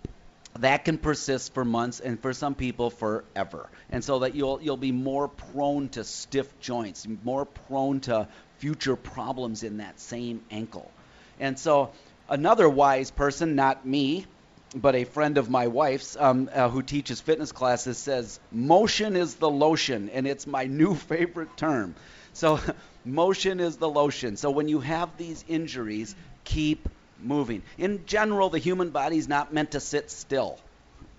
that 0.60 0.86
can 0.86 1.00
persist 1.00 1.56
for 1.56 1.66
months 1.66 2.00
and 2.00 2.22
for 2.22 2.32
some 2.32 2.54
people 2.54 2.92
forever. 2.92 3.68
And 3.90 4.04
so 4.04 4.20
that 4.20 4.36
you'll 4.36 4.62
you'll 4.62 4.78
be 4.78 4.92
more 4.92 5.28
prone 5.28 5.90
to 5.90 6.04
stiff 6.04 6.60
joints, 6.60 7.08
more 7.24 7.46
prone 7.46 8.02
to 8.02 8.28
future 8.60 8.96
problems 8.96 9.64
in 9.64 9.78
that 9.78 10.00
same 10.00 10.44
ankle. 10.52 10.92
And 11.40 11.58
so 11.58 11.92
another 12.30 12.70
wise 12.70 13.10
person, 13.10 13.56
not 13.56 13.84
me, 13.84 14.28
but 14.76 14.96
a 14.96 15.04
friend 15.04 15.38
of 15.38 15.50
my 15.50 15.68
wife's 15.68 16.16
um, 16.18 16.50
uh, 16.54 16.70
who 16.70 16.82
teaches 16.82 17.20
fitness 17.22 17.52
classes 17.52 17.98
says 17.98 18.40
motion 18.52 19.16
is 19.16 19.36
the 19.36 19.50
lotion, 19.50 20.10
and 20.10 20.26
it's 20.28 20.48
my 20.48 20.66
new 20.82 20.96
favorite 20.96 21.56
term. 21.58 21.96
So, 22.34 22.60
motion 23.06 23.60
is 23.60 23.78
the 23.78 23.90
lotion. 23.90 24.38
So, 24.38 24.52
when 24.52 24.68
you 24.68 24.80
have 24.80 25.18
these 25.18 25.44
injuries, 25.48 26.16
keep 26.44 26.88
moving. 27.20 27.64
In 27.78 28.06
general, 28.06 28.50
the 28.50 28.60
human 28.60 28.92
body 28.92 29.18
is 29.18 29.28
not 29.28 29.54
meant 29.54 29.72
to 29.72 29.80
sit 29.80 30.10
still. 30.12 30.60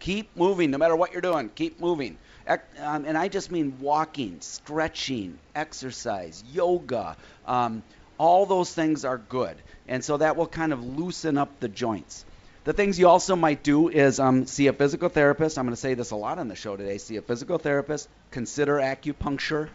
Keep 0.01 0.37
moving, 0.37 0.71
no 0.71 0.79
matter 0.79 0.97
what 0.97 1.12
you're 1.12 1.21
doing. 1.23 1.49
Keep 1.51 1.81
moving. 1.81 2.19
Um, 2.47 3.05
and 3.05 3.17
I 3.17 3.29
just 3.29 3.51
mean 3.53 3.79
walking, 3.79 4.41
stretching, 4.41 5.38
exercise, 5.55 6.43
yoga. 6.53 7.17
Um, 7.47 7.85
all 8.19 8.47
those 8.47 8.75
things 8.75 9.05
are 9.05 9.19
good. 9.19 9.62
And 9.87 10.05
so 10.05 10.17
that 10.17 10.37
will 10.37 10.49
kind 10.49 10.73
of 10.73 10.83
loosen 10.85 11.38
up 11.38 11.61
the 11.61 11.69
joints. 11.69 12.25
The 12.64 12.72
things 12.72 12.96
you 12.96 13.09
also 13.09 13.35
might 13.35 13.64
do 13.64 13.88
is 13.88 14.20
um, 14.20 14.46
see 14.46 14.68
a 14.68 14.72
physical 14.72 15.09
therapist. 15.09 15.59
I'm 15.59 15.64
going 15.64 15.75
to 15.75 15.81
say 15.81 15.94
this 15.94 16.12
a 16.12 16.16
lot 16.16 16.38
on 16.38 16.46
the 16.46 16.55
show 16.55 16.77
today. 16.77 16.98
See 16.98 17.16
a 17.16 17.22
physical 17.22 17.59
therapist, 17.59 18.09
consider 18.31 18.77
acupuncture, 18.77 19.68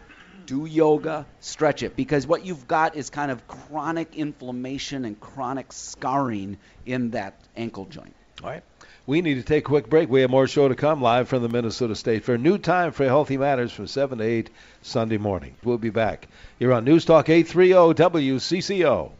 do 0.46 0.64
yoga, 0.64 1.26
stretch 1.40 1.82
it, 1.82 1.96
because 1.96 2.26
what 2.26 2.46
you've 2.46 2.66
got 2.66 2.96
is 2.96 3.10
kind 3.10 3.30
of 3.30 3.46
chronic 3.46 4.16
inflammation 4.16 5.04
and 5.04 5.20
chronic 5.20 5.70
scarring 5.70 6.56
in 6.86 7.10
that 7.10 7.34
ankle 7.56 7.84
joint. 7.84 8.14
All 8.42 8.48
right. 8.48 8.62
We 9.06 9.20
need 9.20 9.34
to 9.34 9.42
take 9.42 9.64
a 9.64 9.68
quick 9.68 9.90
break. 9.90 10.08
We 10.08 10.22
have 10.22 10.30
more 10.30 10.46
show 10.46 10.68
to 10.68 10.74
come 10.74 11.02
live 11.02 11.28
from 11.28 11.42
the 11.42 11.48
Minnesota 11.50 11.94
State 11.94 12.24
Fair. 12.24 12.38
New 12.38 12.56
time 12.56 12.92
for 12.92 13.04
Healthy 13.04 13.36
Matters 13.36 13.72
from 13.72 13.86
7 13.86 14.18
to 14.18 14.24
8 14.24 14.50
Sunday 14.80 15.18
morning. 15.18 15.54
We'll 15.62 15.76
be 15.76 15.90
back. 15.90 16.28
You're 16.58 16.72
on 16.72 16.84
News 16.84 17.04
Talk 17.04 17.28
830 17.28 18.02
WCCO. 18.02 19.12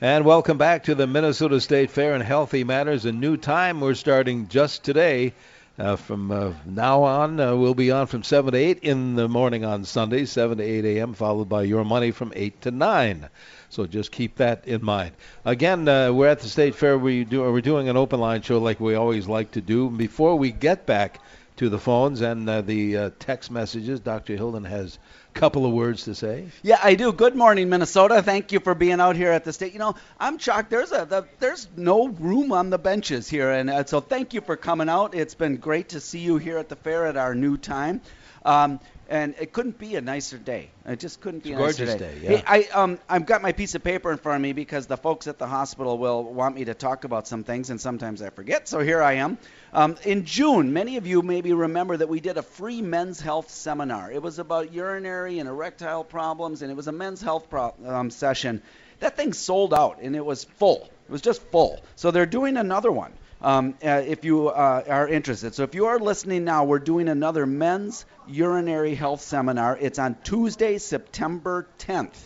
And 0.00 0.24
welcome 0.24 0.58
back 0.58 0.84
to 0.84 0.94
the 0.94 1.08
Minnesota 1.08 1.60
State 1.60 1.90
Fair 1.90 2.14
and 2.14 2.22
Healthy 2.22 2.62
Matters. 2.62 3.04
A 3.04 3.10
new 3.10 3.36
time 3.36 3.80
we're 3.80 3.94
starting 3.94 4.46
just 4.46 4.84
today. 4.84 5.34
Uh, 5.76 5.96
from 5.96 6.30
uh, 6.30 6.52
now 6.64 7.02
on, 7.02 7.40
uh, 7.40 7.56
we'll 7.56 7.74
be 7.74 7.90
on 7.90 8.06
from 8.06 8.22
7 8.22 8.52
to 8.52 8.56
8 8.56 8.78
in 8.82 9.16
the 9.16 9.26
morning 9.26 9.64
on 9.64 9.84
Sundays, 9.84 10.30
7 10.30 10.58
to 10.58 10.62
8 10.62 10.84
a.m., 10.84 11.14
followed 11.14 11.48
by 11.48 11.64
Your 11.64 11.84
Money 11.84 12.12
from 12.12 12.32
8 12.36 12.60
to 12.62 12.70
9. 12.70 13.28
So 13.70 13.86
just 13.86 14.12
keep 14.12 14.36
that 14.36 14.68
in 14.68 14.84
mind. 14.84 15.16
Again, 15.44 15.88
uh, 15.88 16.12
we're 16.12 16.28
at 16.28 16.38
the 16.38 16.48
State 16.48 16.76
Fair. 16.76 16.96
We 16.96 17.24
do, 17.24 17.40
we're 17.40 17.60
doing 17.60 17.88
an 17.88 17.96
open 17.96 18.20
line 18.20 18.42
show 18.42 18.58
like 18.58 18.78
we 18.78 18.94
always 18.94 19.26
like 19.26 19.50
to 19.52 19.60
do. 19.60 19.90
Before 19.90 20.36
we 20.36 20.52
get 20.52 20.86
back 20.86 21.18
to 21.56 21.68
the 21.68 21.78
phones 21.78 22.20
and 22.20 22.48
uh, 22.48 22.60
the 22.60 22.96
uh, 22.96 23.10
text 23.18 23.50
messages, 23.50 23.98
Dr. 23.98 24.36
Hilden 24.36 24.64
has 24.64 25.00
couple 25.34 25.66
of 25.66 25.72
words 25.72 26.04
to 26.04 26.14
say? 26.14 26.48
Yeah, 26.62 26.78
I 26.82 26.94
do. 26.94 27.12
Good 27.12 27.34
morning, 27.34 27.68
Minnesota. 27.68 28.22
Thank 28.22 28.52
you 28.52 28.60
for 28.60 28.74
being 28.74 29.00
out 29.00 29.16
here 29.16 29.32
at 29.32 29.44
the 29.44 29.52
state. 29.52 29.72
You 29.72 29.78
know, 29.78 29.94
I'm 30.18 30.38
shocked. 30.38 30.70
There's 30.70 30.92
a 30.92 31.04
the, 31.04 31.26
there's 31.38 31.68
no 31.76 32.08
room 32.08 32.52
on 32.52 32.70
the 32.70 32.78
benches 32.78 33.28
here, 33.28 33.50
and 33.50 33.70
uh, 33.70 33.84
so 33.84 34.00
thank 34.00 34.34
you 34.34 34.40
for 34.40 34.56
coming 34.56 34.88
out. 34.88 35.14
It's 35.14 35.34
been 35.34 35.56
great 35.56 35.90
to 35.90 36.00
see 36.00 36.20
you 36.20 36.38
here 36.38 36.58
at 36.58 36.68
the 36.68 36.76
fair 36.76 37.06
at 37.06 37.16
our 37.16 37.34
new 37.34 37.56
time. 37.56 38.00
Um, 38.44 38.80
and 39.08 39.34
it 39.40 39.52
couldn't 39.52 39.78
be 39.78 39.96
a 39.96 40.00
nicer 40.00 40.36
day. 40.36 40.68
It 40.84 40.98
just 40.98 41.20
couldn't 41.20 41.42
be 41.42 41.52
it's 41.52 41.58
a 41.58 41.62
nicer 41.62 41.86
day. 41.86 41.98
day 41.98 42.18
yeah. 42.22 42.36
Hey, 42.36 42.68
I 42.72 42.80
um 42.82 42.98
I've 43.08 43.24
got 43.24 43.40
my 43.40 43.52
piece 43.52 43.74
of 43.74 43.82
paper 43.82 44.12
in 44.12 44.18
front 44.18 44.36
of 44.36 44.42
me 44.42 44.52
because 44.52 44.86
the 44.86 44.98
folks 44.98 45.26
at 45.26 45.38
the 45.38 45.46
hospital 45.46 45.96
will 45.96 46.22
want 46.22 46.54
me 46.54 46.66
to 46.66 46.74
talk 46.74 47.04
about 47.04 47.26
some 47.26 47.42
things, 47.42 47.70
and 47.70 47.80
sometimes 47.80 48.20
I 48.20 48.30
forget. 48.30 48.68
So 48.68 48.80
here 48.80 49.02
I 49.02 49.14
am. 49.14 49.38
Um, 49.72 49.96
in 50.04 50.24
June, 50.24 50.72
many 50.72 50.98
of 50.98 51.06
you 51.06 51.22
maybe 51.22 51.52
remember 51.52 51.96
that 51.96 52.08
we 52.08 52.20
did 52.20 52.36
a 52.36 52.42
free 52.42 52.82
men's 52.82 53.20
health 53.20 53.50
seminar. 53.50 54.12
It 54.12 54.22
was 54.22 54.38
about 54.38 54.72
urinary 54.72 55.38
and 55.38 55.48
erectile 55.48 56.04
problems, 56.04 56.62
and 56.62 56.70
it 56.70 56.74
was 56.74 56.88
a 56.88 56.92
men's 56.92 57.22
health 57.22 57.48
pro- 57.48 57.74
um, 57.86 58.10
session. 58.10 58.62
That 59.00 59.16
thing 59.16 59.32
sold 59.32 59.72
out, 59.72 60.00
and 60.02 60.16
it 60.16 60.24
was 60.24 60.44
full. 60.44 60.88
It 61.08 61.12
was 61.12 61.22
just 61.22 61.42
full. 61.50 61.80
So 61.96 62.10
they're 62.10 62.26
doing 62.26 62.56
another 62.56 62.92
one 62.92 63.12
um, 63.40 63.74
uh, 63.84 64.02
if 64.06 64.24
you 64.24 64.48
uh, 64.48 64.82
are 64.88 65.08
interested. 65.08 65.54
So 65.54 65.62
if 65.62 65.74
you 65.74 65.86
are 65.86 65.98
listening 65.98 66.44
now, 66.44 66.64
we're 66.64 66.78
doing 66.78 67.08
another 67.08 67.46
men's 67.46 68.04
urinary 68.26 68.94
health 68.94 69.20
seminar. 69.20 69.76
It's 69.80 69.98
on 69.98 70.16
Tuesday, 70.24 70.78
September 70.78 71.66
10th 71.78 72.16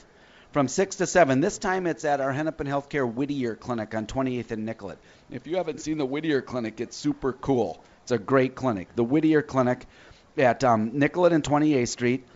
from 0.53 0.69
6 0.69 0.97
to 0.97 1.07
7. 1.07 1.41
This 1.41 1.59
time 1.59 1.87
it's 1.87 2.05
at 2.05 2.21
our 2.21 2.33
Hennepin 2.33 2.67
Healthcare 2.67 3.11
Whittier 3.11 3.57
Clinic 3.57 3.95
on 3.95 4.07
28th 4.07 4.51
and 4.51 4.67
Nicollet. 4.67 4.99
If 5.31 5.47
you 5.47 5.57
haven't 5.57 5.81
seen 5.81 5.99
the 5.99 6.07
Whittier 6.07 6.43
Clinic, 6.43 6.81
it's 6.81 6.97
super 6.97 7.33
cool. 7.33 7.83
It's 8.03 8.13
a 8.13 8.19
great 8.19 8.55
clinic. 8.55 8.89
The 8.95 9.05
Whittier 9.05 9.43
Clinic 9.43 9.87
at 10.37 10.65
um, 10.65 10.99
Nicollet 10.99 11.33
and 11.33 11.45
28th 11.45 11.89
Street. 11.89 12.27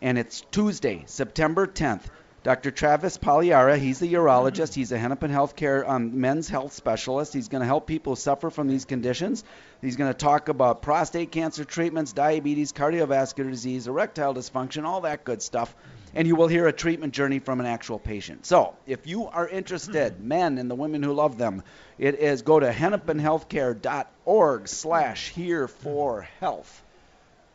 And 0.00 0.18
it's 0.18 0.40
Tuesday, 0.50 1.04
September 1.06 1.66
10th 1.66 2.02
Dr. 2.42 2.72
Travis 2.72 3.18
Pagliara, 3.18 3.78
he's 3.78 4.00
the 4.00 4.12
urologist. 4.14 4.74
He's 4.74 4.90
a 4.90 4.98
Hennepin 4.98 5.30
Healthcare 5.30 5.88
um, 5.88 6.20
men's 6.20 6.48
health 6.48 6.72
specialist. 6.72 7.32
He's 7.32 7.46
going 7.46 7.60
to 7.60 7.66
help 7.66 7.86
people 7.86 8.16
suffer 8.16 8.50
from 8.50 8.66
these 8.66 8.84
conditions. 8.84 9.44
He's 9.80 9.94
going 9.94 10.12
to 10.12 10.18
talk 10.18 10.48
about 10.48 10.82
prostate 10.82 11.30
cancer 11.30 11.64
treatments, 11.64 12.12
diabetes, 12.12 12.72
cardiovascular 12.72 13.48
disease, 13.48 13.86
erectile 13.86 14.34
dysfunction, 14.34 14.84
all 14.84 15.02
that 15.02 15.22
good 15.22 15.40
stuff. 15.40 15.72
And 16.14 16.26
you 16.26 16.34
will 16.34 16.48
hear 16.48 16.66
a 16.66 16.72
treatment 16.72 17.14
journey 17.14 17.38
from 17.38 17.60
an 17.60 17.66
actual 17.66 18.00
patient. 18.00 18.44
So, 18.44 18.74
if 18.86 19.06
you 19.06 19.28
are 19.28 19.48
interested, 19.48 20.20
men 20.20 20.58
and 20.58 20.68
the 20.68 20.74
women 20.74 21.04
who 21.04 21.12
love 21.12 21.38
them, 21.38 21.62
it 21.96 22.16
is 22.18 22.42
go 22.42 22.58
to 22.58 22.70
hennepinhealthcare.org 22.70 24.68
slash 24.68 25.28
here 25.28 25.68
for 25.68 26.22
health. 26.40 26.82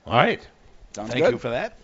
All 0.06 0.14
right. 0.14 0.48
Sounds 0.94 1.12
Thank 1.12 1.26
good. 1.26 1.34
you 1.34 1.40
for 1.40 1.50
that. 1.50 1.78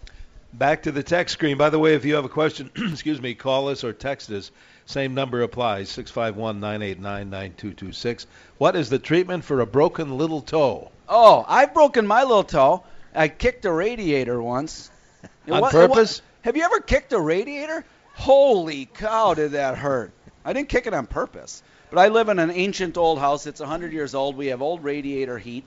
Back 0.54 0.84
to 0.84 0.92
the 0.92 1.02
text 1.02 1.34
screen. 1.34 1.58
By 1.58 1.72
the 1.72 1.80
way, 1.80 1.96
if 1.96 2.06
you 2.06 2.14
have 2.16 2.26
a 2.26 2.30
question, 2.30 2.70
excuse 2.76 3.20
me, 3.20 3.34
call 3.34 3.70
us 3.70 3.84
or 3.84 3.92
text 3.92 4.30
us. 4.30 4.52
Same 4.86 5.16
number 5.16 5.42
applies 5.42 5.90
651 5.90 6.60
989 6.60 7.30
9226. 7.30 8.28
What 8.60 8.76
is 8.76 8.90
the 8.90 9.00
treatment 9.00 9.44
for 9.44 9.62
a 9.62 9.66
broken 9.66 10.18
little 10.18 10.42
toe? 10.42 10.92
Oh, 11.10 11.44
I've 11.48 11.74
broken 11.74 12.06
my 12.06 12.22
little 12.24 12.44
toe. 12.44 12.84
I 13.16 13.30
kicked 13.30 13.66
a 13.66 13.72
radiator 13.72 14.42
once. 14.42 14.92
On 15.50 15.62
what, 15.62 15.72
purpose? 15.72 16.20
What, 16.20 16.46
have 16.46 16.58
you 16.58 16.64
ever 16.64 16.82
kicked 16.82 17.14
a 17.14 17.20
radiator? 17.20 17.84
Holy 18.14 18.86
cow, 18.86 19.34
did 19.34 19.54
that 19.54 19.78
hurt. 19.78 20.12
I 20.46 20.54
didn't 20.54 20.70
kick 20.70 20.86
it 20.86 20.94
on 20.94 21.08
purpose. 21.08 21.64
But 21.90 22.00
I 22.00 22.10
live 22.10 22.30
in 22.30 22.38
an 22.38 22.52
ancient 22.52 22.98
old 22.98 23.18
house. 23.18 23.48
It's 23.48 23.60
100 23.60 23.94
years 23.94 24.14
old. 24.14 24.36
We 24.36 24.48
have 24.48 24.62
old 24.62 24.84
radiator 24.84 25.38
heat. 25.38 25.64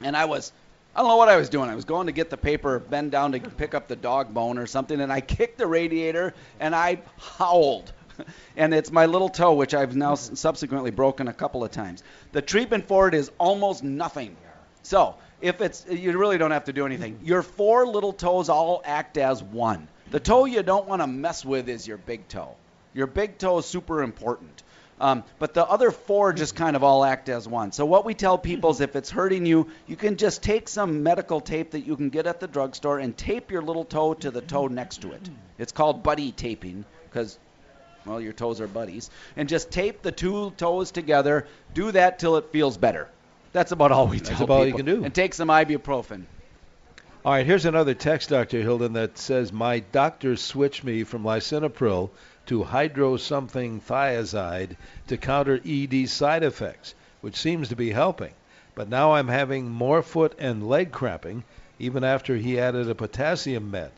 And 0.00 0.16
I 0.16 0.24
was 0.24 0.52
I 0.94 1.00
don't 1.00 1.08
know 1.08 1.16
what 1.16 1.30
I 1.30 1.36
was 1.36 1.48
doing. 1.48 1.70
I 1.70 1.74
was 1.74 1.86
going 1.86 2.06
to 2.06 2.12
get 2.12 2.28
the 2.28 2.36
paper, 2.36 2.78
bend 2.78 3.12
down 3.12 3.32
to 3.32 3.40
pick 3.40 3.74
up 3.74 3.88
the 3.88 3.96
dog 3.96 4.34
bone 4.34 4.58
or 4.58 4.66
something, 4.66 5.00
and 5.00 5.10
I 5.12 5.20
kicked 5.36 5.58
the 5.58 5.66
radiator 5.66 6.34
and 6.60 6.74
I 6.74 6.98
howled. 7.18 7.92
and 8.56 8.74
it's 8.74 8.92
my 8.92 9.06
little 9.06 9.30
toe, 9.30 9.54
which 9.54 9.74
I've 9.74 9.96
now 9.96 10.14
subsequently 10.14 10.90
broken 10.90 11.28
a 11.28 11.32
couple 11.32 11.64
of 11.64 11.70
times. 11.70 12.02
The 12.32 12.42
treatment 12.42 12.86
for 12.86 13.08
it 13.08 13.14
is 13.14 13.30
almost 13.38 13.82
nothing. 13.82 14.36
So 14.82 15.14
if 15.40 15.60
it's, 15.60 15.86
you 15.88 16.16
really 16.18 16.36
don't 16.38 16.50
have 16.50 16.64
to 16.64 16.72
do 16.72 16.84
anything. 16.84 17.14
Mm-hmm. 17.14 17.26
Your 17.26 17.42
four 17.42 17.86
little 17.86 18.12
toes 18.12 18.48
all 18.48 18.82
act 18.84 19.16
as 19.16 19.42
one. 19.42 19.88
The 20.10 20.20
toe 20.20 20.44
you 20.44 20.62
don't 20.62 20.86
want 20.86 21.00
to 21.00 21.06
mess 21.06 21.42
with 21.42 21.70
is 21.70 21.86
your 21.86 21.96
big 21.96 22.28
toe. 22.28 22.54
Your 22.92 23.06
big 23.06 23.38
toe 23.38 23.58
is 23.58 23.66
super 23.66 24.02
important. 24.02 24.62
Um, 25.02 25.24
but 25.40 25.52
the 25.52 25.66
other 25.66 25.90
four 25.90 26.32
just 26.32 26.54
kind 26.54 26.76
of 26.76 26.84
all 26.84 27.04
act 27.04 27.28
as 27.28 27.48
one. 27.48 27.72
So 27.72 27.84
what 27.84 28.04
we 28.04 28.14
tell 28.14 28.38
people 28.38 28.70
is 28.70 28.80
if 28.80 28.94
it's 28.94 29.10
hurting 29.10 29.44
you, 29.44 29.66
you 29.88 29.96
can 29.96 30.16
just 30.16 30.44
take 30.44 30.68
some 30.68 31.02
medical 31.02 31.40
tape 31.40 31.72
that 31.72 31.80
you 31.80 31.96
can 31.96 32.08
get 32.08 32.28
at 32.28 32.38
the 32.38 32.46
drugstore 32.46 33.00
and 33.00 33.16
tape 33.16 33.50
your 33.50 33.62
little 33.62 33.84
toe 33.84 34.14
to 34.14 34.30
the 34.30 34.40
toe 34.40 34.68
next 34.68 35.02
to 35.02 35.10
it. 35.10 35.28
It's 35.58 35.72
called 35.72 36.04
buddy 36.04 36.30
taping 36.30 36.84
because 37.10 37.36
well, 38.06 38.20
your 38.20 38.32
toes 38.32 38.60
are 38.60 38.68
buddies. 38.68 39.10
And 39.36 39.48
just 39.48 39.72
tape 39.72 40.02
the 40.02 40.12
two 40.12 40.52
toes 40.52 40.92
together. 40.92 41.48
Do 41.74 41.90
that 41.90 42.20
till 42.20 42.36
it 42.36 42.52
feels 42.52 42.76
better. 42.76 43.08
That's 43.52 43.72
about 43.72 43.90
all 43.90 44.06
we 44.06 44.18
That's 44.18 44.30
tell 44.30 44.44
about 44.44 44.54
all 44.54 44.66
you 44.66 44.74
can 44.74 44.86
do. 44.86 45.04
And 45.04 45.12
take 45.12 45.34
some 45.34 45.48
ibuprofen. 45.48 46.26
All 47.24 47.32
right, 47.32 47.46
here's 47.46 47.64
another 47.64 47.94
text, 47.94 48.30
Dr. 48.30 48.60
Hilden, 48.62 48.94
that 48.94 49.18
says 49.18 49.52
my 49.52 49.80
doctor 49.80 50.36
switched 50.36 50.82
me 50.82 51.04
from 51.04 51.22
lisinopril 51.22 52.10
to 52.46 52.64
hydro 52.64 53.16
something 53.16 53.80
thiazide 53.80 54.76
to 55.06 55.16
counter 55.16 55.60
ED 55.64 56.08
side 56.08 56.42
effects, 56.42 56.94
which 57.20 57.36
seems 57.36 57.68
to 57.68 57.76
be 57.76 57.90
helping. 57.90 58.32
But 58.74 58.88
now 58.88 59.14
I'm 59.14 59.28
having 59.28 59.68
more 59.68 60.02
foot 60.02 60.34
and 60.38 60.68
leg 60.68 60.92
cramping, 60.92 61.44
even 61.78 62.04
after 62.04 62.36
he 62.36 62.58
added 62.58 62.88
a 62.88 62.94
potassium 62.94 63.70
med. 63.70 63.90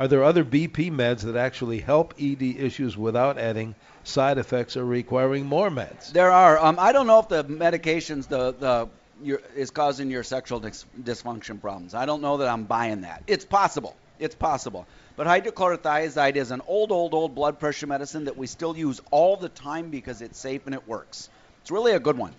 Are 0.00 0.08
there 0.08 0.24
other 0.24 0.44
BP 0.44 0.90
meds 0.90 1.20
that 1.20 1.36
actually 1.36 1.78
help 1.78 2.14
ED 2.18 2.42
issues 2.42 2.96
without 2.96 3.38
adding 3.38 3.74
side 4.04 4.38
effects 4.38 4.76
or 4.76 4.84
requiring 4.84 5.46
more 5.46 5.70
meds? 5.70 6.12
There 6.12 6.32
are. 6.32 6.58
Um, 6.58 6.76
I 6.78 6.92
don't 6.92 7.06
know 7.06 7.20
if 7.20 7.28
the 7.28 7.44
medications 7.44 8.26
the 8.26 8.52
the 8.52 8.88
your, 9.22 9.40
is 9.54 9.70
causing 9.70 10.10
your 10.10 10.24
sexual 10.24 10.60
dis- 10.60 10.84
dysfunction 11.00 11.60
problems. 11.60 11.94
I 11.94 12.06
don't 12.06 12.22
know 12.22 12.38
that 12.38 12.48
I'm 12.48 12.64
buying 12.64 13.02
that. 13.02 13.22
It's 13.26 13.44
possible. 13.44 13.94
It's 14.18 14.34
possible. 14.34 14.86
But 15.22 15.44
hydrochlorothiazide 15.44 16.34
is 16.34 16.50
an 16.50 16.62
old, 16.66 16.90
old, 16.90 17.14
old 17.14 17.36
blood 17.36 17.60
pressure 17.60 17.86
medicine 17.86 18.24
that 18.24 18.36
we 18.36 18.48
still 18.48 18.76
use 18.76 19.00
all 19.12 19.36
the 19.36 19.48
time 19.48 19.88
because 19.88 20.20
it's 20.20 20.36
safe 20.36 20.66
and 20.66 20.74
it 20.74 20.88
works. 20.88 21.30
It's 21.60 21.70
really 21.70 21.92
a 21.92 22.00
good 22.00 22.18
one. 22.18 22.34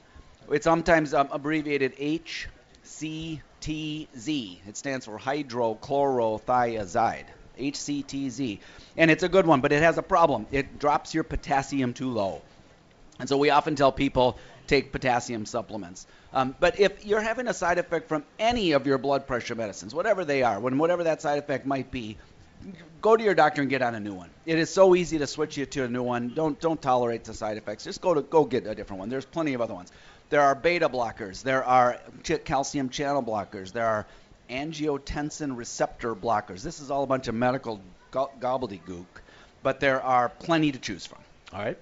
It's 0.51 0.65
sometimes 0.65 1.13
um, 1.13 1.29
abbreviated 1.31 1.95
HCTZ. 1.95 3.39
It 4.67 4.75
stands 4.75 5.05
for 5.05 5.17
hydrochlorothiazide. 5.17 7.23
HCTZ. 7.57 8.59
And 8.97 9.09
it's 9.09 9.23
a 9.23 9.29
good 9.29 9.47
one, 9.47 9.61
but 9.61 9.71
it 9.71 9.81
has 9.81 9.97
a 9.97 10.03
problem. 10.03 10.45
It 10.51 10.77
drops 10.77 11.13
your 11.13 11.23
potassium 11.23 11.93
too 11.93 12.11
low. 12.11 12.41
And 13.17 13.29
so 13.29 13.37
we 13.37 13.49
often 13.49 13.77
tell 13.77 13.93
people 13.93 14.37
take 14.67 14.91
potassium 14.91 15.45
supplements. 15.45 16.05
Um, 16.33 16.53
but 16.59 16.77
if 16.79 17.05
you're 17.05 17.21
having 17.21 17.47
a 17.47 17.53
side 17.53 17.77
effect 17.77 18.09
from 18.09 18.25
any 18.39 18.73
of 18.73 18.87
your 18.87 18.97
blood 18.97 19.27
pressure 19.27 19.55
medicines, 19.55 19.95
whatever 19.95 20.25
they 20.25 20.43
are, 20.43 20.59
when 20.59 20.77
whatever 20.77 21.05
that 21.05 21.21
side 21.21 21.37
effect 21.37 21.65
might 21.65 21.91
be, 21.91 22.17
go 23.01 23.15
to 23.17 23.23
your 23.23 23.33
doctor 23.33 23.61
and 23.61 23.69
get 23.69 23.81
on 23.81 23.95
a 23.95 23.99
new 23.99 24.13
one. 24.13 24.29
It 24.45 24.57
is 24.57 24.69
so 24.69 24.95
easy 24.95 25.17
to 25.19 25.27
switch 25.27 25.57
you 25.57 25.65
to 25.67 25.83
a 25.83 25.87
new 25.87 26.03
one. 26.03 26.33
Don't 26.33 26.59
don't 26.59 26.81
tolerate 26.81 27.23
the 27.23 27.33
side 27.33 27.57
effects. 27.57 27.83
Just 27.83 28.01
go 28.01 28.13
to 28.13 28.21
go 28.21 28.45
get 28.45 28.65
a 28.65 28.75
different 28.75 28.99
one. 28.99 29.09
There's 29.09 29.25
plenty 29.25 29.53
of 29.53 29.61
other 29.61 29.73
ones. 29.73 29.91
There 30.29 30.41
are 30.41 30.55
beta 30.55 30.89
blockers. 30.89 31.43
There 31.43 31.63
are 31.63 31.99
ch- 32.23 32.43
calcium 32.43 32.89
channel 32.89 33.21
blockers. 33.21 33.71
There 33.71 33.85
are 33.85 34.05
angiotensin 34.49 35.55
receptor 35.55 36.15
blockers. 36.15 36.63
This 36.63 36.79
is 36.79 36.89
all 36.89 37.03
a 37.03 37.07
bunch 37.07 37.27
of 37.27 37.35
medical 37.35 37.81
go- 38.11 38.31
gobbledygook, 38.39 39.05
but 39.61 39.79
there 39.79 40.01
are 40.01 40.29
plenty 40.29 40.71
to 40.71 40.79
choose 40.79 41.05
from. 41.05 41.19
All 41.53 41.59
right. 41.63 41.77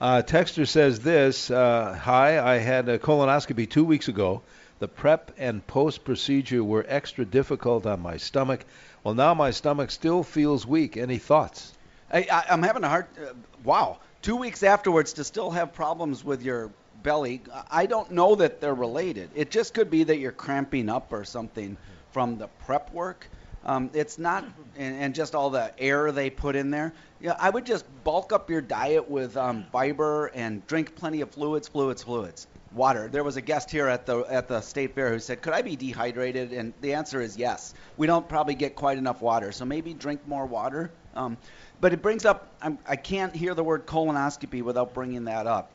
Uh, 0.00 0.22
Texter 0.24 0.66
says 0.66 1.00
this 1.00 1.50
uh, 1.50 1.98
Hi, 2.02 2.54
I 2.54 2.58
had 2.58 2.88
a 2.88 2.98
colonoscopy 2.98 3.68
two 3.68 3.84
weeks 3.84 4.08
ago. 4.08 4.42
The 4.78 4.86
prep 4.86 5.32
and 5.38 5.66
post 5.66 6.04
procedure 6.04 6.62
were 6.62 6.86
extra 6.88 7.24
difficult 7.24 7.84
on 7.84 8.00
my 8.00 8.16
stomach. 8.16 8.64
Well, 9.04 9.14
now 9.14 9.34
my 9.34 9.50
stomach 9.50 9.90
still 9.90 10.22
feels 10.22 10.66
weak. 10.66 10.96
Any 10.96 11.18
thoughts? 11.18 11.72
I, 12.12 12.44
I'm 12.50 12.62
having 12.62 12.84
a 12.84 12.88
hard. 12.88 13.06
Uh, 13.18 13.34
wow, 13.64 13.98
two 14.22 14.36
weeks 14.36 14.62
afterwards 14.62 15.14
to 15.14 15.24
still 15.24 15.50
have 15.50 15.72
problems 15.72 16.24
with 16.24 16.42
your 16.42 16.70
belly. 17.02 17.42
I 17.70 17.86
don't 17.86 18.10
know 18.10 18.34
that 18.36 18.60
they're 18.60 18.74
related. 18.74 19.30
It 19.34 19.50
just 19.50 19.74
could 19.74 19.90
be 19.90 20.04
that 20.04 20.18
you're 20.18 20.32
cramping 20.32 20.88
up 20.88 21.12
or 21.12 21.24
something 21.24 21.76
from 22.12 22.38
the 22.38 22.48
prep 22.66 22.92
work. 22.92 23.28
Um, 23.64 23.90
it's 23.92 24.18
not, 24.18 24.44
and, 24.76 24.96
and 24.96 25.14
just 25.14 25.34
all 25.34 25.50
the 25.50 25.72
air 25.78 26.10
they 26.12 26.30
put 26.30 26.56
in 26.56 26.70
there. 26.70 26.92
Yeah, 27.20 27.36
I 27.38 27.50
would 27.50 27.66
just 27.66 27.84
bulk 28.04 28.32
up 28.32 28.48
your 28.50 28.60
diet 28.60 29.10
with 29.10 29.36
um, 29.36 29.66
fiber 29.72 30.26
and 30.26 30.66
drink 30.66 30.94
plenty 30.94 31.20
of 31.20 31.30
fluids, 31.30 31.68
fluids, 31.68 32.02
fluids. 32.02 32.46
Water. 32.72 33.08
There 33.08 33.24
was 33.24 33.36
a 33.36 33.40
guest 33.40 33.70
here 33.70 33.88
at 33.88 34.04
the 34.04 34.20
at 34.20 34.46
the 34.48 34.60
state 34.60 34.94
fair 34.94 35.10
who 35.10 35.18
said, 35.18 35.40
"Could 35.40 35.54
I 35.54 35.62
be 35.62 35.74
dehydrated?" 35.74 36.52
And 36.52 36.74
the 36.80 36.94
answer 36.94 37.20
is 37.20 37.36
yes. 37.36 37.72
We 37.96 38.06
don't 38.06 38.28
probably 38.28 38.54
get 38.54 38.76
quite 38.76 38.98
enough 38.98 39.22
water, 39.22 39.52
so 39.52 39.64
maybe 39.64 39.94
drink 39.94 40.20
more 40.26 40.44
water. 40.44 40.90
Um, 41.14 41.36
but 41.80 41.92
it 41.92 42.02
brings 42.02 42.24
up, 42.24 42.48
I'm, 42.60 42.78
I 42.86 42.96
can't 42.96 43.34
hear 43.34 43.54
the 43.54 43.64
word 43.64 43.86
colonoscopy 43.86 44.62
without 44.62 44.94
bringing 44.94 45.24
that 45.24 45.46
up. 45.46 45.70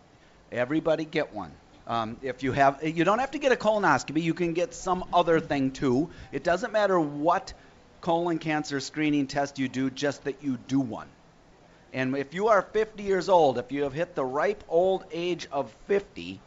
Everybody 0.51 1.06
get 1.06 1.34
one. 1.34 1.51
Um, 1.86 2.17
if 2.21 2.43
you 2.43 2.53
have, 2.53 2.82
you 2.84 3.03
don't 3.03 3.19
have 3.19 3.32
to 3.32 3.39
get 3.39 3.51
a 3.51 3.56
colonoscopy. 3.56 4.21
You 4.21 4.34
can 4.34 4.53
get 4.53 4.73
some 4.73 5.03
other 5.13 5.39
thing 5.39 5.71
too. 5.71 6.10
It 6.32 6.43
doesn't 6.43 6.71
matter 6.71 6.99
what 6.99 7.53
colon 7.99 8.38
cancer 8.38 8.79
screening 8.79 9.27
test 9.27 9.60
you 9.60 9.67
do, 9.67 9.89
just 9.89 10.23
that 10.25 10.43
you 10.43 10.58
do 10.67 10.79
one. 10.79 11.08
And 11.91 12.15
if 12.15 12.34
you 12.34 12.47
are 12.47 12.62
50 12.62 13.03
years 13.03 13.29
old, 13.29 13.58
if 13.58 13.71
you 13.71 13.84
have 13.84 13.93
hit 13.93 14.15
the 14.15 14.25
ripe 14.25 14.63
old 14.67 15.06
age 15.12 15.47
of 15.51 15.71
50, 15.88 16.39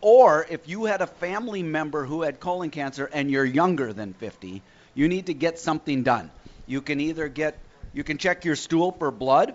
or 0.00 0.46
if 0.48 0.68
you 0.68 0.84
had 0.84 1.00
a 1.00 1.06
family 1.06 1.62
member 1.62 2.04
who 2.04 2.22
had 2.22 2.40
colon 2.40 2.70
cancer 2.70 3.08
and 3.12 3.30
you're 3.30 3.44
younger 3.44 3.92
than 3.92 4.12
50, 4.14 4.62
you 4.94 5.08
need 5.08 5.26
to 5.26 5.34
get 5.34 5.58
something 5.58 6.02
done. 6.02 6.30
You 6.66 6.82
can 6.82 7.00
either 7.00 7.28
get, 7.28 7.58
you 7.92 8.04
can 8.04 8.18
check 8.18 8.44
your 8.44 8.56
stool 8.56 8.92
for 8.92 9.10
blood, 9.10 9.54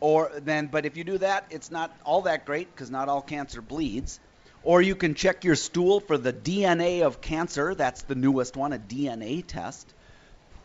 or 0.00 0.32
then, 0.36 0.66
but 0.66 0.84
if 0.84 0.96
you 0.96 1.04
do 1.04 1.18
that, 1.18 1.46
it's 1.50 1.70
not 1.70 1.96
all 2.04 2.22
that 2.22 2.44
great 2.44 2.74
because 2.74 2.90
not 2.90 3.08
all 3.08 3.22
cancer 3.22 3.62
bleeds. 3.62 4.18
Or 4.64 4.82
you 4.82 4.94
can 4.94 5.14
check 5.14 5.44
your 5.44 5.56
stool 5.56 6.00
for 6.00 6.18
the 6.18 6.32
DNA 6.32 7.02
of 7.02 7.20
cancer. 7.20 7.74
That's 7.74 8.02
the 8.02 8.14
newest 8.14 8.56
one, 8.56 8.72
a 8.72 8.78
DNA 8.78 9.44
test. 9.46 9.92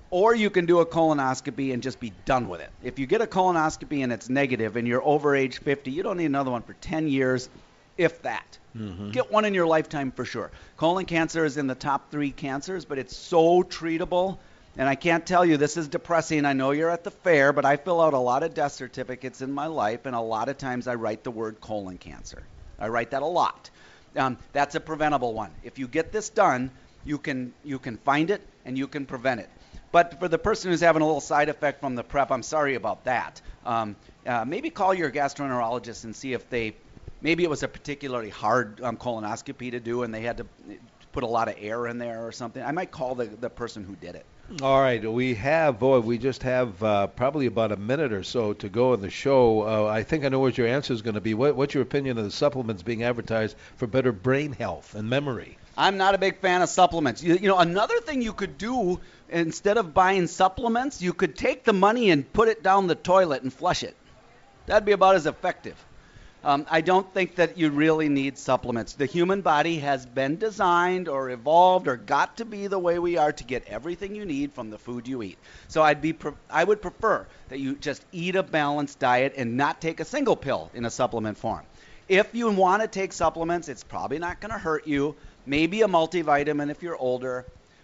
Or 0.10 0.34
you 0.34 0.49
can 0.49 0.65
do 0.65 0.80
a 0.80 0.86
colonoscopy 0.86 1.73
and 1.73 1.84
just 1.84 1.99
be 1.99 2.13
done 2.25 2.47
with 2.47 2.62
it. 2.62 2.69
If 2.84 2.97
you 2.97 3.06
get 3.08 3.21
a 3.21 3.27
colonoscopy 3.27 4.03
and 4.03 4.12
it's 4.12 4.30
negative 4.30 4.75
and 4.75 4.88
you're 4.88 5.03
over 5.03 5.36
age 5.36 5.60
50, 5.60 5.91
you 5.91 6.03
don't 6.03 6.17
need 6.17 6.25
another 6.25 6.51
one 6.51 6.62
for 6.62 6.73
10 6.73 7.08
years, 7.08 7.49
if 7.98 8.22
that. 8.24 8.58
Mm-hmm. 8.76 9.12
Get 9.12 9.32
one 9.32 9.46
in 9.46 9.54
your 9.54 9.68
lifetime 9.68 10.12
for 10.12 10.26
sure. 10.26 10.52
Colon 10.78 11.06
cancer 11.06 11.46
is 11.46 11.58
in 11.58 11.68
the 11.68 11.76
top 11.76 12.12
three 12.12 12.32
cancers, 12.32 12.86
but 12.86 12.98
it's 12.98 13.16
so 13.16 13.64
treatable. 13.64 14.38
And 14.78 14.88
I 14.88 14.94
can't 14.94 15.26
tell 15.26 15.44
you, 15.44 15.58
this 15.58 15.76
is 15.76 15.88
depressing. 15.88 16.46
I 16.46 16.54
know 16.54 16.70
you're 16.72 16.92
at 16.92 17.04
the 17.04 17.10
fair, 17.10 17.52
but 17.52 17.66
I 17.66 17.78
fill 17.78 18.00
out 18.00 18.14
a 18.14 18.20
lot 18.20 18.44
of 18.44 18.54
death 18.54 18.74
certificates 18.74 19.42
in 19.42 19.52
my 19.52 19.66
life, 19.66 20.06
and 20.06 20.16
a 20.16 20.22
lot 20.22 20.50
of 20.50 20.58
times 20.60 20.88
I 20.88 20.96
write 20.96 21.24
the 21.24 21.32
word 21.32 21.60
colon 21.60 21.98
cancer. 21.98 22.44
I 22.78 22.90
write 22.90 23.12
that 23.12 23.24
a 23.24 23.28
lot. 23.28 23.72
Um, 24.16 24.38
that's 24.54 24.76
a 24.76 24.80
preventable 24.80 25.34
one. 25.34 25.52
If 25.64 25.80
you 25.80 25.88
get 25.88 26.12
this 26.12 26.30
done, 26.30 26.70
you 27.06 27.18
can 27.18 27.54
you 27.64 27.80
can 27.80 27.98
find 27.98 28.30
it 28.30 28.42
and 28.66 28.78
you 28.78 28.88
can 28.88 29.06
prevent 29.06 29.40
it. 29.40 29.50
But 29.92 30.20
for 30.20 30.28
the 30.28 30.38
person 30.38 30.70
who's 30.70 30.82
having 30.82 31.02
a 31.02 31.06
little 31.06 31.22
side 31.22 31.50
effect 31.50 31.80
from 31.80 31.96
the 31.96 32.04
prep, 32.04 32.32
I'm 32.32 32.44
sorry 32.44 32.76
about 32.76 33.06
that. 33.06 33.42
Um, 33.66 33.96
uh, 34.26 34.44
maybe 34.46 34.70
call 34.70 34.94
your 34.94 35.10
gastroenterologist 35.10 36.04
and 36.04 36.16
see 36.16 36.34
if 36.34 36.50
they 36.50 36.76
maybe 37.21 37.43
it 37.43 37.49
was 37.49 37.63
a 37.63 37.67
particularly 37.67 38.30
hard 38.30 38.82
um, 38.82 38.97
colonoscopy 38.97 39.71
to 39.71 39.80
do 39.80 40.03
and 40.03 40.13
they 40.13 40.21
had 40.21 40.38
to 40.38 40.45
put 41.12 41.23
a 41.23 41.27
lot 41.27 41.47
of 41.47 41.56
air 41.58 41.88
in 41.88 41.97
there 41.97 42.25
or 42.25 42.32
something. 42.32 42.62
I 42.62 42.71
might 42.71 42.91
call 42.91 43.15
the, 43.15 43.25
the 43.25 43.49
person 43.49 43.84
who 43.84 43.95
did 43.95 44.15
it. 44.15 44.25
All 44.62 44.80
right, 44.80 45.03
we 45.12 45.34
have, 45.36 45.77
boy, 45.77 45.99
we 45.99 46.17
just 46.17 46.43
have 46.43 46.82
uh, 46.82 47.08
probably 47.08 47.47
about 47.47 47.73
a 47.73 47.75
minute 47.75 48.13
or 48.13 48.23
so 48.23 48.53
to 48.53 48.69
go 48.69 48.93
in 48.93 49.01
the 49.01 49.10
show. 49.10 49.63
Uh, 49.63 49.88
I 49.88 50.03
think 50.03 50.23
I 50.23 50.30
know 50.30 50.39
what 50.39 50.58
your 50.58 50.67
answer 50.67 50.93
is 50.93 51.01
going 51.01 51.15
to 51.15 51.21
be. 51.21 51.34
What, 51.34 51.56
what's 51.56 51.73
your 51.73 51.84
opinion 51.84 52.17
of 52.17 52.23
the 52.23 52.32
supplements 52.32 52.82
being 52.82 53.03
advertised 53.03 53.58
for 53.75 53.88
better 53.88 54.13
brain 54.13 54.53
health 54.53 54.95
and 54.95 55.10
memory? 55.10 55.58
I'm 55.75 55.97
not 55.97 56.15
a 56.15 56.17
big 56.17 56.39
fan 56.39 56.62
of 56.62 56.69
supplements. 56.69 57.21
You, 57.21 57.36
you 57.36 57.47
know, 57.47 57.58
another 57.58 57.99
thing 57.99 58.21
you 58.21 58.32
could 58.32 58.58
do 58.58 58.99
instead 59.30 59.77
of 59.77 59.93
buying 59.93 60.27
supplements, 60.27 61.01
you 61.01 61.13
could 61.13 61.36
take 61.36 61.63
the 61.65 61.73
money 61.73 62.10
and 62.10 62.32
put 62.32 62.47
it 62.47 62.63
down 62.63 62.88
the 62.88 62.95
toilet 62.95 63.43
and 63.43 63.53
flush 63.53 63.84
it. 63.84 63.95
That'd 64.65 64.86
be 64.86 64.93
about 64.93 65.15
as 65.15 65.25
effective. 65.25 65.84
Um, 66.48 66.66
I 66.72 66.80
don't 66.80 67.14
think 67.14 67.36
that 67.36 67.58
you 67.58 67.70
really 67.72 68.08
need 68.08 68.38
supplements. 68.38 68.94
The 68.94 69.06
human 69.06 69.42
body 69.42 69.80
has 69.80 70.06
been 70.06 70.38
designed 70.38 71.10
or 71.10 71.30
evolved 71.30 71.90
or 71.90 71.98
got 71.98 72.38
to 72.38 72.46
be 72.46 72.68
the 72.68 72.80
way 72.80 73.00
we 73.00 73.18
are 73.18 73.34
to 73.34 73.44
get 73.44 73.66
everything 73.68 74.16
you 74.16 74.24
need 74.24 74.54
from 74.54 74.70
the 74.70 74.78
food 74.78 75.10
you 75.10 75.24
eat. 75.24 75.38
So 75.68 75.84
I'd 75.84 76.02
be 76.02 76.14
pre- 76.14 76.32
I 76.50 76.64
would 76.64 76.82
prefer 76.82 77.28
that 77.50 77.60
you 77.60 77.76
just 77.76 78.02
eat 78.14 78.38
a 78.38 78.44
balanced 78.44 78.98
diet 78.98 79.34
and 79.36 79.58
not 79.58 79.82
take 79.82 80.00
a 80.00 80.06
single 80.06 80.38
pill 80.38 80.72
in 80.74 80.86
a 80.86 80.90
supplement 80.90 81.38
form. 81.38 81.66
If 82.08 82.34
you 82.34 82.50
want 82.50 82.82
to 82.82 82.88
take 82.88 83.12
supplements, 83.12 83.68
it's 83.68 83.84
probably 83.84 84.18
not 84.18 84.40
going 84.40 84.54
to 84.54 84.58
hurt 84.58 84.88
you. 84.88 85.18
Maybe 85.46 85.82
a 85.82 85.88
multivitamin 85.90 86.72
if 86.72 86.82
you're 86.82 86.96
older. 86.96 87.44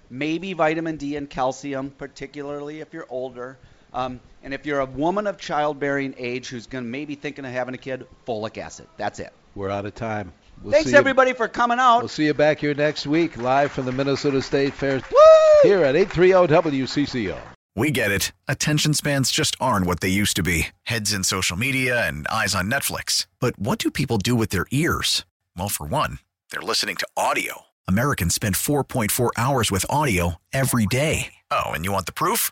Maybe 0.09 0.53
vitamin 0.53 0.95
D 0.95 1.17
and 1.17 1.29
calcium, 1.29 1.89
particularly 1.97 2.79
if 2.79 2.93
you're 2.93 3.07
older. 3.09 3.57
Um, 3.93 4.19
and 4.43 4.53
if 4.53 4.65
you're 4.65 4.79
a 4.79 4.85
woman 4.85 5.27
of 5.27 5.37
childbearing 5.37 6.15
age 6.17 6.49
who's 6.49 6.67
going 6.67 6.83
to 6.83 6.89
maybe 6.89 7.15
thinking 7.15 7.45
of 7.45 7.51
having 7.51 7.73
a 7.75 7.77
kid, 7.77 8.05
folic 8.27 8.57
acid. 8.57 8.87
That's 8.97 9.19
it. 9.19 9.31
We're 9.55 9.69
out 9.69 9.85
of 9.85 9.95
time. 9.95 10.33
We'll 10.61 10.71
Thanks 10.71 10.85
see 10.87 10.91
you- 10.93 10.97
everybody 10.97 11.33
for 11.33 11.47
coming 11.47 11.79
out. 11.79 11.99
We'll 11.99 12.07
see 12.09 12.25
you 12.25 12.33
back 12.33 12.59
here 12.59 12.73
next 12.73 13.05
week, 13.07 13.37
live 13.37 13.71
from 13.71 13.85
the 13.85 13.91
Minnesota 13.91 14.41
State 14.41 14.73
Fair 14.73 14.95
Woo! 14.95 15.17
here 15.63 15.83
at 15.83 15.95
830 15.95 16.47
WCCO. 16.81 17.37
We 17.75 17.89
get 17.89 18.11
it. 18.11 18.31
Attention 18.47 18.93
spans 18.93 19.31
just 19.31 19.55
aren't 19.59 19.87
what 19.87 19.99
they 19.99 20.07
used 20.09 20.35
to 20.35 20.43
be 20.43 20.67
heads 20.83 21.11
in 21.11 21.23
social 21.23 21.57
media 21.57 22.07
and 22.07 22.27
eyes 22.27 22.53
on 22.53 22.69
Netflix. 22.69 23.25
But 23.39 23.57
what 23.57 23.79
do 23.79 23.89
people 23.89 24.17
do 24.19 24.35
with 24.35 24.49
their 24.49 24.65
ears? 24.71 25.25
Well, 25.57 25.69
for 25.69 25.85
one, 25.87 26.19
they're 26.51 26.61
listening 26.61 26.95
to 26.97 27.07
audio. 27.17 27.63
Americans 27.87 28.35
spend 28.35 28.55
4.4 28.55 29.31
hours 29.37 29.71
with 29.71 29.85
audio 29.89 30.35
every 30.53 30.85
day. 30.85 31.33
Oh, 31.51 31.71
and 31.71 31.83
you 31.83 31.91
want 31.91 32.05
the 32.05 32.13
proof? 32.13 32.51